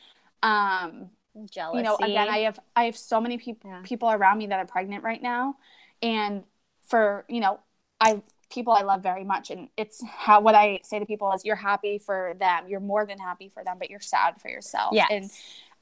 Um, 0.42 1.10
Jealousy. 1.50 1.78
You 1.78 1.84
know, 1.84 1.96
again, 1.96 2.30
I 2.30 2.40
have 2.40 2.60
I 2.76 2.86
have 2.86 2.98
so 2.98 3.20
many 3.20 3.38
people 3.38 3.70
yeah. 3.70 3.82
people 3.84 4.12
around 4.12 4.38
me 4.38 4.48
that 4.48 4.60
are 4.60 4.66
pregnant 4.66 5.04
right 5.04 5.22
now, 5.22 5.56
and 6.02 6.44
for 6.88 7.26
you 7.28 7.40
know, 7.40 7.60
I 8.00 8.22
people 8.52 8.74
I 8.74 8.84
love 8.84 9.02
very 9.02 9.24
much, 9.24 9.50
and 9.50 9.70
it's 9.76 10.04
how 10.06 10.42
what 10.42 10.54
I 10.54 10.82
say 10.84 11.00
to 11.00 11.06
people 11.06 11.32
is, 11.34 11.44
you're 11.44 11.56
happy 11.56 11.98
for 11.98 12.36
them, 12.40 12.68
you're 12.68 12.80
more 12.80 13.06
than 13.06 13.18
happy 13.18 13.50
for 13.50 13.64
them, 13.64 13.78
but 13.80 13.90
you're 13.90 14.00
sad 14.00 14.40
for 14.40 14.50
yourself. 14.50 14.94
Yeah, 14.94 15.08
and 15.10 15.32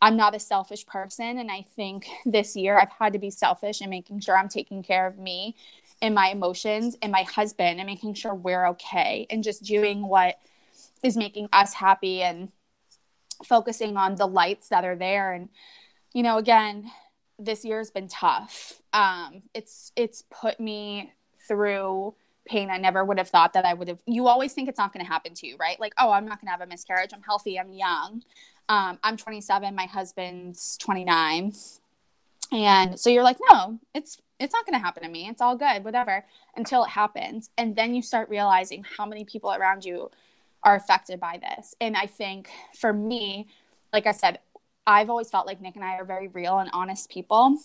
I'm 0.02 0.18
not 0.18 0.36
a 0.36 0.40
selfish 0.40 0.86
person. 0.86 1.38
And 1.38 1.52
I 1.52 1.62
think 1.76 2.08
this 2.26 2.56
year 2.56 2.80
I've 2.80 2.92
had 3.00 3.14
to 3.14 3.20
be 3.20 3.30
selfish 3.30 3.82
and 3.82 3.90
making 3.90 4.22
sure 4.22 4.38
I'm 4.38 4.50
taking 4.50 4.82
care 4.82 5.06
of 5.06 5.20
me 5.20 5.56
and 6.02 6.16
my 6.16 6.28
emotions 6.28 6.98
and 7.02 7.12
my 7.12 7.24
husband 7.24 7.80
and 7.80 7.86
making 7.86 8.16
sure 8.16 8.34
we're 8.34 8.68
okay 8.70 9.28
and 9.30 9.44
just 9.44 9.64
doing 9.64 10.08
what 10.08 10.40
is 11.04 11.16
making 11.16 11.50
us 11.54 11.76
happy 11.76 12.22
and 12.22 12.50
focusing 13.46 13.98
on 13.98 14.16
the 14.16 14.28
lights 14.28 14.70
that 14.70 14.86
are 14.86 14.96
there. 14.96 15.34
And, 15.34 15.50
you 16.14 16.24
know, 16.24 16.38
again, 16.38 16.92
this 17.38 17.64
year 17.64 17.78
has 17.78 17.92
been 17.92 18.08
tough. 18.08 18.82
Um, 18.94 19.44
it's 19.54 19.92
it's 19.96 20.24
put 20.30 20.60
me 20.60 21.14
through 21.48 22.14
pain 22.46 22.70
I 22.70 22.78
never 22.78 23.06
would 23.06 23.18
have 23.18 23.30
thought 23.30 23.54
that 23.54 23.66
I 23.66 23.74
would 23.74 23.88
have. 23.88 24.00
You 24.06 24.28
always 24.28 24.54
think 24.54 24.68
it's 24.68 24.78
not 24.78 24.94
going 24.94 25.06
to 25.06 25.12
happen 25.12 25.34
to 25.36 25.48
you, 25.48 25.58
right? 25.58 25.80
Like, 25.80 25.94
oh, 25.98 26.12
I'm 26.12 26.26
not 26.26 26.40
going 26.40 26.48
to 26.48 26.52
have 26.52 26.62
a 26.62 26.68
miscarriage. 26.68 27.12
I'm 27.14 27.22
healthy. 27.22 27.60
I'm 27.60 27.72
young. 27.72 28.24
Um, 28.72 29.00
I'm 29.04 29.18
27, 29.18 29.76
my 29.76 29.86
husband's 29.86 30.78
29. 30.78 31.52
And 32.54 32.98
so 32.98 33.10
you're 33.10 33.22
like, 33.22 33.38
no, 33.52 33.80
it's 33.94 34.18
it's 34.40 34.54
not 34.54 34.66
going 34.66 34.80
to 34.80 34.84
happen 34.84 35.04
to 35.04 35.10
me. 35.10 35.28
It's 35.28 35.42
all 35.42 35.58
good, 35.58 35.84
whatever, 35.84 36.26
until 36.56 36.86
it 36.86 36.90
happens. 36.92 37.50
And 37.58 37.76
then 37.76 37.94
you 37.94 38.02
start 38.02 38.30
realizing 38.30 38.86
how 38.98 39.06
many 39.06 39.26
people 39.26 39.52
around 39.52 39.84
you 39.84 40.10
are 40.64 40.76
affected 40.76 41.20
by 41.20 41.38
this. 41.38 41.76
And 41.82 41.98
I 41.98 42.06
think 42.06 42.50
for 42.74 42.94
me, 42.94 43.48
like 43.92 44.08
I 44.08 44.14
said, 44.14 44.40
I've 44.88 45.10
always 45.10 45.30
felt 45.30 45.48
like 45.48 45.60
Nick 45.60 45.76
and 45.76 45.84
I 45.84 45.98
are 45.98 46.06
very 46.06 46.30
real 46.30 46.58
and 46.58 46.70
honest 46.72 47.10
people. 47.10 47.58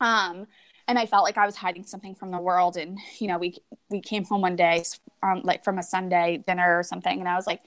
Um, 0.00 0.46
and 0.86 0.98
I 0.98 1.06
felt 1.06 1.24
like 1.24 1.38
I 1.38 1.46
was 1.46 1.56
hiding 1.56 1.84
something 1.84 2.14
from 2.14 2.30
the 2.30 2.38
world. 2.38 2.76
And 2.76 2.98
you 3.20 3.26
know, 3.26 3.38
we 3.38 3.56
we 3.88 4.02
came 4.02 4.24
home 4.24 4.42
one 4.42 4.56
day, 4.56 4.84
um, 5.22 5.40
like 5.44 5.64
from 5.64 5.78
a 5.78 5.82
Sunday 5.82 6.44
dinner 6.46 6.78
or 6.78 6.82
something, 6.82 7.20
and 7.20 7.28
I 7.28 7.36
was 7.36 7.46
like, 7.46 7.62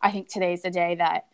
I 0.00 0.10
think 0.10 0.28
today's 0.28 0.62
the 0.62 0.70
day 0.70 0.94
that 0.94 1.26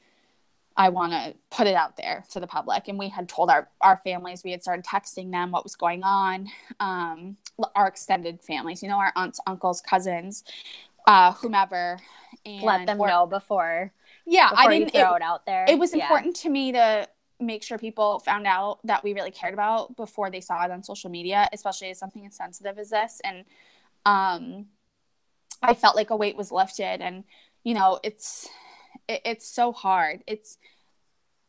I 0.77 0.89
want 0.89 1.13
to 1.13 1.35
put 1.51 1.67
it 1.67 1.75
out 1.75 1.97
there 1.97 2.25
to 2.31 2.41
the 2.41 2.47
public. 2.47 2.89
And 2.89 2.99
we 2.99 3.09
had 3.09 3.29
told 3.29 3.49
our, 3.49 3.69
our 3.81 4.01
families, 4.03 4.43
we 4.43 4.51
had 4.51 4.63
started 4.63 4.85
texting 4.85 5.31
them 5.31 5.53
what 5.53 5.63
was 5.63 5.77
going 5.77 6.03
on, 6.03 6.49
um, 6.81 7.37
our 7.77 7.87
extended 7.87 8.43
families, 8.43 8.83
you 8.83 8.89
know, 8.89 8.99
our 8.99 9.13
aunts, 9.15 9.39
uncles, 9.47 9.81
cousins, 9.81 10.43
uh, 11.07 11.33
whomever. 11.33 11.99
And 12.45 12.63
let 12.63 12.87
them 12.87 13.01
or, 13.01 13.07
know 13.07 13.27
before. 13.27 13.93
Yeah, 14.27 14.51
before 14.51 14.71
I 14.71 14.79
didn't 14.79 14.93
throw 14.93 15.15
it, 15.15 15.17
it, 15.17 15.23
out 15.23 15.47
there. 15.47 15.65
It 15.69 15.79
was 15.79 15.95
yeah. 15.95 16.03
important 16.03 16.37
to 16.37 16.49
me 16.49 16.73
to 16.73 17.09
make 17.39 17.63
sure 17.63 17.79
people 17.79 18.19
found 18.19 18.47
out 18.47 18.81
that 18.85 19.05
we 19.05 19.15
really 19.15 19.31
cared 19.31 19.55
about 19.55 19.97
before 19.97 20.31
they 20.31 20.41
saw 20.41 20.65
it 20.65 20.71
on 20.71 20.83
social 20.83 21.11
media, 21.11 21.49
especially 21.53 21.91
as 21.91 21.99
something 21.99 22.27
as 22.27 22.35
sensitive 22.35 22.79
as 22.79 22.91
this. 22.91 23.21
And 23.25 23.45
um, 24.05 24.67
I 25.63 25.75
felt 25.75 25.95
like 25.95 26.11
a 26.11 26.17
weight 26.17 26.37
was 26.37 26.51
lifted. 26.51 27.01
And, 27.01 27.25
you 27.63 27.75
know, 27.75 28.01
it's, 28.03 28.49
it, 29.09 29.23
it's 29.25 29.49
so 29.49 29.73
hard. 29.73 30.23
It's, 30.27 30.59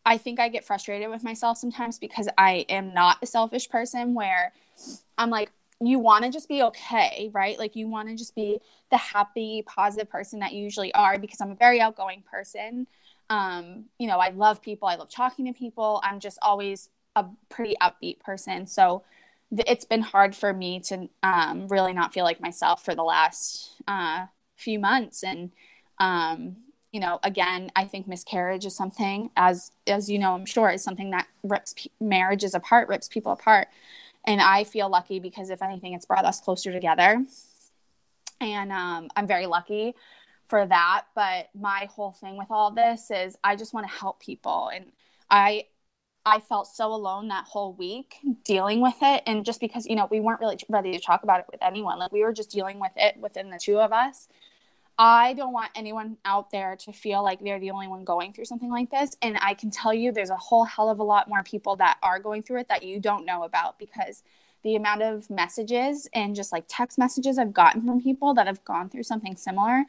I 0.05 0.17
think 0.17 0.39
I 0.39 0.49
get 0.49 0.65
frustrated 0.65 1.09
with 1.09 1.23
myself 1.23 1.57
sometimes 1.57 1.97
because 1.97 2.29
I 2.37 2.65
am 2.69 2.93
not 2.93 3.17
a 3.21 3.25
selfish 3.25 3.69
person 3.69 4.13
where 4.13 4.53
I'm 5.17 5.29
like, 5.29 5.51
you 5.81 5.99
want 5.99 6.23
to 6.23 6.31
just 6.31 6.47
be 6.47 6.63
okay, 6.63 7.29
right? 7.33 7.59
Like 7.59 7.75
you 7.75 7.87
want 7.87 8.07
to 8.09 8.15
just 8.15 8.35
be 8.35 8.59
the 8.91 8.97
happy, 8.97 9.63
positive 9.65 10.09
person 10.09 10.39
that 10.39 10.53
you 10.53 10.63
usually 10.63 10.93
are 10.93 11.17
because 11.17 11.41
I'm 11.41 11.51
a 11.51 11.55
very 11.55 11.81
outgoing 11.81 12.23
person. 12.29 12.87
Um, 13.29 13.85
you 13.97 14.07
know, 14.07 14.19
I 14.19 14.29
love 14.29 14.61
people, 14.61 14.87
I 14.87 14.95
love 14.95 15.09
talking 15.09 15.45
to 15.45 15.53
people. 15.53 16.01
I'm 16.03 16.19
just 16.19 16.37
always 16.41 16.89
a 17.15 17.25
pretty 17.49 17.75
upbeat 17.81 18.19
person. 18.19 18.67
So 18.67 19.03
th- 19.49 19.67
it's 19.67 19.85
been 19.85 20.01
hard 20.01 20.35
for 20.35 20.53
me 20.53 20.79
to 20.81 21.09
um, 21.23 21.67
really 21.67 21.93
not 21.93 22.13
feel 22.13 22.23
like 22.23 22.39
myself 22.39 22.85
for 22.85 22.95
the 22.95 23.03
last 23.03 23.71
uh, 23.87 24.27
few 24.55 24.79
months. 24.79 25.23
And, 25.23 25.51
um, 25.97 26.57
you 26.95 27.01
know, 27.01 27.19
again, 27.23 27.69
I 27.75 27.83
think 27.83 28.07
miscarriage 28.07 28.65
is 28.65 28.73
something, 28.73 29.29
as 29.35 29.73
as 29.85 30.09
you 30.09 30.17
know, 30.17 30.33
I'm 30.33 30.45
sure, 30.45 30.69
is 30.69 30.81
something 30.81 31.09
that 31.09 31.27
rips 31.43 31.73
p- 31.75 31.91
marriages 31.99 32.53
apart, 32.53 32.87
rips 32.87 33.09
people 33.09 33.33
apart. 33.33 33.67
And 34.25 34.39
I 34.39 34.63
feel 34.63 34.87
lucky 34.87 35.19
because 35.19 35.49
if 35.49 35.61
anything, 35.61 35.91
it's 35.91 36.05
brought 36.05 36.23
us 36.23 36.39
closer 36.39 36.71
together. 36.71 37.21
And 38.39 38.71
um, 38.71 39.09
I'm 39.13 39.27
very 39.27 39.45
lucky 39.45 39.93
for 40.47 40.65
that. 40.65 41.07
But 41.15 41.49
my 41.53 41.89
whole 41.93 42.13
thing 42.13 42.37
with 42.37 42.47
all 42.49 42.71
this 42.71 43.11
is 43.11 43.35
I 43.43 43.57
just 43.57 43.73
want 43.73 43.85
to 43.89 43.93
help 43.93 44.21
people. 44.21 44.71
And 44.73 44.85
I 45.29 45.65
I 46.25 46.39
felt 46.39 46.65
so 46.65 46.93
alone 46.93 47.27
that 47.27 47.43
whole 47.43 47.73
week 47.73 48.19
dealing 48.45 48.79
with 48.79 48.95
it. 49.01 49.21
And 49.27 49.43
just 49.43 49.59
because, 49.59 49.85
you 49.85 49.97
know, 49.97 50.07
we 50.09 50.21
weren't 50.21 50.39
really 50.39 50.59
ready 50.69 50.93
to 50.93 50.99
talk 50.99 51.23
about 51.23 51.41
it 51.41 51.47
with 51.51 51.61
anyone, 51.61 51.99
like 51.99 52.13
we 52.13 52.23
were 52.23 52.31
just 52.31 52.51
dealing 52.51 52.79
with 52.79 52.93
it 52.95 53.17
within 53.17 53.49
the 53.49 53.59
two 53.59 53.79
of 53.79 53.91
us. 53.91 54.29
I 54.97 55.33
don't 55.33 55.51
want 55.51 55.71
anyone 55.75 56.17
out 56.23 56.51
there 56.51 56.77
to 56.77 56.93
feel 56.93 57.21
like 57.21 57.41
they're 57.41 57.59
the 57.59 57.71
only 57.71 57.87
one 57.87 58.05
going 58.05 58.31
through 58.31 58.45
something 58.45 58.71
like 58.71 58.89
this. 58.91 59.17
And 59.21 59.37
I 59.41 59.53
can 59.53 59.69
tell 59.69 59.93
you 59.93 60.11
there's 60.11 60.29
a 60.29 60.37
whole 60.37 60.63
hell 60.63 60.89
of 60.89 60.99
a 60.99 61.03
lot 61.03 61.27
more 61.27 61.43
people 61.43 61.75
that 61.77 61.97
are 62.01 62.19
going 62.19 62.43
through 62.43 62.61
it 62.61 62.69
that 62.69 62.83
you 62.83 62.99
don't 62.99 63.25
know 63.25 63.43
about 63.43 63.77
because 63.77 64.23
the 64.63 64.75
amount 64.75 65.01
of 65.01 65.29
messages 65.29 66.07
and 66.13 66.35
just 66.35 66.51
like 66.51 66.63
text 66.67 66.97
messages 66.97 67.37
I've 67.37 67.53
gotten 67.53 67.85
from 67.85 68.01
people 68.01 68.33
that 68.35 68.47
have 68.47 68.63
gone 68.63 68.89
through 68.89 69.03
something 69.03 69.35
similar 69.35 69.83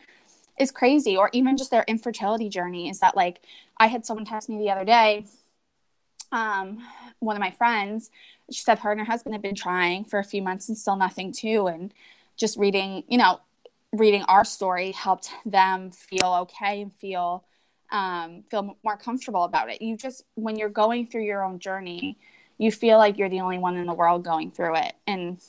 is 0.59 0.73
crazy. 0.73 1.17
Or 1.17 1.31
even 1.33 1.57
just 1.57 1.71
their 1.71 1.85
infertility 1.87 2.49
journey 2.49 2.89
is 2.89 2.99
that 2.99 3.17
like 3.17 3.41
I 3.79 3.87
had 3.87 4.05
someone 4.05 4.27
text 4.27 4.49
me 4.49 4.59
the 4.59 4.71
other 4.71 4.85
day. 4.85 5.27
Um, 6.33 6.83
one 7.21 7.37
of 7.37 7.41
my 7.41 7.53
friends, 7.53 8.11
she 8.51 8.61
said 8.63 8.81
her 8.81 8.91
and 8.91 9.01
her 9.01 9.07
husband 9.07 9.35
had 9.35 9.43
been 9.43 9.55
trying 9.55 10.05
for 10.05 10.19
a 10.19 10.25
few 10.25 10.43
months 10.43 10.69
and 10.69 10.77
still 10.77 10.97
nothing 10.97 11.33
too. 11.33 11.69
And 11.69 11.95
just 12.37 12.59
reading, 12.59 13.05
you 13.09 13.19
know, 13.19 13.41
reading 13.97 14.23
our 14.25 14.45
story 14.45 14.93
helped 14.93 15.31
them 15.45 15.91
feel 15.91 16.35
okay 16.43 16.83
and 16.83 16.93
feel 16.95 17.45
um, 17.93 18.43
feel 18.51 18.77
more 18.83 18.97
comfortable 18.97 19.45
about 19.45 19.71
it. 19.71 19.81
You 19.81 19.97
just 19.97 20.25
when 20.35 20.57
you're 20.57 20.69
going 20.69 21.07
through 21.07 21.25
your 21.25 21.45
own 21.45 21.59
journey, 21.59 22.19
you 22.59 22.73
feel 22.73 22.99
like 22.99 23.17
you're 23.17 23.29
the 23.29 23.41
only 23.41 23.59
one 23.59 23.77
in 23.77 23.87
the 23.87 23.95
world 23.95 24.25
going 24.25 24.51
through 24.51 24.77
it, 24.77 24.95
and 25.07 25.41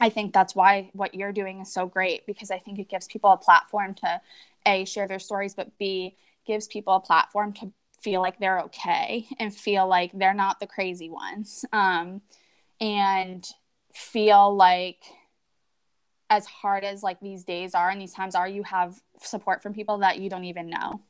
I 0.00 0.08
think 0.08 0.32
that's 0.32 0.54
why 0.54 0.90
what 0.94 1.14
you're 1.14 1.32
doing 1.32 1.60
is 1.60 1.72
so 1.72 1.86
great 1.86 2.26
because 2.26 2.50
I 2.50 2.58
think 2.58 2.78
it 2.78 2.88
gives 2.88 3.06
people 3.06 3.30
a 3.30 3.36
platform 3.36 3.94
to 3.96 4.20
a 4.66 4.84
share 4.84 5.06
their 5.06 5.18
stories, 5.18 5.54
but 5.54 5.76
b 5.78 6.16
gives 6.46 6.66
people 6.66 6.94
a 6.94 7.00
platform 7.00 7.52
to 7.52 7.72
feel 8.00 8.22
like 8.22 8.38
they're 8.38 8.60
okay 8.60 9.26
and 9.38 9.54
feel 9.54 9.86
like 9.86 10.10
they're 10.14 10.34
not 10.34 10.58
the 10.58 10.66
crazy 10.66 11.10
ones, 11.10 11.64
um, 11.72 12.22
and 12.80 13.46
feel 13.92 14.56
like 14.56 15.02
as 16.30 16.46
hard 16.46 16.84
as 16.84 17.02
like 17.02 17.20
these 17.20 17.44
days 17.44 17.74
are 17.74 17.90
and 17.90 18.00
these 18.00 18.14
times 18.14 18.34
are 18.34 18.48
you 18.48 18.62
have 18.62 19.02
support 19.20 19.62
from 19.62 19.74
people 19.74 19.98
that 19.98 20.20
you 20.20 20.30
don't 20.30 20.44
even 20.44 20.70
know 20.70 21.00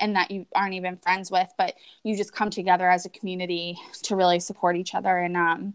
and 0.00 0.16
that 0.16 0.30
you 0.30 0.46
aren't 0.54 0.74
even 0.74 0.96
friends 0.96 1.30
with 1.30 1.52
but 1.58 1.74
you 2.02 2.16
just 2.16 2.32
come 2.32 2.50
together 2.50 2.90
as 2.90 3.04
a 3.04 3.10
community 3.10 3.78
to 4.02 4.16
really 4.16 4.40
support 4.40 4.76
each 4.76 4.94
other. 4.94 5.18
And 5.18 5.36
um, 5.36 5.74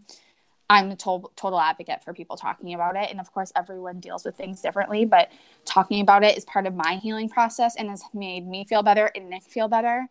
i'm 0.68 0.90
a 0.90 0.96
total, 0.96 1.30
total 1.36 1.60
advocate 1.60 2.02
for 2.02 2.12
people 2.12 2.36
talking 2.36 2.74
about 2.74 2.96
it. 2.96 3.08
And 3.10 3.20
of 3.20 3.32
course 3.32 3.52
everyone 3.54 4.00
deals 4.00 4.24
with 4.24 4.36
things 4.36 4.60
differently 4.60 5.04
but 5.04 5.30
talking 5.64 6.00
about 6.00 6.24
it 6.24 6.36
is 6.36 6.44
part 6.44 6.66
of 6.66 6.74
my 6.74 6.96
healing 7.00 7.28
process 7.28 7.76
and 7.76 7.88
has 7.88 8.02
made 8.12 8.46
me 8.46 8.64
feel 8.64 8.82
better 8.82 9.10
and 9.14 9.30
nick 9.30 9.44
feel 9.44 9.68
better. 9.68 10.08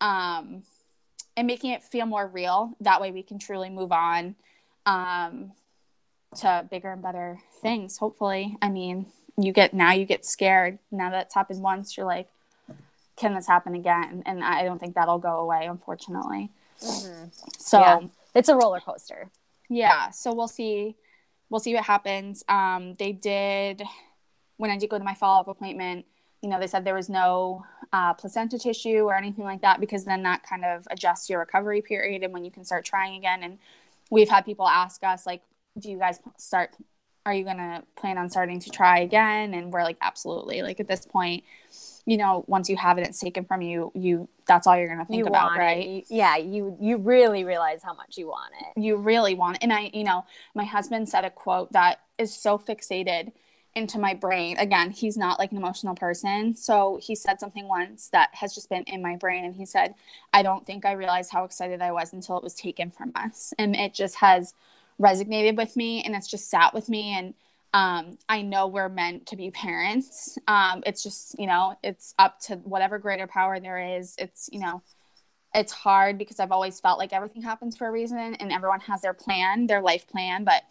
Um, 0.00 0.64
and 1.36 1.46
making 1.46 1.70
it 1.70 1.82
feel 1.82 2.06
more 2.06 2.26
real. 2.26 2.76
That 2.80 3.00
way 3.00 3.10
we 3.10 3.22
can 3.22 3.38
truly 3.38 3.70
move 3.70 3.92
on. 3.92 4.34
Um, 4.84 5.52
to 6.36 6.66
bigger 6.70 6.92
and 6.92 7.02
better 7.02 7.40
things 7.60 7.98
hopefully. 7.98 8.56
I 8.62 8.68
mean 8.68 9.06
you 9.36 9.52
get 9.52 9.74
now 9.74 9.92
you 9.92 10.04
get 10.04 10.24
scared. 10.24 10.78
Now 10.90 11.10
that 11.10 11.26
it's 11.26 11.34
happened 11.34 11.62
once 11.62 11.96
you're 11.96 12.06
like 12.06 12.28
can 13.16 13.34
this 13.34 13.46
happen 13.46 13.74
again? 13.74 14.22
And 14.26 14.42
i 14.42 14.64
don't 14.64 14.78
think 14.78 14.94
that'll 14.94 15.18
go 15.18 15.40
away 15.40 15.66
unfortunately. 15.66 16.50
Mm-hmm. 16.80 17.26
so 17.58 17.78
yeah. 17.80 18.00
it's 18.34 18.48
a 18.48 18.56
roller 18.56 18.80
coaster. 18.80 19.30
Yeah. 19.68 20.10
So 20.10 20.34
we'll 20.34 20.48
see 20.48 20.96
we'll 21.50 21.60
see 21.60 21.74
what 21.74 21.84
happens. 21.84 22.44
Um 22.48 22.94
they 22.94 23.12
did 23.12 23.82
when 24.56 24.70
i 24.70 24.78
did 24.78 24.90
go 24.90 24.98
to 24.98 25.04
my 25.04 25.14
follow-up 25.14 25.48
appointment 25.48 26.06
you 26.42 26.48
know 26.48 26.60
they 26.60 26.66
said 26.66 26.84
there 26.84 26.94
was 26.94 27.08
no 27.08 27.64
uh, 27.92 28.14
placenta 28.14 28.58
tissue 28.58 29.00
or 29.00 29.14
anything 29.14 29.44
like 29.44 29.60
that 29.60 29.78
because 29.78 30.04
then 30.04 30.22
that 30.22 30.42
kind 30.42 30.64
of 30.64 30.86
adjusts 30.90 31.28
your 31.28 31.40
recovery 31.40 31.82
period 31.82 32.22
and 32.22 32.32
when 32.32 32.44
you 32.44 32.50
can 32.50 32.64
start 32.64 32.84
trying 32.84 33.16
again. 33.16 33.42
And 33.42 33.58
we've 34.10 34.28
had 34.28 34.44
people 34.44 34.66
ask 34.66 35.02
us 35.04 35.26
like 35.26 35.42
do 35.78 35.90
you 35.90 35.98
guys 35.98 36.20
start 36.38 36.74
are 37.24 37.32
you 37.34 37.44
going 37.44 37.58
to 37.58 37.84
plan 37.94 38.18
on 38.18 38.28
starting 38.28 38.58
to 38.58 38.70
try 38.70 38.98
again? 38.98 39.54
And 39.54 39.72
we're 39.72 39.84
like 39.84 39.96
absolutely. 40.00 40.62
Like 40.62 40.80
at 40.80 40.88
this 40.88 41.06
point 41.06 41.44
you 42.04 42.16
know 42.16 42.44
once 42.46 42.68
you 42.68 42.76
have 42.76 42.98
it 42.98 43.06
it's 43.06 43.20
taken 43.20 43.44
from 43.44 43.62
you 43.62 43.92
you 43.94 44.28
that's 44.46 44.66
all 44.66 44.76
you're 44.76 44.88
going 44.88 44.98
to 44.98 45.04
think 45.04 45.20
you 45.20 45.26
about 45.26 45.56
right? 45.56 45.86
it. 45.86 46.04
yeah 46.08 46.36
you 46.36 46.76
you 46.80 46.96
really 46.96 47.44
realize 47.44 47.82
how 47.82 47.94
much 47.94 48.18
you 48.18 48.26
want 48.26 48.52
it. 48.60 48.80
You 48.80 48.96
really 48.96 49.34
want 49.34 49.56
it 49.56 49.62
and 49.62 49.72
i 49.72 49.90
you 49.92 50.04
know 50.04 50.24
my 50.54 50.64
husband 50.64 51.08
said 51.08 51.24
a 51.24 51.30
quote 51.30 51.72
that 51.72 52.00
is 52.18 52.34
so 52.34 52.58
fixated 52.58 53.32
into 53.74 53.98
my 53.98 54.14
brain. 54.14 54.58
Again 54.58 54.90
he's 54.90 55.16
not 55.16 55.38
like 55.38 55.52
an 55.52 55.58
emotional 55.58 55.94
person. 55.94 56.56
So 56.56 56.98
he 57.00 57.14
said 57.14 57.40
something 57.40 57.68
once 57.68 58.08
that 58.08 58.30
has 58.32 58.54
just 58.54 58.68
been 58.68 58.82
in 58.84 59.00
my 59.00 59.16
brain 59.16 59.44
and 59.44 59.54
he 59.54 59.64
said 59.64 59.94
i 60.32 60.42
don't 60.42 60.66
think 60.66 60.84
i 60.84 60.92
realized 60.92 61.30
how 61.32 61.44
excited 61.44 61.80
i 61.80 61.92
was 61.92 62.12
until 62.12 62.36
it 62.36 62.42
was 62.42 62.54
taken 62.54 62.90
from 62.90 63.12
us. 63.14 63.54
And 63.58 63.76
it 63.76 63.94
just 63.94 64.16
has 64.16 64.54
resonated 65.02 65.56
with 65.56 65.76
me 65.76 66.02
and 66.02 66.14
it's 66.14 66.28
just 66.28 66.48
sat 66.48 66.72
with 66.72 66.88
me 66.88 67.16
and 67.16 67.34
um, 67.74 68.18
I 68.28 68.42
know 68.42 68.66
we're 68.66 68.90
meant 68.90 69.26
to 69.28 69.36
be 69.36 69.50
parents. 69.50 70.38
Um, 70.46 70.82
it's 70.84 71.02
just, 71.02 71.38
you 71.38 71.46
know, 71.46 71.74
it's 71.82 72.14
up 72.18 72.38
to 72.40 72.56
whatever 72.56 72.98
greater 72.98 73.26
power 73.26 73.58
there 73.60 73.96
is. 73.96 74.14
It's, 74.18 74.50
you 74.52 74.60
know, 74.60 74.82
it's 75.54 75.72
hard 75.72 76.18
because 76.18 76.38
I've 76.38 76.52
always 76.52 76.80
felt 76.80 76.98
like 76.98 77.14
everything 77.14 77.42
happens 77.42 77.76
for 77.76 77.86
a 77.86 77.90
reason 77.90 78.34
and 78.34 78.52
everyone 78.52 78.80
has 78.80 79.00
their 79.00 79.14
plan, 79.14 79.66
their 79.66 79.80
life 79.80 80.06
plan. 80.06 80.44
But 80.44 80.62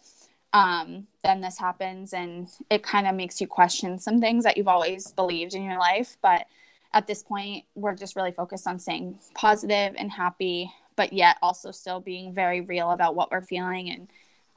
um, 0.52 1.08
then 1.24 1.40
this 1.40 1.58
happens 1.58 2.12
and 2.12 2.46
it 2.70 2.84
kind 2.84 3.08
of 3.08 3.16
makes 3.16 3.40
you 3.40 3.48
question 3.48 3.98
some 3.98 4.20
things 4.20 4.44
that 4.44 4.56
you've 4.56 4.68
always 4.68 5.10
believed 5.10 5.54
in 5.54 5.64
your 5.64 5.80
life. 5.80 6.18
But 6.22 6.46
at 6.92 7.08
this 7.08 7.24
point, 7.24 7.64
we're 7.74 7.96
just 7.96 8.14
really 8.14 8.32
focused 8.32 8.68
on 8.68 8.78
staying 8.78 9.18
positive 9.34 9.94
and 9.98 10.12
happy 10.12 10.70
but 10.96 11.12
yet 11.12 11.36
also 11.42 11.70
still 11.70 12.00
being 12.00 12.34
very 12.34 12.60
real 12.60 12.90
about 12.90 13.14
what 13.14 13.30
we're 13.30 13.42
feeling 13.42 13.90
and 13.90 14.08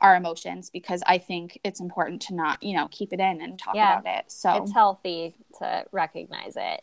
our 0.02 0.16
emotions 0.16 0.70
because 0.70 1.02
I 1.06 1.18
think 1.18 1.60
it's 1.64 1.80
important 1.80 2.22
to 2.24 2.36
not, 2.36 2.62
you 2.62 2.76
know, 2.76 2.88
keep 2.92 3.14
it 3.14 3.20
in 3.20 3.42
and 3.42 3.58
talk 3.58 3.76
yeah, 3.76 4.00
about 4.00 4.20
it. 4.20 4.26
So 4.28 4.64
it's 4.64 4.74
healthy 4.74 5.36
to 5.60 5.86
recognize 5.92 6.54
it. 6.58 6.82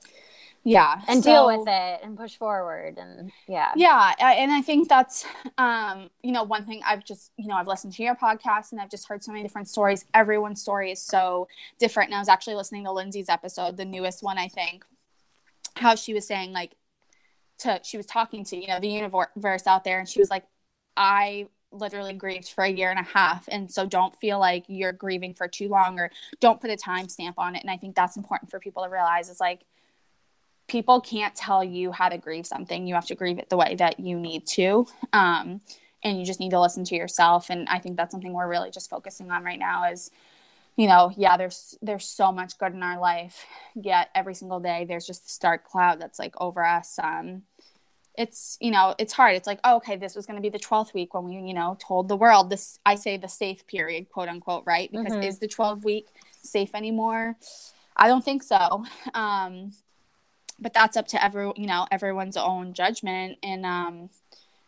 Yeah. 0.64 1.00
And 1.08 1.22
so, 1.22 1.30
deal 1.30 1.58
with 1.58 1.68
it 1.68 2.00
and 2.04 2.16
push 2.16 2.36
forward 2.36 2.96
and 2.96 3.32
yeah. 3.48 3.72
Yeah. 3.74 4.14
And 4.20 4.52
I 4.52 4.62
think 4.62 4.88
that's, 4.88 5.24
um, 5.58 6.08
you 6.22 6.30
know, 6.30 6.44
one 6.44 6.64
thing 6.64 6.80
I've 6.86 7.04
just, 7.04 7.32
you 7.36 7.48
know, 7.48 7.56
I've 7.56 7.66
listened 7.66 7.94
to 7.94 8.02
your 8.02 8.14
podcast 8.14 8.72
and 8.72 8.80
I've 8.80 8.90
just 8.90 9.08
heard 9.08 9.24
so 9.24 9.32
many 9.32 9.42
different 9.42 9.68
stories. 9.68 10.04
Everyone's 10.14 10.62
story 10.62 10.92
is 10.92 11.02
so 11.02 11.48
different. 11.78 12.10
And 12.10 12.16
I 12.16 12.20
was 12.20 12.28
actually 12.28 12.54
listening 12.54 12.84
to 12.84 12.92
Lindsay's 12.92 13.28
episode, 13.28 13.76
the 13.76 13.84
newest 13.84 14.22
one, 14.22 14.38
I 14.38 14.48
think, 14.48 14.84
how 15.74 15.96
she 15.96 16.14
was 16.14 16.26
saying, 16.26 16.52
like, 16.52 16.76
to 17.62 17.80
she 17.82 17.96
was 17.96 18.06
talking 18.06 18.44
to 18.44 18.56
you 18.56 18.66
know 18.66 18.80
the 18.80 18.88
universe 18.88 19.66
out 19.66 19.84
there 19.84 19.98
and 19.98 20.08
she 20.08 20.18
was 20.18 20.30
like 20.30 20.44
i 20.96 21.46
literally 21.72 22.12
grieved 22.12 22.48
for 22.48 22.64
a 22.64 22.70
year 22.70 22.90
and 22.90 22.98
a 22.98 23.02
half. 23.02 23.48
And 23.48 23.70
so 23.70 23.86
don't 23.86 24.14
feel 24.16 24.38
like 24.38 24.64
you're 24.68 24.92
grieving 24.92 25.34
for 25.34 25.48
too 25.48 25.68
long 25.68 25.98
or 25.98 26.10
don't 26.40 26.60
put 26.60 26.70
a 26.70 26.76
time 26.76 27.08
stamp 27.08 27.38
on 27.38 27.56
it. 27.56 27.62
And 27.62 27.70
I 27.70 27.76
think 27.76 27.96
that's 27.96 28.16
important 28.16 28.50
for 28.50 28.60
people 28.60 28.84
to 28.84 28.90
realize 28.90 29.28
is 29.28 29.40
like 29.40 29.62
people 30.68 31.00
can't 31.00 31.34
tell 31.34 31.62
you 31.62 31.92
how 31.92 32.08
to 32.08 32.18
grieve 32.18 32.46
something. 32.46 32.86
You 32.86 32.94
have 32.94 33.06
to 33.06 33.14
grieve 33.14 33.38
it 33.38 33.48
the 33.50 33.56
way 33.56 33.74
that 33.76 34.00
you 34.00 34.18
need 34.18 34.46
to. 34.48 34.86
Um, 35.12 35.60
and 36.02 36.18
you 36.18 36.24
just 36.24 36.40
need 36.40 36.50
to 36.50 36.60
listen 36.60 36.84
to 36.84 36.96
yourself. 36.96 37.50
And 37.50 37.68
I 37.68 37.78
think 37.78 37.96
that's 37.96 38.12
something 38.12 38.32
we're 38.32 38.48
really 38.48 38.70
just 38.70 38.90
focusing 38.90 39.30
on 39.30 39.44
right 39.44 39.58
now 39.58 39.90
is, 39.90 40.10
you 40.76 40.86
know, 40.86 41.12
yeah, 41.16 41.36
there's 41.36 41.76
there's 41.82 42.06
so 42.06 42.32
much 42.32 42.58
good 42.58 42.72
in 42.72 42.82
our 42.82 42.98
life. 42.98 43.44
Yet 43.74 44.08
every 44.14 44.34
single 44.34 44.60
day 44.60 44.84
there's 44.88 45.06
just 45.06 45.24
this 45.24 45.38
dark 45.38 45.64
cloud 45.64 46.00
that's 46.00 46.18
like 46.18 46.34
over 46.40 46.64
us. 46.64 46.98
Um, 47.00 47.42
it's 48.16 48.58
you 48.60 48.70
know 48.70 48.94
it's 48.98 49.12
hard. 49.12 49.34
It's 49.34 49.46
like 49.46 49.60
oh, 49.64 49.76
okay 49.76 49.96
this 49.96 50.14
was 50.14 50.26
going 50.26 50.36
to 50.36 50.42
be 50.42 50.50
the 50.50 50.58
12th 50.58 50.92
week 50.94 51.14
when 51.14 51.24
we 51.24 51.34
you 51.34 51.54
know 51.54 51.76
told 51.80 52.08
the 52.08 52.16
world 52.16 52.50
this 52.50 52.78
i 52.84 52.94
say 52.94 53.16
the 53.16 53.28
safe 53.28 53.66
period 53.66 54.10
quote 54.10 54.28
unquote 54.28 54.64
right? 54.66 54.90
Because 54.90 55.12
mm-hmm. 55.12 55.22
is 55.22 55.38
the 55.38 55.48
12 55.48 55.84
week 55.84 56.08
safe 56.42 56.74
anymore? 56.74 57.36
I 57.96 58.08
don't 58.08 58.24
think 58.24 58.42
so. 58.42 58.84
Um 59.14 59.72
but 60.58 60.74
that's 60.74 60.96
up 60.96 61.08
to 61.08 61.24
every 61.24 61.52
you 61.56 61.66
know 61.66 61.86
everyone's 61.90 62.36
own 62.36 62.74
judgment. 62.74 63.38
And 63.42 63.64
um 63.64 64.10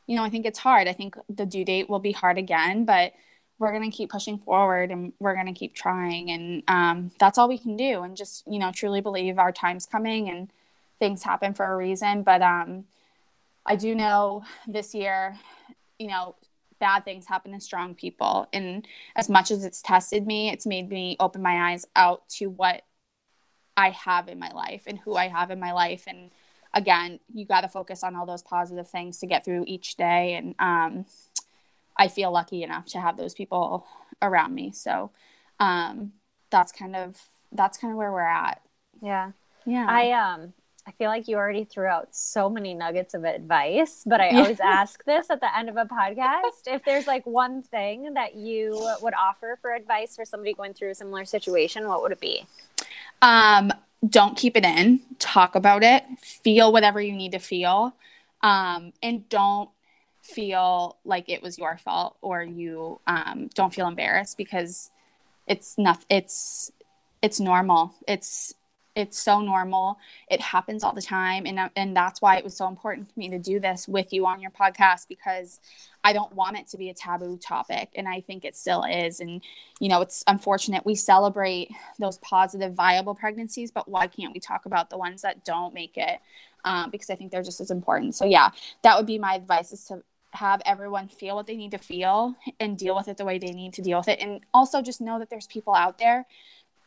you 0.07 0.17
know 0.17 0.25
i 0.25 0.31
think 0.31 0.47
it's 0.47 0.59
hard. 0.59 0.89
I 0.89 0.93
think 0.95 1.17
the 1.29 1.47
due 1.47 1.65
date 1.65 1.91
will 1.91 2.01
be 2.01 2.13
hard 2.13 2.39
again 2.39 2.85
but 2.85 3.13
we're 3.59 3.73
going 3.73 3.89
to 3.89 3.97
keep 3.97 4.11
pushing 4.11 4.39
forward 4.39 4.91
and 4.91 5.13
we're 5.21 5.35
going 5.35 5.47
to 5.47 5.53
keep 5.53 5.77
trying. 5.77 6.29
And 6.31 6.65
um, 6.67 7.13
that's 7.21 7.39
all 7.39 7.49
we 7.49 7.57
can 7.57 7.77
do 7.77 8.03
and 8.03 8.17
just 8.17 8.45
you 8.47 8.59
know 8.59 8.73
truly 8.73 9.01
believe 9.01 9.39
our 9.39 9.53
time's 9.53 9.87
coming 9.87 10.29
and 10.29 10.51
things 10.99 11.23
happen 11.23 11.55
for 11.55 11.65
a 11.65 11.77
reason. 11.77 12.23
But 12.23 12.41
um 12.41 12.87
I 13.67 13.77
do 13.77 13.95
know 13.95 14.45
this 14.67 14.95
year, 14.95 15.37
you 15.99 16.09
know, 16.09 16.37
bad 16.79 17.05
things 17.05 17.27
happen 17.27 17.53
to 17.53 17.61
strong 17.61 17.95
people. 17.95 18.47
And 18.53 18.87
as 19.17 19.29
much 19.29 19.51
as 19.51 19.65
it's 19.65 19.81
tested 19.81 20.27
me, 20.27 20.51
it's 20.51 20.67
made 20.67 20.89
me 20.89 21.17
open 21.19 21.41
my 21.43 21.71
eyes 21.73 21.87
out 21.97 22.29
to 22.31 22.47
what 22.47 22.83
I 23.77 23.91
have 23.91 24.29
in 24.29 24.39
my 24.39 24.51
life 24.51 24.83
and 24.87 24.99
who 24.99 25.17
I 25.17 25.29
have 25.29 25.51
in 25.51 25.59
my 25.59 25.73
life. 25.73 26.05
And 26.07 26.31
again, 26.73 27.21
you 27.33 27.47
got 27.47 27.63
to 27.63 27.69
focus 27.69 28.05
on 28.05 28.15
all 28.15 28.27
those 28.27 28.43
positive 28.43 28.89
things 28.89 29.19
to 29.21 29.27
get 29.27 29.45
through 29.45 29.65
each 29.67 29.97
day. 29.97 30.35
And 30.35 30.55
um, 30.59 31.07
I 31.97 32.09
feel 32.09 32.31
lucky 32.33 32.63
enough 32.63 32.87
to 32.87 33.01
have 33.01 33.17
those 33.17 33.35
people 33.35 33.87
around 34.21 34.55
me. 34.55 34.73
So 34.73 35.11
um, 35.59 36.13
that's 36.51 36.73
kind 36.73 36.97
of 36.97 37.21
that's 37.53 37.79
kind 37.79 37.93
of 37.93 37.97
where 37.97 38.13
we're 38.13 38.21
at. 38.21 38.61
Yeah. 39.01 39.33
Yeah. 39.65 39.87
I 39.89 40.11
um 40.11 40.53
I 40.87 40.93
feel 40.93 41.09
like 41.09 41.29
you 41.29 41.37
already 41.37 41.65
threw 41.65 41.87
out 41.87 42.15
so 42.15 42.51
many 42.51 42.75
nuggets 42.75 43.15
of 43.15 43.25
advice, 43.25 44.03
but 44.05 44.21
I 44.21 44.31
always 44.37 44.61
ask 44.61 45.03
this 45.05 45.31
at 45.31 45.41
the 45.41 45.57
end 45.57 45.71
of 45.71 45.77
a 45.77 45.87
podcast. 45.87 46.67
if 46.67 46.85
there's 46.85 47.07
like 47.07 47.25
one 47.25 47.63
thing 47.63 48.15
that 48.15 48.35
you 48.35 48.73
would 49.01 49.15
offer 49.15 49.59
for 49.63 49.73
advice 49.73 50.15
for 50.15 50.25
somebody 50.25 50.53
going 50.53 50.75
through 50.75 50.91
a 50.91 50.95
similar 50.95 51.25
situation, 51.25 51.89
what 51.89 52.03
would 52.03 52.13
it 52.13 52.21
be? 52.21 52.47
Um, 53.23 53.73
don't 54.07 54.37
keep 54.37 54.57
it 54.57 54.65
in, 54.65 55.01
talk 55.19 55.55
about 55.55 55.83
it, 55.83 56.05
feel 56.21 56.71
whatever 56.71 57.01
you 57.01 57.13
need 57.13 57.33
to 57.33 57.39
feel, 57.39 57.95
um, 58.43 58.93
and 59.03 59.27
don't 59.31 59.71
feel 60.21 60.99
like 61.05 61.29
it 61.29 61.43
was 61.43 61.59
your 61.59 61.79
fault 61.79 62.17
or 62.21 62.43
you 62.43 63.01
um, 63.07 63.49
don't 63.55 63.73
feel 63.73 63.87
embarrassed 63.87 64.37
because 64.37 64.91
it's 65.47 65.77
not 65.79 66.05
it's 66.11 66.71
it's 67.23 67.41
normal. 67.41 67.95
It's 68.07 68.55
it's 68.97 69.19
so 69.19 69.41
normal. 69.41 69.99
It 70.31 70.41
happens 70.41 70.85
all 70.85 70.93
the 70.93 71.03
time. 71.03 71.47
And 71.47 71.71
and 71.75 71.97
that's 71.97 72.23
why 72.23 72.37
it 72.37 72.45
was 72.45 72.57
so 72.57 72.69
important 72.69 73.13
for 73.13 73.19
me 73.19 73.29
to 73.31 73.39
do 73.39 73.59
this 73.59 73.89
with 73.89 74.13
you 74.13 74.27
on 74.27 74.41
your 74.41 74.51
podcast 74.51 75.09
because 75.09 75.61
i 76.05 76.13
don't 76.13 76.35
want 76.35 76.57
it 76.59 76.69
to 76.69 76.77
be 76.77 76.91
a 76.91 76.95
taboo 76.95 77.37
topic. 77.37 77.91
And 77.97 78.09
i 78.09 78.21
think 78.21 78.45
it 78.45 78.57
still 78.57 78.85
is. 78.85 79.21
And 79.21 79.43
you 79.81 79.89
know 79.89 80.01
it's 80.01 80.23
unfortunate 80.27 80.87
we 80.87 80.95
celebrate 80.95 81.71
those 81.99 82.19
positive 82.19 82.75
viable 82.75 83.15
pregnancies 83.15 83.71
but 83.71 83.89
why 83.89 84.07
can't 84.07 84.33
we 84.33 84.41
talk 84.41 84.67
about 84.67 84.91
the 84.91 84.99
ones 84.99 85.23
that 85.23 85.45
don't 85.45 85.75
make 85.75 85.97
it? 85.97 86.21
Um, 86.65 86.91
because 86.91 87.11
i 87.11 87.15
think 87.15 87.33
they're 87.33 87.43
just 87.43 87.61
as 87.61 87.71
important. 87.71 88.15
So 88.15 88.25
yeah 88.25 88.51
that 88.83 88.97
would 88.97 89.07
be 89.07 89.19
my 89.19 89.35
advice 89.35 89.73
is 89.73 89.85
to 89.87 90.03
have 90.33 90.61
everyone 90.67 91.07
feel 91.07 91.37
what 91.37 91.47
they 91.47 91.57
need 91.57 91.71
to 91.71 91.79
feel 91.79 92.35
and 92.59 92.77
deal 92.77 92.97
with 92.97 93.07
it 93.07 93.17
the 93.17 93.25
way 93.25 93.39
they 93.39 93.53
need 93.53 93.73
to 93.73 93.83
deal 93.83 93.99
with 93.99 94.09
it. 94.09 94.19
And 94.21 94.41
also 94.53 94.83
just 94.83 95.01
know 95.01 95.21
that 95.21 95.31
there's 95.31 95.47
people 95.47 95.75
out 95.75 95.99
there 95.99 96.27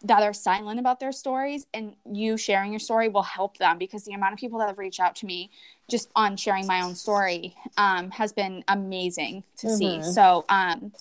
that 0.04 0.22
are 0.22 0.34
silent 0.34 0.80
about 0.80 1.00
their 1.00 1.12
stories 1.12 1.66
and 1.74 1.96
you 2.12 2.38
sharing 2.38 2.72
your 2.72 2.80
story 2.80 3.10
will 3.10 3.24
help 3.24 3.58
them 3.58 3.78
because 3.78 4.06
the 4.06 4.14
amount 4.14 4.34
of 4.34 4.40
people 4.40 4.60
that 4.60 4.68
have 4.68 4.78
reached 4.78 5.00
out 5.00 5.16
to 5.16 5.26
me 5.26 5.50
just 5.90 6.12
on 6.16 6.38
sharing 6.38 6.68
my 6.68 6.82
own 6.82 6.94
story 6.94 7.56
um, 7.78 8.12
has 8.12 8.32
been 8.32 8.64
amazing 8.68 9.44
to 9.58 9.68
mm-hmm. 9.68 9.76
see 9.76 10.04
so 10.04 10.46
um, 10.50 10.92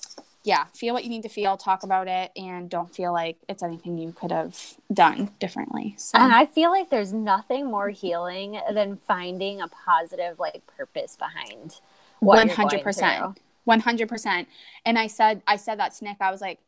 yeah 0.44 0.64
feel 0.74 0.94
what 0.94 1.04
you 1.04 1.10
need 1.10 1.22
to 1.22 1.28
feel 1.28 1.58
talk 1.58 1.82
about 1.82 2.08
it 2.08 2.30
and 2.36 2.70
don't 2.70 2.94
feel 2.94 3.12
like 3.12 3.36
it's 3.48 3.62
anything 3.62 3.98
you 3.98 4.12
could 4.12 4.30
have 4.30 4.58
done 4.92 5.30
differently 5.40 5.94
so. 5.98 6.16
and 6.18 6.32
i 6.32 6.46
feel 6.46 6.70
like 6.70 6.88
there's 6.88 7.12
nothing 7.12 7.66
more 7.66 7.90
healing 7.90 8.58
than 8.72 8.96
finding 8.96 9.60
a 9.60 9.68
positive 9.68 10.38
like 10.38 10.66
purpose 10.66 11.16
behind 11.16 11.80
100% 12.22 13.36
100% 13.68 14.46
and 14.86 14.98
i 14.98 15.06
said 15.06 15.42
i 15.46 15.56
said 15.56 15.78
that 15.78 15.92
to 15.92 16.04
nick. 16.04 16.16
I 16.20 16.30
was 16.30 16.40
like 16.40 16.60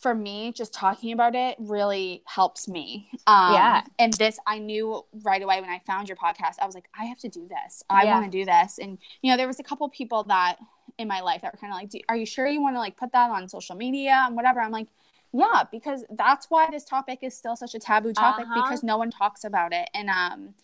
for 0.00 0.14
me, 0.14 0.50
just 0.52 0.72
talking 0.72 1.12
about 1.12 1.34
it 1.34 1.56
really 1.58 2.22
helps 2.26 2.66
me. 2.66 3.10
Um, 3.26 3.52
yeah. 3.52 3.82
And 3.98 4.12
this, 4.14 4.38
I 4.46 4.58
knew 4.58 5.04
right 5.22 5.42
away 5.42 5.60
when 5.60 5.68
I 5.68 5.80
found 5.86 6.08
your 6.08 6.16
podcast, 6.16 6.54
I 6.60 6.64
was 6.64 6.74
like, 6.74 6.88
I 6.98 7.04
have 7.04 7.18
to 7.18 7.28
do 7.28 7.46
this. 7.46 7.82
I 7.90 8.04
yeah. 8.04 8.18
want 8.18 8.32
to 8.32 8.38
do 8.38 8.46
this. 8.46 8.78
And, 8.78 8.96
you 9.20 9.30
know, 9.30 9.36
there 9.36 9.46
was 9.46 9.60
a 9.60 9.62
couple 9.62 9.86
people 9.90 10.24
that 10.24 10.56
in 10.96 11.06
my 11.06 11.20
life 11.20 11.42
that 11.42 11.52
were 11.52 11.58
kind 11.58 11.72
of 11.72 11.78
like, 11.78 12.04
are 12.08 12.16
you 12.16 12.24
sure 12.24 12.46
you 12.46 12.62
want 12.62 12.76
to 12.76 12.80
like 12.80 12.96
put 12.96 13.12
that 13.12 13.30
on 13.30 13.46
social 13.46 13.76
media 13.76 14.24
and 14.26 14.36
whatever? 14.36 14.60
I'm 14.60 14.72
like, 14.72 14.88
yeah, 15.34 15.64
because 15.70 16.04
that's 16.10 16.46
why 16.48 16.68
this 16.70 16.84
topic 16.84 17.18
is 17.22 17.36
still 17.36 17.54
such 17.54 17.74
a 17.74 17.78
taboo 17.78 18.14
topic 18.14 18.46
uh-huh. 18.46 18.62
because 18.62 18.82
no 18.82 18.96
one 18.96 19.10
talks 19.10 19.44
about 19.44 19.74
it. 19.74 19.90
And, 19.92 20.08
um, 20.08 20.54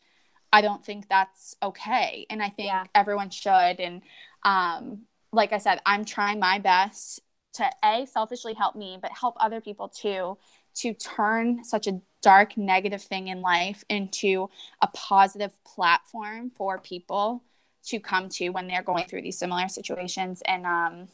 I 0.51 0.62
don't 0.62 0.82
think 0.82 1.11
that's 1.11 1.57
okay. 1.62 2.24
And 2.30 2.43
I 2.43 2.49
think 2.49 2.68
yeah. 2.68 2.84
everyone 2.95 3.28
should. 3.28 3.51
And, 3.51 4.01
um, 4.45 5.03
like 5.30 5.53
I 5.53 5.59
said, 5.59 5.82
I'm 5.84 6.07
trying 6.07 6.39
my 6.39 6.59
best 6.59 7.20
to 7.57 7.70
a 7.84 8.07
selfishly 8.07 8.54
help 8.54 8.74
me 8.76 8.98
but 9.00 9.11
help 9.12 9.34
other 9.38 9.61
people 9.61 9.88
too 9.88 10.36
to 10.74 10.92
turn 10.94 11.64
such 11.64 11.86
a 11.86 12.00
dark 12.22 12.57
negative 12.57 13.02
thing 13.02 13.28
in 13.28 13.40
life 13.40 13.84
into 13.88 14.48
a 14.82 14.86
positive 14.88 15.52
platform 15.64 16.50
for 16.50 16.78
people 16.78 17.42
to 17.84 17.98
come 18.00 18.28
to 18.28 18.50
when 18.50 18.66
they're 18.66 18.82
going 18.82 19.07
through 19.07 19.22
these 19.22 19.38
similar 19.38 19.68
situations. 19.68 20.42
And 20.44 20.66
um, 20.66 21.09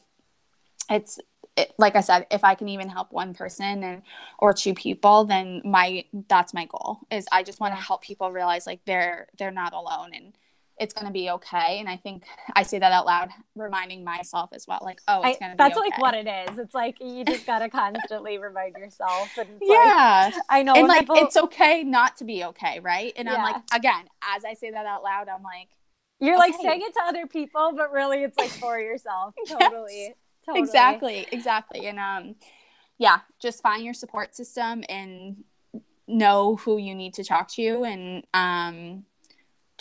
it's 0.91 1.19
it, 1.57 1.73
like 1.79 1.97
i 1.97 2.01
said 2.01 2.27
if 2.31 2.45
i 2.45 2.55
can 2.55 2.69
even 2.69 2.89
help 2.89 3.13
one 3.13 3.35
person 3.35 3.85
and 3.85 4.03
or 4.39 4.55
two 4.55 4.73
people 4.73 5.25
then 5.25 5.61
my 5.65 6.03
that's 6.27 6.55
my 6.55 6.65
goal 6.65 7.01
is 7.11 7.27
i 7.31 7.43
just 7.43 7.61
want 7.61 7.75
to 7.75 7.81
help 7.81 8.03
people 8.03 8.33
realize 8.33 8.67
like 8.67 8.81
they're 8.87 9.27
they're 9.37 9.51
not 9.51 9.75
alone 9.75 10.13
and 10.15 10.33
it's 10.79 10.95
going 10.95 11.07
to 11.07 11.13
be 11.13 11.31
okay. 11.31 11.79
And 11.79 11.89
I 11.89 11.97
think 11.97 12.25
I 12.55 12.63
say 12.63 12.79
that 12.79 12.93
out 12.93 13.07
loud, 13.07 13.31
reminding 13.55 14.05
myself 14.05 14.51
as 14.53 14.67
well, 14.67 14.81
like, 14.83 15.01
oh, 15.07 15.23
it's 15.25 15.39
going 15.39 15.51
to 15.51 15.57
be 15.57 15.59
That's 15.59 15.77
okay. 15.77 15.91
like 15.91 15.99
what 15.99 16.15
it 16.15 16.27
is. 16.27 16.59
It's 16.59 16.75
like 16.75 16.97
you 17.01 17.25
just 17.25 17.47
got 17.47 17.61
to 17.61 17.69
constantly 17.69 18.39
remind 18.39 18.77
yourself. 18.77 19.31
And 19.39 19.49
yeah. 19.61 20.31
Like, 20.33 20.43
I 20.49 20.63
know. 20.63 20.75
And 20.75 20.89
like, 20.89 21.01
people... 21.01 21.17
it's 21.17 21.37
okay 21.37 21.85
not 21.85 22.17
to 22.19 22.25
be 22.25 22.45
okay. 22.45 22.81
Right. 22.81 23.13
And 23.17 23.27
yeah. 23.27 23.35
I'm 23.35 23.43
like, 23.43 23.63
again, 23.75 24.05
as 24.35 24.45
I 24.45 24.55
say 24.55 24.71
that 24.71 24.87
out 24.87 25.03
loud, 25.03 25.29
I'm 25.29 25.43
like, 25.43 25.69
you're 26.21 26.37
okay. 26.37 26.53
like 26.53 26.55
saying 26.61 26.81
it 26.83 26.93
to 26.95 27.01
other 27.07 27.27
people, 27.27 27.73
but 27.77 27.93
really 27.93 28.23
it's 28.23 28.39
like 28.39 28.51
for 28.51 28.79
yourself. 28.81 29.35
Totally. 29.47 30.07
yes. 30.07 30.15
totally. 30.47 30.63
Exactly. 30.63 31.27
Exactly. 31.33 31.87
And, 31.87 31.99
um, 31.99 32.35
yeah, 32.99 33.21
just 33.41 33.63
find 33.63 33.85
your 33.85 33.95
support 33.95 34.35
system 34.35 34.85
and 34.89 35.45
know 36.07 36.57
who 36.57 36.79
you 36.79 36.95
need 36.95 37.15
to 37.15 37.25
talk 37.25 37.49
to 37.49 37.85
and, 37.85 38.25
um, 38.33 39.05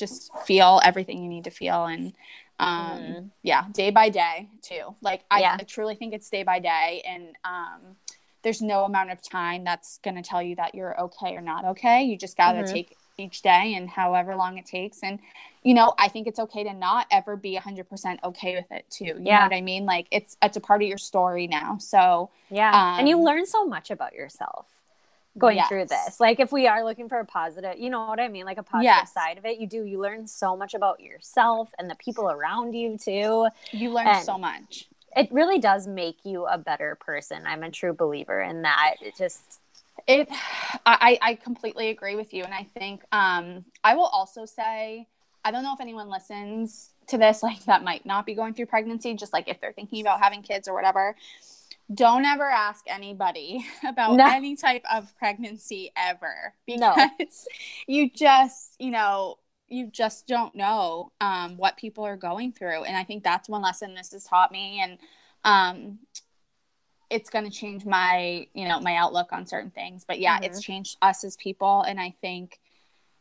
just 0.02 0.36
feel 0.39 0.82
everything 0.84 1.22
you 1.22 1.30
need 1.30 1.43
to 1.43 1.52
feel 1.52 1.86
and 1.86 2.14
um 2.60 2.99
mm. 2.99 3.30
yeah 3.43 3.66
day 3.72 3.91
by 3.91 4.10
day 4.10 4.49
too 4.62 4.95
like 5.02 5.22
I, 5.30 5.41
yeah. 5.41 5.58
I, 5.60 5.64
truly 5.64 5.95
think 5.95 6.14
it's 6.14 6.30
day 6.30 6.43
by 6.43 6.60
day 6.60 7.04
and 7.08 7.36
um 7.45 7.95
there's 8.41 8.62
no 8.62 8.86
amount 8.86 9.12
of 9.12 9.22
time 9.22 9.64
that's 9.64 9.99
going 9.99 10.16
to 10.16 10.24
tell 10.24 10.41
you 10.41 10.56
that 10.56 10.74
you're 10.74 10.99
okay 10.99 11.36
or 11.36 11.41
not 11.41 11.66
okay 11.66 12.04
you 12.04 12.18
just 12.18 12.36
got 12.36 12.54
to 12.54 12.64
mm-hmm. 12.64 12.74
take 12.74 12.97
each 13.18 13.43
day 13.43 13.76
and 13.76 13.89
however 13.89 14.36
long 14.36 14.58
it 14.58 14.66
takes 14.66 15.04
and 15.04 15.20
you 15.64 15.76
know 15.76 15.93
i 15.99 16.08
think 16.08 16.26
it's 16.26 16.39
okay 16.39 16.64
to 16.64 16.74
not 16.74 17.06
ever 17.12 17.36
be 17.36 17.56
100% 17.56 18.18
okay 18.24 18.56
with 18.56 18.72
it 18.72 18.86
too 18.89 19.06
you 19.06 19.22
yeah. 19.22 19.38
know 19.38 19.43
what 19.45 19.54
i 19.54 19.62
mean 19.62 19.86
like 19.86 20.08
it's 20.10 20.36
it's 20.41 20.58
a 20.58 20.62
part 20.62 20.82
of 20.82 20.88
your 20.88 20.97
story 20.97 21.45
now 21.45 21.78
so 21.78 22.32
yeah 22.49 22.72
um, 22.72 22.99
and 22.99 23.08
you 23.08 23.18
um, 23.18 23.24
learn 23.24 23.45
so 23.45 23.66
much 23.66 23.91
about 23.91 24.14
yourself 24.14 24.66
going 25.38 25.58
yes. 25.58 25.70
through 25.70 25.86
this. 25.86 26.20
Like 26.20 26.40
if 26.40 26.52
we 26.52 26.68
are 26.68 26.84
looking 26.84 27.08
for 27.08 27.20
a 27.20 27.26
positive, 27.26 27.78
you 27.78 27.90
know 27.90 28.06
what 28.08 28.20
I 28.20 28.28
mean? 28.28 28.46
Like 28.46 28.58
a 28.58 28.64
positive 28.64 28.84
yes. 28.84 29.14
side 29.14 29.38
of 29.38 29.46
it, 29.46 29.60
you 29.60 29.68
do, 29.68 29.84
you 29.84 30.00
learn 30.00 30.28
so 30.28 30.56
much 30.56 30.74
about 30.74 31.00
yourself 31.00 31.72
and 31.80 31.90
the 31.90 31.96
people 31.96 32.30
around 32.30 32.74
you 32.74 32.98
too. 32.98 33.48
You 33.72 33.92
learn 33.92 34.08
and 34.08 34.26
so 34.26 34.38
much. 34.38 34.88
It 35.16 35.30
really 35.32 35.60
does 35.60 35.88
make 35.88 36.18
you 36.24 36.46
a 36.46 36.58
better 36.58 36.98
person. 37.00 37.44
I'm 37.46 37.64
a 37.64 37.72
true 37.72 37.94
believer 37.94 38.42
in 38.42 38.62
that. 38.64 38.96
It 39.02 39.16
just 39.18 39.60
it 40.08 40.28
I, 40.86 41.20
I 41.22 41.36
completely 41.36 41.90
agree 41.90 42.16
with 42.16 42.34
you. 42.34 42.44
And 42.44 42.54
I 42.54 42.64
think 42.64 43.04
um 43.12 43.66
I 43.84 43.96
will 43.96 44.06
also 44.06 44.46
say 44.46 45.08
I 45.44 45.52
don't 45.52 45.64
know 45.64 45.74
if 45.74 45.82
anyone 45.82 46.10
listens 46.10 46.92
to 47.08 47.18
this 47.18 47.42
like 47.44 47.64
that 47.66 47.84
might 47.84 48.06
not 48.06 48.26
be 48.26 48.34
going 48.34 48.54
through 48.54 48.68
pregnancy, 48.68 49.14
just 49.14 49.34
like 49.34 49.48
if 49.48 49.60
they're 49.62 49.74
thinking 49.74 50.02
about 50.02 50.22
having 50.22 50.42
kids 50.42 50.68
or 50.68 50.74
whatever. 50.74 51.16
Don't 51.94 52.26
ever 52.26 52.50
ask 52.50 52.86
anybody 52.88 53.66
about 53.88 54.16
no. 54.16 54.26
any 54.26 54.56
type 54.56 54.84
of 54.92 55.16
pregnancy 55.18 55.92
ever 55.96 56.54
because 56.66 56.88
no. 56.88 57.54
you 57.88 58.10
just, 58.10 58.76
you 58.80 58.92
know, 58.92 59.38
you 59.68 59.88
just 59.88 60.28
don't 60.28 60.54
know 60.54 61.12
um, 61.22 61.58
what 61.58 61.78
people 61.78 62.06
are 62.06 62.18
going 62.18 62.52
through. 62.52 62.84
And 62.84 62.96
I 62.96 63.04
think 63.04 63.24
that's 63.24 63.50
one 63.50 63.62
lesson 63.62 63.96
this 63.96 64.12
has 64.12 64.26
taught 64.26 64.52
me. 64.52 64.82
And 64.84 64.98
um, 65.46 66.00
it's 67.10 67.30
going 67.30 67.46
to 67.46 67.52
change 67.52 67.86
my, 67.86 68.48
you 68.54 68.68
know, 68.68 68.80
my 68.80 68.96
outlook 68.96 69.32
on 69.32 69.46
certain 69.46 69.72
things. 69.72 70.04
But 70.06 70.20
yeah, 70.20 70.36
mm-hmm. 70.36 70.46
it's 70.46 70.62
changed 70.62 70.98
us 71.02 71.24
as 71.24 71.38
people. 71.38 71.84
And 71.84 72.00
I 72.00 72.14
think 72.22 72.60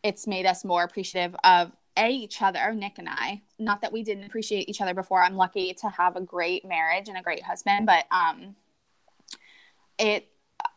it's 0.03 0.27
made 0.27 0.47
us 0.47 0.65
more 0.65 0.83
appreciative 0.83 1.37
of 1.45 1.73
a 1.97 2.09
each 2.09 2.41
other 2.41 2.73
nick 2.73 2.99
and 2.99 3.09
i 3.09 3.43
not 3.59 3.81
that 3.81 3.93
we 3.93 4.03
didn't 4.03 4.25
appreciate 4.25 4.69
each 4.69 4.81
other 4.81 4.95
before 4.95 5.23
i'm 5.23 5.37
lucky 5.37 5.75
to 5.75 5.89
have 5.89 6.17
a 6.17 6.21
great 6.21 6.65
marriage 6.65 7.09
and 7.09 7.19
a 7.19 7.23
great 7.23 7.43
husband 7.43 7.85
but 7.85 8.05
um 8.13 8.55
it 10.01 10.29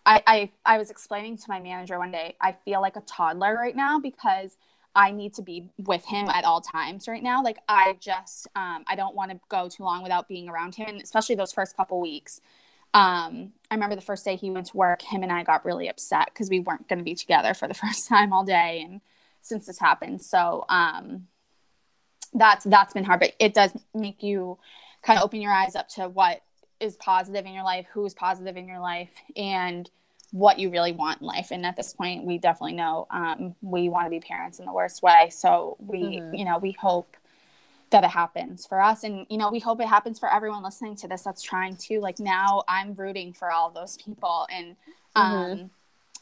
I, 0.05 0.21
I 0.27 0.51
i 0.65 0.77
was 0.77 0.89
explaining 0.89 1.37
to 1.37 1.43
my 1.47 1.59
manager 1.59 1.97
one 1.97 2.11
day 2.11 2.35
i 2.41 2.51
feel 2.51 2.81
like 2.81 2.95
a 2.95 3.01
toddler 3.01 3.55
right 3.55 3.75
now 3.75 3.99
because 3.99 4.57
i 4.95 5.11
need 5.11 5.33
to 5.35 5.41
be 5.41 5.69
with 5.77 6.05
him 6.05 6.27
at 6.29 6.45
all 6.45 6.61
times 6.61 7.07
right 7.07 7.23
now 7.23 7.43
like 7.43 7.57
i 7.67 7.95
just 7.99 8.47
um 8.55 8.83
i 8.87 8.95
don't 8.95 9.15
want 9.15 9.31
to 9.31 9.39
go 9.49 9.69
too 9.69 9.83
long 9.83 10.03
without 10.03 10.27
being 10.27 10.49
around 10.49 10.75
him 10.75 10.89
and 10.89 11.01
especially 11.01 11.35
those 11.35 11.53
first 11.53 11.75
couple 11.75 11.99
weeks 11.99 12.41
um, 12.95 13.53
I 13.71 13.73
remember 13.73 13.95
the 13.95 14.03
first 14.03 14.23
day 14.23 14.35
he 14.35 14.51
went 14.51 14.67
to 14.67 14.77
work, 14.77 15.01
him 15.01 15.23
and 15.23 15.31
I 15.31 15.41
got 15.41 15.65
really 15.65 15.87
upset 15.87 16.29
because 16.31 16.47
we 16.47 16.59
weren't 16.59 16.87
going 16.87 16.99
to 16.99 17.03
be 17.03 17.15
together 17.15 17.55
for 17.55 17.67
the 17.67 17.73
first 17.73 18.07
time 18.07 18.31
all 18.31 18.43
day. 18.43 18.83
And 18.85 19.01
since 19.43 19.67
this 19.67 19.79
happened. 19.79 20.21
So 20.21 20.65
um, 20.69 21.27
that's 22.33 22.63
that's 22.65 22.93
been 22.93 23.03
hard, 23.03 23.19
but 23.19 23.33
it 23.39 23.53
does 23.53 23.71
make 23.93 24.23
you 24.23 24.57
kind 25.03 25.19
of 25.19 25.25
open 25.25 25.41
your 25.41 25.51
eyes 25.51 25.75
up 25.75 25.89
to 25.89 26.07
what 26.07 26.41
is 26.79 26.95
positive 26.97 27.45
in 27.45 27.53
your 27.53 27.63
life, 27.63 27.85
who 27.91 28.05
is 28.05 28.13
positive 28.13 28.57
in 28.57 28.67
your 28.67 28.79
life, 28.79 29.11
and 29.35 29.89
what 30.31 30.57
you 30.59 30.69
really 30.69 30.91
want 30.91 31.21
in 31.21 31.27
life. 31.27 31.49
And 31.51 31.65
at 31.65 31.75
this 31.75 31.93
point, 31.93 32.25
we 32.25 32.37
definitely 32.37 32.73
know 32.73 33.07
um, 33.11 33.55
we 33.61 33.89
want 33.89 34.07
to 34.07 34.09
be 34.09 34.19
parents 34.19 34.59
in 34.59 34.65
the 34.65 34.73
worst 34.73 35.03
way. 35.03 35.29
So 35.31 35.77
we, 35.79 36.19
mm-hmm. 36.19 36.33
you 36.33 36.45
know, 36.45 36.57
we 36.57 36.71
hope 36.71 37.15
that 37.91 38.03
it 38.03 38.09
happens 38.09 38.65
for 38.65 38.81
us 38.81 39.03
and 39.03 39.27
you 39.29 39.37
know 39.37 39.51
we 39.51 39.59
hope 39.59 39.79
it 39.79 39.85
happens 39.85 40.17
for 40.17 40.27
everyone 40.33 40.63
listening 40.63 40.95
to 40.95 41.07
this 41.07 41.21
that's 41.21 41.43
trying 41.43 41.75
to 41.75 41.99
like 41.99 42.17
now 42.17 42.63
i'm 42.67 42.95
rooting 42.95 43.31
for 43.31 43.51
all 43.51 43.69
those 43.69 43.97
people 43.97 44.47
and 44.51 44.75
um 45.15 45.31
mm-hmm 45.31 45.65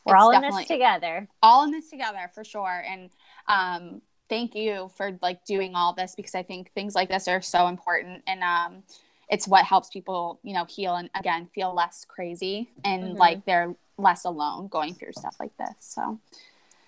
we're 0.06 0.16
all 0.16 0.32
in 0.32 0.41
this 0.41 0.68
together. 0.68 1.28
All 1.43 1.64
in 1.64 1.72
this 1.72 1.89
together 1.89 2.30
for 2.34 2.43
sure. 2.43 2.84
And 2.88 3.10
um, 3.47 4.02
thank 4.30 4.56
you 4.56 4.89
for 4.95 5.18
like 5.22 5.45
doing 5.45 5.76
all 5.76 5.93
this 5.93 6.16
because 6.16 6.36
I 6.36 6.43
think 6.43 6.72
things 6.74 6.95
like 6.95 7.10
this 7.10 7.28
are 7.28 7.41
so 7.41 7.68
important 7.68 8.24
and 8.28 8.41
um, 8.43 8.84
it's 9.32 9.47
what 9.47 9.65
helps 9.65 9.89
people, 9.89 10.39
you 10.43 10.53
know, 10.53 10.65
heal 10.65 10.95
and 10.95 11.09
again 11.15 11.47
feel 11.55 11.73
less 11.73 12.05
crazy 12.07 12.69
and 12.84 13.03
mm-hmm. 13.03 13.17
like 13.17 13.45
they're 13.45 13.73
less 13.97 14.25
alone 14.25 14.67
going 14.67 14.93
through 14.93 15.13
stuff 15.13 15.38
like 15.39 15.55
this. 15.57 15.75
So 15.79 16.19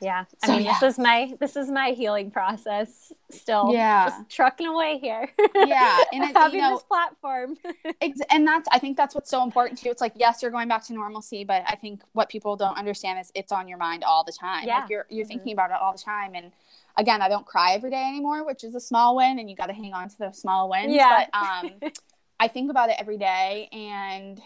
yeah. 0.03 0.25
I 0.43 0.47
so, 0.47 0.53
mean, 0.53 0.65
yeah. 0.65 0.77
this 0.79 0.93
is 0.93 0.99
my 0.99 1.33
this 1.39 1.55
is 1.55 1.69
my 1.69 1.91
healing 1.91 2.29
process 2.29 3.13
still. 3.31 3.71
Yeah. 3.71 4.09
Just 4.09 4.29
trucking 4.29 4.67
away 4.67 4.99
here. 4.99 5.29
Yeah. 5.55 5.97
And 6.13 6.23
it, 6.25 6.35
having 6.35 6.59
you 6.59 6.61
know, 6.61 6.75
this 6.75 6.83
platform. 6.83 7.57
and 8.29 8.47
that's 8.47 8.67
I 8.71 8.79
think 8.79 8.97
that's 8.97 9.15
what's 9.15 9.29
so 9.29 9.43
important 9.43 9.79
too. 9.79 9.89
It's 9.89 10.01
like, 10.01 10.13
yes, 10.15 10.41
you're 10.41 10.51
going 10.51 10.67
back 10.67 10.83
to 10.87 10.93
normalcy, 10.93 11.43
but 11.43 11.63
I 11.65 11.75
think 11.75 12.01
what 12.11 12.29
people 12.29 12.55
don't 12.57 12.77
understand 12.77 13.19
is 13.19 13.31
it's 13.33 13.51
on 13.51 13.67
your 13.67 13.77
mind 13.77 14.03
all 14.03 14.23
the 14.23 14.33
time. 14.33 14.67
Yeah. 14.67 14.79
Like 14.79 14.89
you're 14.89 15.05
you're 15.09 15.23
mm-hmm. 15.23 15.29
thinking 15.29 15.53
about 15.53 15.71
it 15.71 15.77
all 15.81 15.93
the 15.93 15.99
time. 15.99 16.35
And 16.35 16.51
again, 16.97 17.21
I 17.21 17.29
don't 17.29 17.45
cry 17.45 17.73
every 17.73 17.89
day 17.89 18.03
anymore, 18.03 18.45
which 18.45 18.63
is 18.63 18.75
a 18.75 18.81
small 18.81 19.15
win, 19.15 19.39
and 19.39 19.49
you 19.49 19.55
gotta 19.55 19.73
hang 19.73 19.93
on 19.93 20.09
to 20.09 20.19
those 20.19 20.37
small 20.37 20.69
wins. 20.69 20.93
Yeah. 20.93 21.25
But 21.31 21.39
um 21.39 21.91
I 22.43 22.49
think 22.49 22.69
about 22.69 22.89
it 22.89 22.97
every 22.99 23.17
day 23.17 23.69
and 23.71 24.41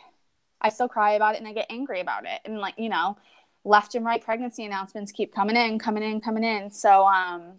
I 0.61 0.69
still 0.69 0.87
cry 0.87 1.13
about 1.13 1.33
it 1.33 1.39
and 1.39 1.47
I 1.47 1.53
get 1.53 1.65
angry 1.71 1.99
about 1.99 2.25
it. 2.25 2.41
And 2.45 2.59
like, 2.59 2.75
you 2.77 2.89
know, 2.89 3.17
left 3.63 3.95
and 3.95 4.05
right 4.05 4.23
pregnancy 4.23 4.63
announcements 4.63 5.11
keep 5.11 5.33
coming 5.33 5.55
in, 5.55 5.79
coming 5.79 6.03
in, 6.03 6.21
coming 6.21 6.43
in. 6.43 6.69
So 6.69 7.07
um, 7.07 7.53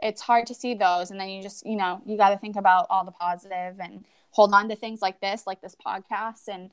it's 0.00 0.20
hard 0.20 0.48
to 0.48 0.54
see 0.54 0.74
those. 0.74 1.12
And 1.12 1.20
then 1.20 1.28
you 1.28 1.44
just, 1.44 1.64
you 1.64 1.76
know, 1.76 2.02
you 2.04 2.16
got 2.16 2.30
to 2.30 2.38
think 2.38 2.56
about 2.56 2.88
all 2.90 3.04
the 3.04 3.12
positive 3.12 3.76
and 3.78 4.04
hold 4.32 4.52
on 4.52 4.68
to 4.68 4.74
things 4.74 5.00
like 5.00 5.20
this, 5.20 5.46
like 5.46 5.60
this 5.60 5.76
podcast, 5.76 6.48
and 6.48 6.72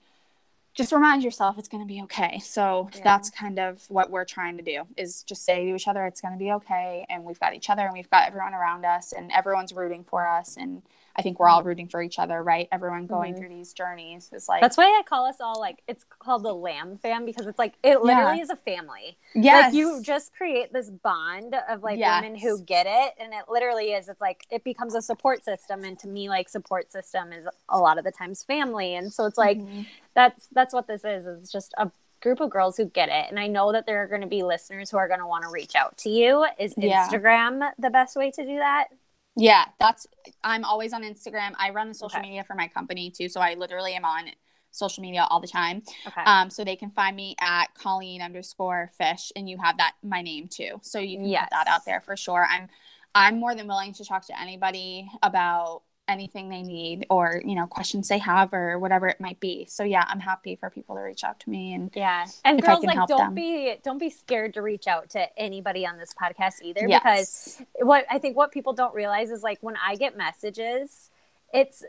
just 0.74 0.92
remind 0.92 1.24
yourself 1.24 1.60
it's 1.60 1.68
going 1.68 1.84
to 1.84 1.88
be 1.88 2.02
okay. 2.04 2.40
So 2.40 2.90
yeah. 2.96 3.02
that's 3.04 3.30
kind 3.30 3.60
of 3.60 3.84
what 3.90 4.10
we're 4.10 4.26
trying 4.26 4.58
to 4.58 4.64
do 4.64 4.88
is 4.98 5.22
just 5.22 5.46
say 5.46 5.66
to 5.66 5.76
each 5.76 5.88
other, 5.88 6.08
it's 6.08 6.22
going 6.22 6.34
to 6.34 6.40
be 6.40 6.52
okay. 6.54 7.06
And 7.08 7.24
we've 7.24 7.40
got 7.40 7.54
each 7.54 7.70
other 7.70 7.84
and 7.84 7.94
we've 7.94 8.10
got 8.10 8.28
everyone 8.28 8.56
around 8.56 8.84
us 8.84 9.14
and 9.14 9.32
everyone's 9.32 9.74
rooting 9.74 10.04
for 10.04 10.28
us. 10.28 10.58
And 10.58 10.82
I 11.20 11.22
think 11.22 11.40
we're 11.40 11.50
all 11.50 11.64
rooting 11.64 11.88
for 11.88 12.02
each 12.02 12.18
other, 12.18 12.42
right? 12.42 12.68
Everyone 12.72 13.06
going 13.06 13.34
mm-hmm. 13.34 13.42
through 13.42 13.50
these 13.50 13.74
journeys 13.74 14.30
is 14.34 14.48
like 14.48 14.62
that's 14.62 14.78
why 14.78 14.86
I 14.86 15.04
call 15.04 15.26
us 15.26 15.38
all 15.42 15.60
like 15.60 15.82
it's 15.88 16.06
called 16.20 16.44
the 16.44 16.54
Lamb 16.54 16.98
Fam 16.98 17.26
because 17.26 17.46
it's 17.46 17.60
like 17.60 17.74
it 17.84 18.02
literally 18.02 18.38
yeah. 18.38 18.44
is 18.44 18.50
a 18.50 18.56
family. 18.56 19.18
Yeah, 19.36 19.60
like 19.60 19.74
you 19.74 20.02
just 20.02 20.34
create 20.34 20.72
this 20.72 20.90
bond 20.90 21.56
of 21.68 21.84
like 21.84 22.00
yes. 22.00 22.22
women 22.22 22.40
who 22.40 22.62
get 22.62 22.86
it, 22.88 23.16
and 23.20 23.34
it 23.34 23.46
literally 23.50 23.92
is. 23.92 24.08
It's 24.08 24.22
like 24.22 24.46
it 24.50 24.64
becomes 24.64 24.96
a 24.96 25.02
support 25.02 25.44
system, 25.44 25.84
and 25.84 26.00
to 26.00 26.08
me, 26.08 26.30
like 26.30 26.50
support 26.50 26.92
system 26.92 27.34
is 27.34 27.48
a 27.68 27.78
lot 27.78 27.98
of 27.98 28.06
the 28.06 28.12
times 28.12 28.44
family, 28.44 28.96
and 28.96 29.12
so 29.12 29.26
it's 29.26 29.38
like 29.38 29.58
mm-hmm. 29.58 29.82
that's 30.16 30.48
that's 30.54 30.74
what 30.74 30.88
this 30.88 31.04
is. 31.04 31.28
It's 31.28 31.52
just 31.52 31.74
a 31.78 31.92
group 32.22 32.40
of 32.40 32.50
girls 32.50 32.78
who 32.78 32.86
get 32.86 33.10
it. 33.10 33.26
And 33.30 33.40
I 33.40 33.48
know 33.48 33.72
that 33.72 33.86
there 33.86 34.04
are 34.04 34.08
going 34.08 34.22
to 34.22 34.28
be 34.28 34.44
listeners 34.44 34.90
who 34.90 34.98
are 34.98 35.08
going 35.08 35.20
to 35.20 35.28
want 35.28 35.44
to 35.44 35.50
reach 35.50 35.76
out 35.76 35.98
to 36.00 36.10
you. 36.10 36.46
Is 36.58 36.74
Instagram 36.76 37.60
yeah. 37.60 37.72
the 37.78 37.90
best 37.90 38.16
way 38.16 38.32
to 38.32 38.46
do 38.46 38.58
that? 38.58 38.88
Yeah, 39.36 39.66
that's 39.80 40.08
I'm 40.44 40.66
always 40.66 40.94
on 40.94 41.04
Instagram. 41.04 41.54
I 41.58 41.70
run 41.70 41.90
the 41.90 41.94
social 41.94 42.20
okay. 42.20 42.28
media 42.28 42.44
for 42.44 42.56
my 42.56 42.68
company 42.68 43.12
too, 43.12 43.30
so 43.30 43.40
I 43.40 43.54
literally 43.54 43.94
am 43.94 44.06
on 44.06 44.26
social 44.72 45.02
media 45.02 45.26
all 45.30 45.40
the 45.40 45.48
time. 45.48 45.82
Okay. 46.08 46.22
Um, 46.26 46.50
so 46.50 46.64
they 46.64 46.76
can 46.76 46.92
find 46.92 47.16
me 47.16 47.36
at 47.40 47.74
Colleen 47.74 48.22
underscore 48.22 48.92
fish, 48.98 49.32
and 49.36 49.50
you 49.50 49.58
have 49.58 49.78
that 49.78 49.94
my 50.04 50.22
name 50.22 50.48
too, 50.48 50.80
so 50.82 51.00
you 51.00 51.18
can 51.18 51.28
yes. 51.28 51.44
put 51.44 51.52
that 51.52 51.68
out 51.68 51.86
there 51.86 52.02
for 52.02 52.18
sure. 52.18 52.46
I'm 52.50 52.70
I'm 53.16 53.40
more 53.40 53.56
than 53.56 53.68
willing 53.68 53.94
to 53.94 54.06
talk 54.06 54.26
to 54.28 54.40
anybody 54.40 55.10
about 55.24 55.84
anything 56.10 56.50
they 56.50 56.64
need 56.64 57.06
or 57.10 57.42
you 57.46 57.56
know 57.56 57.68
questions 57.68 58.08
they 58.08 58.18
have 58.18 58.54
or 58.54 58.80
whatever 58.80 59.08
it 59.08 59.22
might 59.22 59.40
be 59.40 59.66
so 59.70 59.84
yeah 59.84 60.04
i'm 60.08 60.20
happy 60.20 60.56
for 60.56 60.70
people 60.70 60.96
to 60.96 61.02
reach 61.02 61.24
out 61.24 61.40
to 61.40 61.50
me 61.50 61.74
and 61.74 61.92
yeah 61.96 62.26
and 62.44 62.62
girls 62.62 62.84
like 62.84 63.08
don't 63.08 63.18
them. 63.18 63.34
be 63.36 63.76
don't 63.84 64.00
be 64.00 64.10
scared 64.10 64.54
to 64.54 64.62
reach 64.62 64.88
out 64.88 65.10
to 65.10 65.40
anybody 65.40 65.86
on 65.86 65.98
this 65.98 66.14
podcast 66.20 66.62
either 66.64 66.88
yes. 66.88 67.58
because 67.60 67.86
what 67.86 68.06
i 68.10 68.18
think 68.18 68.36
what 68.36 68.52
people 68.52 68.74
don't 68.74 68.94
realize 68.96 69.30
is 69.30 69.44
like 69.44 69.60
when 69.62 69.76
i 69.86 69.96
get 69.96 70.18
messages 70.18 71.12
it's 71.54 71.84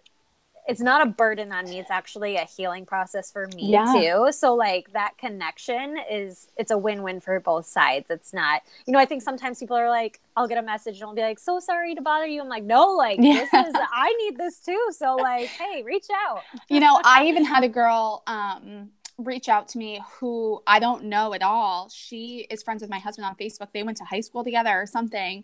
it's 0.70 0.80
not 0.80 1.04
a 1.04 1.10
burden 1.10 1.50
on 1.50 1.64
me 1.64 1.80
it's 1.80 1.90
actually 1.90 2.36
a 2.36 2.44
healing 2.44 2.86
process 2.86 3.32
for 3.32 3.48
me 3.56 3.72
yeah. 3.72 3.92
too. 3.92 4.30
So 4.30 4.54
like 4.54 4.92
that 4.92 5.18
connection 5.18 5.96
is 6.08 6.46
it's 6.56 6.70
a 6.70 6.78
win-win 6.78 7.18
for 7.20 7.40
both 7.40 7.66
sides. 7.66 8.08
It's 8.08 8.32
not 8.32 8.62
you 8.86 8.92
know 8.92 9.00
i 9.00 9.04
think 9.04 9.22
sometimes 9.22 9.58
people 9.58 9.76
are 9.76 9.88
like 9.88 10.20
i'll 10.36 10.46
get 10.46 10.58
a 10.58 10.62
message 10.62 10.94
and 10.94 11.04
i'll 11.04 11.14
be 11.14 11.22
like 11.22 11.40
so 11.40 11.58
sorry 11.58 11.96
to 11.96 12.02
bother 12.02 12.26
you. 12.26 12.40
I'm 12.40 12.48
like 12.48 12.62
no 12.62 12.94
like 12.94 13.18
yeah. 13.20 13.32
this 13.32 13.52
is 13.52 13.74
i 13.92 14.14
need 14.22 14.36
this 14.36 14.60
too. 14.60 14.80
So 14.92 15.16
like 15.16 15.48
hey 15.48 15.82
reach 15.82 16.06
out. 16.28 16.42
You 16.68 16.78
know 16.78 17.00
i 17.04 17.26
even 17.26 17.44
had 17.44 17.64
a 17.64 17.68
girl 17.68 18.22
um 18.28 18.90
reach 19.18 19.48
out 19.48 19.68
to 19.68 19.78
me 19.78 20.00
who 20.18 20.62
i 20.68 20.78
don't 20.78 21.04
know 21.04 21.34
at 21.34 21.42
all. 21.42 21.88
She 21.88 22.46
is 22.48 22.62
friends 22.62 22.80
with 22.80 22.90
my 22.90 23.00
husband 23.00 23.26
on 23.26 23.34
facebook. 23.34 23.72
They 23.74 23.82
went 23.82 23.96
to 23.98 24.04
high 24.04 24.20
school 24.20 24.44
together 24.44 24.70
or 24.70 24.86
something 24.86 25.42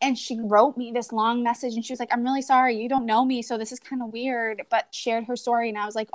and 0.00 0.18
she 0.18 0.38
wrote 0.40 0.76
me 0.76 0.92
this 0.92 1.12
long 1.12 1.42
message 1.42 1.74
and 1.74 1.84
she 1.84 1.92
was 1.92 2.00
like 2.00 2.12
i'm 2.12 2.22
really 2.22 2.42
sorry 2.42 2.76
you 2.76 2.88
don't 2.88 3.06
know 3.06 3.24
me 3.24 3.42
so 3.42 3.56
this 3.56 3.72
is 3.72 3.80
kind 3.80 4.02
of 4.02 4.12
weird 4.12 4.62
but 4.70 4.86
shared 4.92 5.24
her 5.24 5.36
story 5.36 5.68
and 5.68 5.78
i 5.78 5.86
was 5.86 5.94
like 5.94 6.10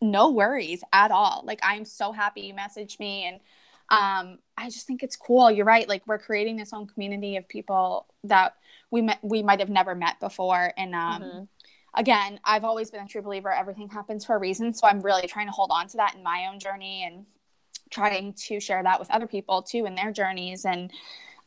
no 0.00 0.30
worries 0.30 0.82
at 0.92 1.10
all 1.10 1.42
like 1.46 1.60
i'm 1.62 1.84
so 1.84 2.12
happy 2.12 2.42
you 2.42 2.54
messaged 2.54 2.98
me 3.00 3.24
and 3.26 3.40
um, 3.88 4.38
i 4.56 4.68
just 4.68 4.86
think 4.86 5.02
it's 5.02 5.16
cool 5.16 5.50
you're 5.50 5.64
right 5.64 5.88
like 5.88 6.02
we're 6.06 6.18
creating 6.18 6.56
this 6.56 6.72
own 6.72 6.86
community 6.86 7.36
of 7.36 7.48
people 7.48 8.06
that 8.24 8.54
we 8.90 9.00
met 9.02 9.18
we 9.22 9.42
might 9.42 9.60
have 9.60 9.70
never 9.70 9.94
met 9.94 10.18
before 10.20 10.72
and 10.76 10.94
um, 10.94 11.22
mm-hmm. 11.22 11.42
again 11.94 12.40
i've 12.44 12.64
always 12.64 12.90
been 12.90 13.04
a 13.04 13.08
true 13.08 13.22
believer 13.22 13.52
everything 13.52 13.88
happens 13.88 14.24
for 14.24 14.34
a 14.34 14.38
reason 14.38 14.74
so 14.74 14.86
i'm 14.86 15.00
really 15.00 15.28
trying 15.28 15.46
to 15.46 15.52
hold 15.52 15.70
on 15.70 15.86
to 15.86 15.96
that 15.96 16.14
in 16.16 16.22
my 16.22 16.46
own 16.50 16.58
journey 16.58 17.04
and 17.06 17.26
trying 17.90 18.32
to 18.32 18.58
share 18.58 18.82
that 18.82 18.98
with 18.98 19.10
other 19.10 19.28
people 19.28 19.62
too 19.62 19.86
in 19.86 19.94
their 19.94 20.10
journeys 20.10 20.64
and 20.64 20.90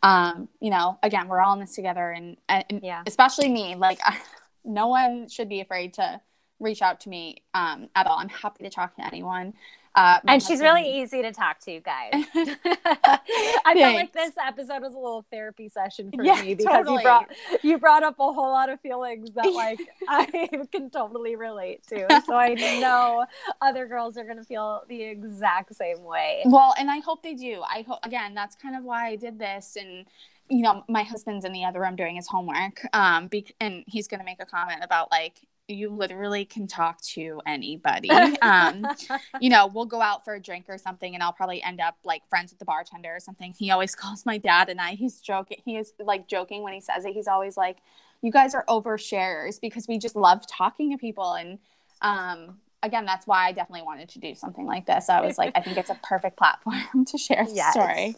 um, 0.01 0.47
you 0.61 0.69
know, 0.69 0.97
again, 1.03 1.27
we're 1.27 1.41
all 1.41 1.53
in 1.53 1.59
this 1.59 1.75
together, 1.75 2.11
and, 2.11 2.37
and 2.47 2.81
yeah, 2.83 3.03
especially 3.05 3.49
me. 3.49 3.75
Like, 3.75 3.99
I, 4.03 4.17
no 4.65 4.87
one 4.87 5.27
should 5.27 5.49
be 5.49 5.61
afraid 5.61 5.93
to 5.95 6.21
reach 6.59 6.81
out 6.81 7.01
to 7.01 7.09
me 7.09 7.43
um, 7.53 7.89
at 7.95 8.07
all. 8.07 8.17
I'm 8.19 8.29
happy 8.29 8.63
to 8.63 8.69
talk 8.69 8.95
to 8.95 9.05
anyone. 9.05 9.53
Uh, 9.99 10.19
and 10.27 10.41
she's 10.41 10.61
really 10.61 11.01
easy 11.01 11.21
to 11.21 11.31
talk 11.33 11.59
to, 11.59 11.77
guys. 11.81 12.13
I 12.33 13.73
felt 13.75 13.95
like 13.95 14.13
this 14.13 14.31
episode 14.41 14.81
was 14.81 14.93
a 14.93 14.97
little 14.97 15.25
therapy 15.29 15.67
session 15.67 16.09
for 16.15 16.23
yeah, 16.23 16.41
me 16.41 16.55
because 16.55 16.85
totally. 16.85 16.97
you 16.97 17.03
brought 17.03 17.29
you 17.63 17.77
brought 17.77 18.03
up 18.03 18.15
a 18.17 18.31
whole 18.31 18.49
lot 18.49 18.69
of 18.69 18.79
feelings 18.79 19.31
that 19.31 19.45
like 19.53 19.81
I 20.07 20.47
can 20.71 20.89
totally 20.89 21.35
relate 21.35 21.85
to. 21.87 22.07
So 22.25 22.33
I 22.33 22.53
know 22.79 23.25
other 23.61 23.87
girls 23.87 24.15
are 24.15 24.23
gonna 24.23 24.45
feel 24.45 24.83
the 24.87 25.03
exact 25.03 25.75
same 25.75 26.01
way. 26.03 26.43
Well, 26.45 26.73
and 26.79 26.89
I 26.89 26.99
hope 26.99 27.21
they 27.21 27.33
do. 27.33 27.61
I 27.61 27.81
hope 27.81 27.99
again, 28.03 28.33
that's 28.33 28.55
kind 28.55 28.77
of 28.77 28.85
why 28.85 29.07
I 29.07 29.17
did 29.17 29.37
this 29.37 29.75
and 29.77 30.05
you 30.49 30.61
know, 30.61 30.83
my 30.87 31.03
husband's 31.03 31.45
in 31.45 31.51
the 31.51 31.65
other 31.65 31.81
room 31.81 31.95
doing 31.95 32.15
his 32.15 32.27
homework, 32.27 32.81
um, 32.93 33.27
be- 33.27 33.53
and 33.59 33.83
he's 33.85 34.07
going 34.07 34.19
to 34.19 34.25
make 34.25 34.41
a 34.41 34.47
comment 34.47 34.79
about 34.81 35.11
like, 35.11 35.41
you 35.69 35.89
literally 35.89 36.45
can 36.45 36.67
talk 36.67 37.01
to 37.01 37.41
anybody. 37.45 38.09
Um, 38.41 38.85
you 39.41 39.49
know, 39.49 39.67
we'll 39.67 39.85
go 39.85 40.01
out 40.01 40.23
for 40.23 40.33
a 40.33 40.41
drink 40.41 40.65
or 40.69 40.77
something, 40.77 41.13
and 41.13 41.21
I'll 41.21 41.33
probably 41.33 41.61
end 41.61 41.81
up 41.81 41.97
like 42.03 42.21
friends 42.29 42.51
with 42.51 42.59
the 42.59 42.65
bartender 42.65 43.13
or 43.13 43.19
something. 43.19 43.53
He 43.57 43.69
always 43.71 43.95
calls 43.95 44.25
my 44.25 44.37
dad 44.37 44.69
and 44.69 44.79
I. 44.79 44.91
He's 44.91 45.19
joking. 45.19 45.57
He 45.65 45.75
is 45.75 45.93
like 45.99 46.27
joking 46.27 46.63
when 46.63 46.73
he 46.73 46.81
says 46.81 47.05
it. 47.05 47.13
He's 47.13 47.27
always 47.27 47.57
like, 47.57 47.77
"You 48.21 48.31
guys 48.31 48.55
are 48.55 48.65
oversharers 48.67 49.59
because 49.59 49.87
we 49.87 49.97
just 49.97 50.15
love 50.15 50.45
talking 50.47 50.91
to 50.91 50.97
people." 50.97 51.33
And 51.33 51.59
um, 52.01 52.57
again, 52.81 53.05
that's 53.05 53.27
why 53.27 53.47
I 53.47 53.51
definitely 53.51 53.85
wanted 53.85 54.09
to 54.09 54.19
do 54.19 54.33
something 54.33 54.65
like 54.65 54.85
this. 54.85 55.09
I 55.09 55.21
was 55.21 55.37
like, 55.37 55.51
I 55.55 55.61
think 55.61 55.77
it's 55.77 55.89
a 55.89 55.99
perfect 56.01 56.37
platform 56.37 57.05
to 57.05 57.17
share 57.17 57.45
the 57.45 57.53
yes. 57.53 57.73
story. 57.73 58.15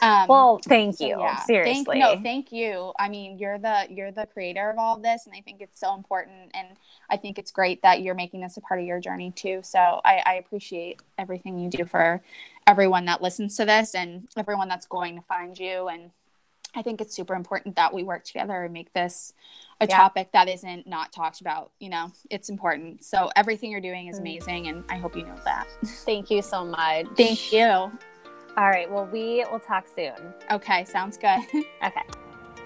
Um, 0.00 0.28
well, 0.28 0.60
thank 0.64 1.00
you. 1.00 1.14
So 1.14 1.20
yeah. 1.20 1.40
Seriously. 1.40 1.84
Thank, 1.84 1.98
no, 1.98 2.22
thank 2.22 2.52
you. 2.52 2.92
I 2.98 3.08
mean, 3.08 3.38
you're 3.38 3.58
the 3.58 3.86
you're 3.90 4.12
the 4.12 4.26
creator 4.26 4.70
of 4.70 4.78
all 4.78 4.96
of 4.96 5.02
this, 5.02 5.26
and 5.26 5.34
I 5.34 5.40
think 5.40 5.60
it's 5.60 5.80
so 5.80 5.94
important. 5.94 6.50
And 6.54 6.68
I 7.10 7.16
think 7.16 7.38
it's 7.38 7.50
great 7.50 7.82
that 7.82 8.02
you're 8.02 8.14
making 8.14 8.40
this 8.40 8.56
a 8.56 8.60
part 8.60 8.80
of 8.80 8.86
your 8.86 9.00
journey 9.00 9.32
too. 9.32 9.60
So 9.62 10.00
I, 10.04 10.22
I 10.24 10.34
appreciate 10.34 11.00
everything 11.18 11.58
you 11.58 11.70
do 11.70 11.84
for 11.84 12.22
everyone 12.66 13.04
that 13.06 13.20
listens 13.22 13.56
to 13.56 13.64
this 13.64 13.94
and 13.94 14.28
everyone 14.36 14.68
that's 14.68 14.86
going 14.86 15.16
to 15.16 15.22
find 15.22 15.58
you 15.58 15.88
and 15.88 16.10
I 16.76 16.82
think 16.82 17.00
it's 17.00 17.14
super 17.14 17.34
important 17.34 17.76
that 17.76 17.92
we 17.92 18.02
work 18.02 18.24
together 18.24 18.64
and 18.64 18.72
make 18.72 18.92
this 18.92 19.32
a 19.80 19.86
yeah. 19.86 19.96
topic 19.96 20.32
that 20.32 20.48
isn't 20.48 20.86
not 20.86 21.12
talked 21.12 21.40
about. 21.40 21.70
You 21.80 21.90
know, 21.90 22.12
it's 22.30 22.48
important. 22.48 23.04
So 23.04 23.30
everything 23.36 23.70
you're 23.70 23.80
doing 23.80 24.08
is 24.08 24.16
mm. 24.16 24.20
amazing, 24.20 24.68
and 24.68 24.84
I 24.88 24.96
hope 24.96 25.16
you 25.16 25.24
know 25.24 25.36
that. 25.44 25.66
Thank 25.84 26.30
you 26.30 26.42
so 26.42 26.64
much. 26.64 27.06
Thank 27.16 27.52
you. 27.52 27.64
All 28.56 28.68
right. 28.68 28.90
Well, 28.90 29.06
we 29.06 29.44
will 29.50 29.60
talk 29.60 29.86
soon. 29.94 30.34
Okay. 30.50 30.84
Sounds 30.84 31.16
good. 31.16 31.40
okay. 31.84 32.02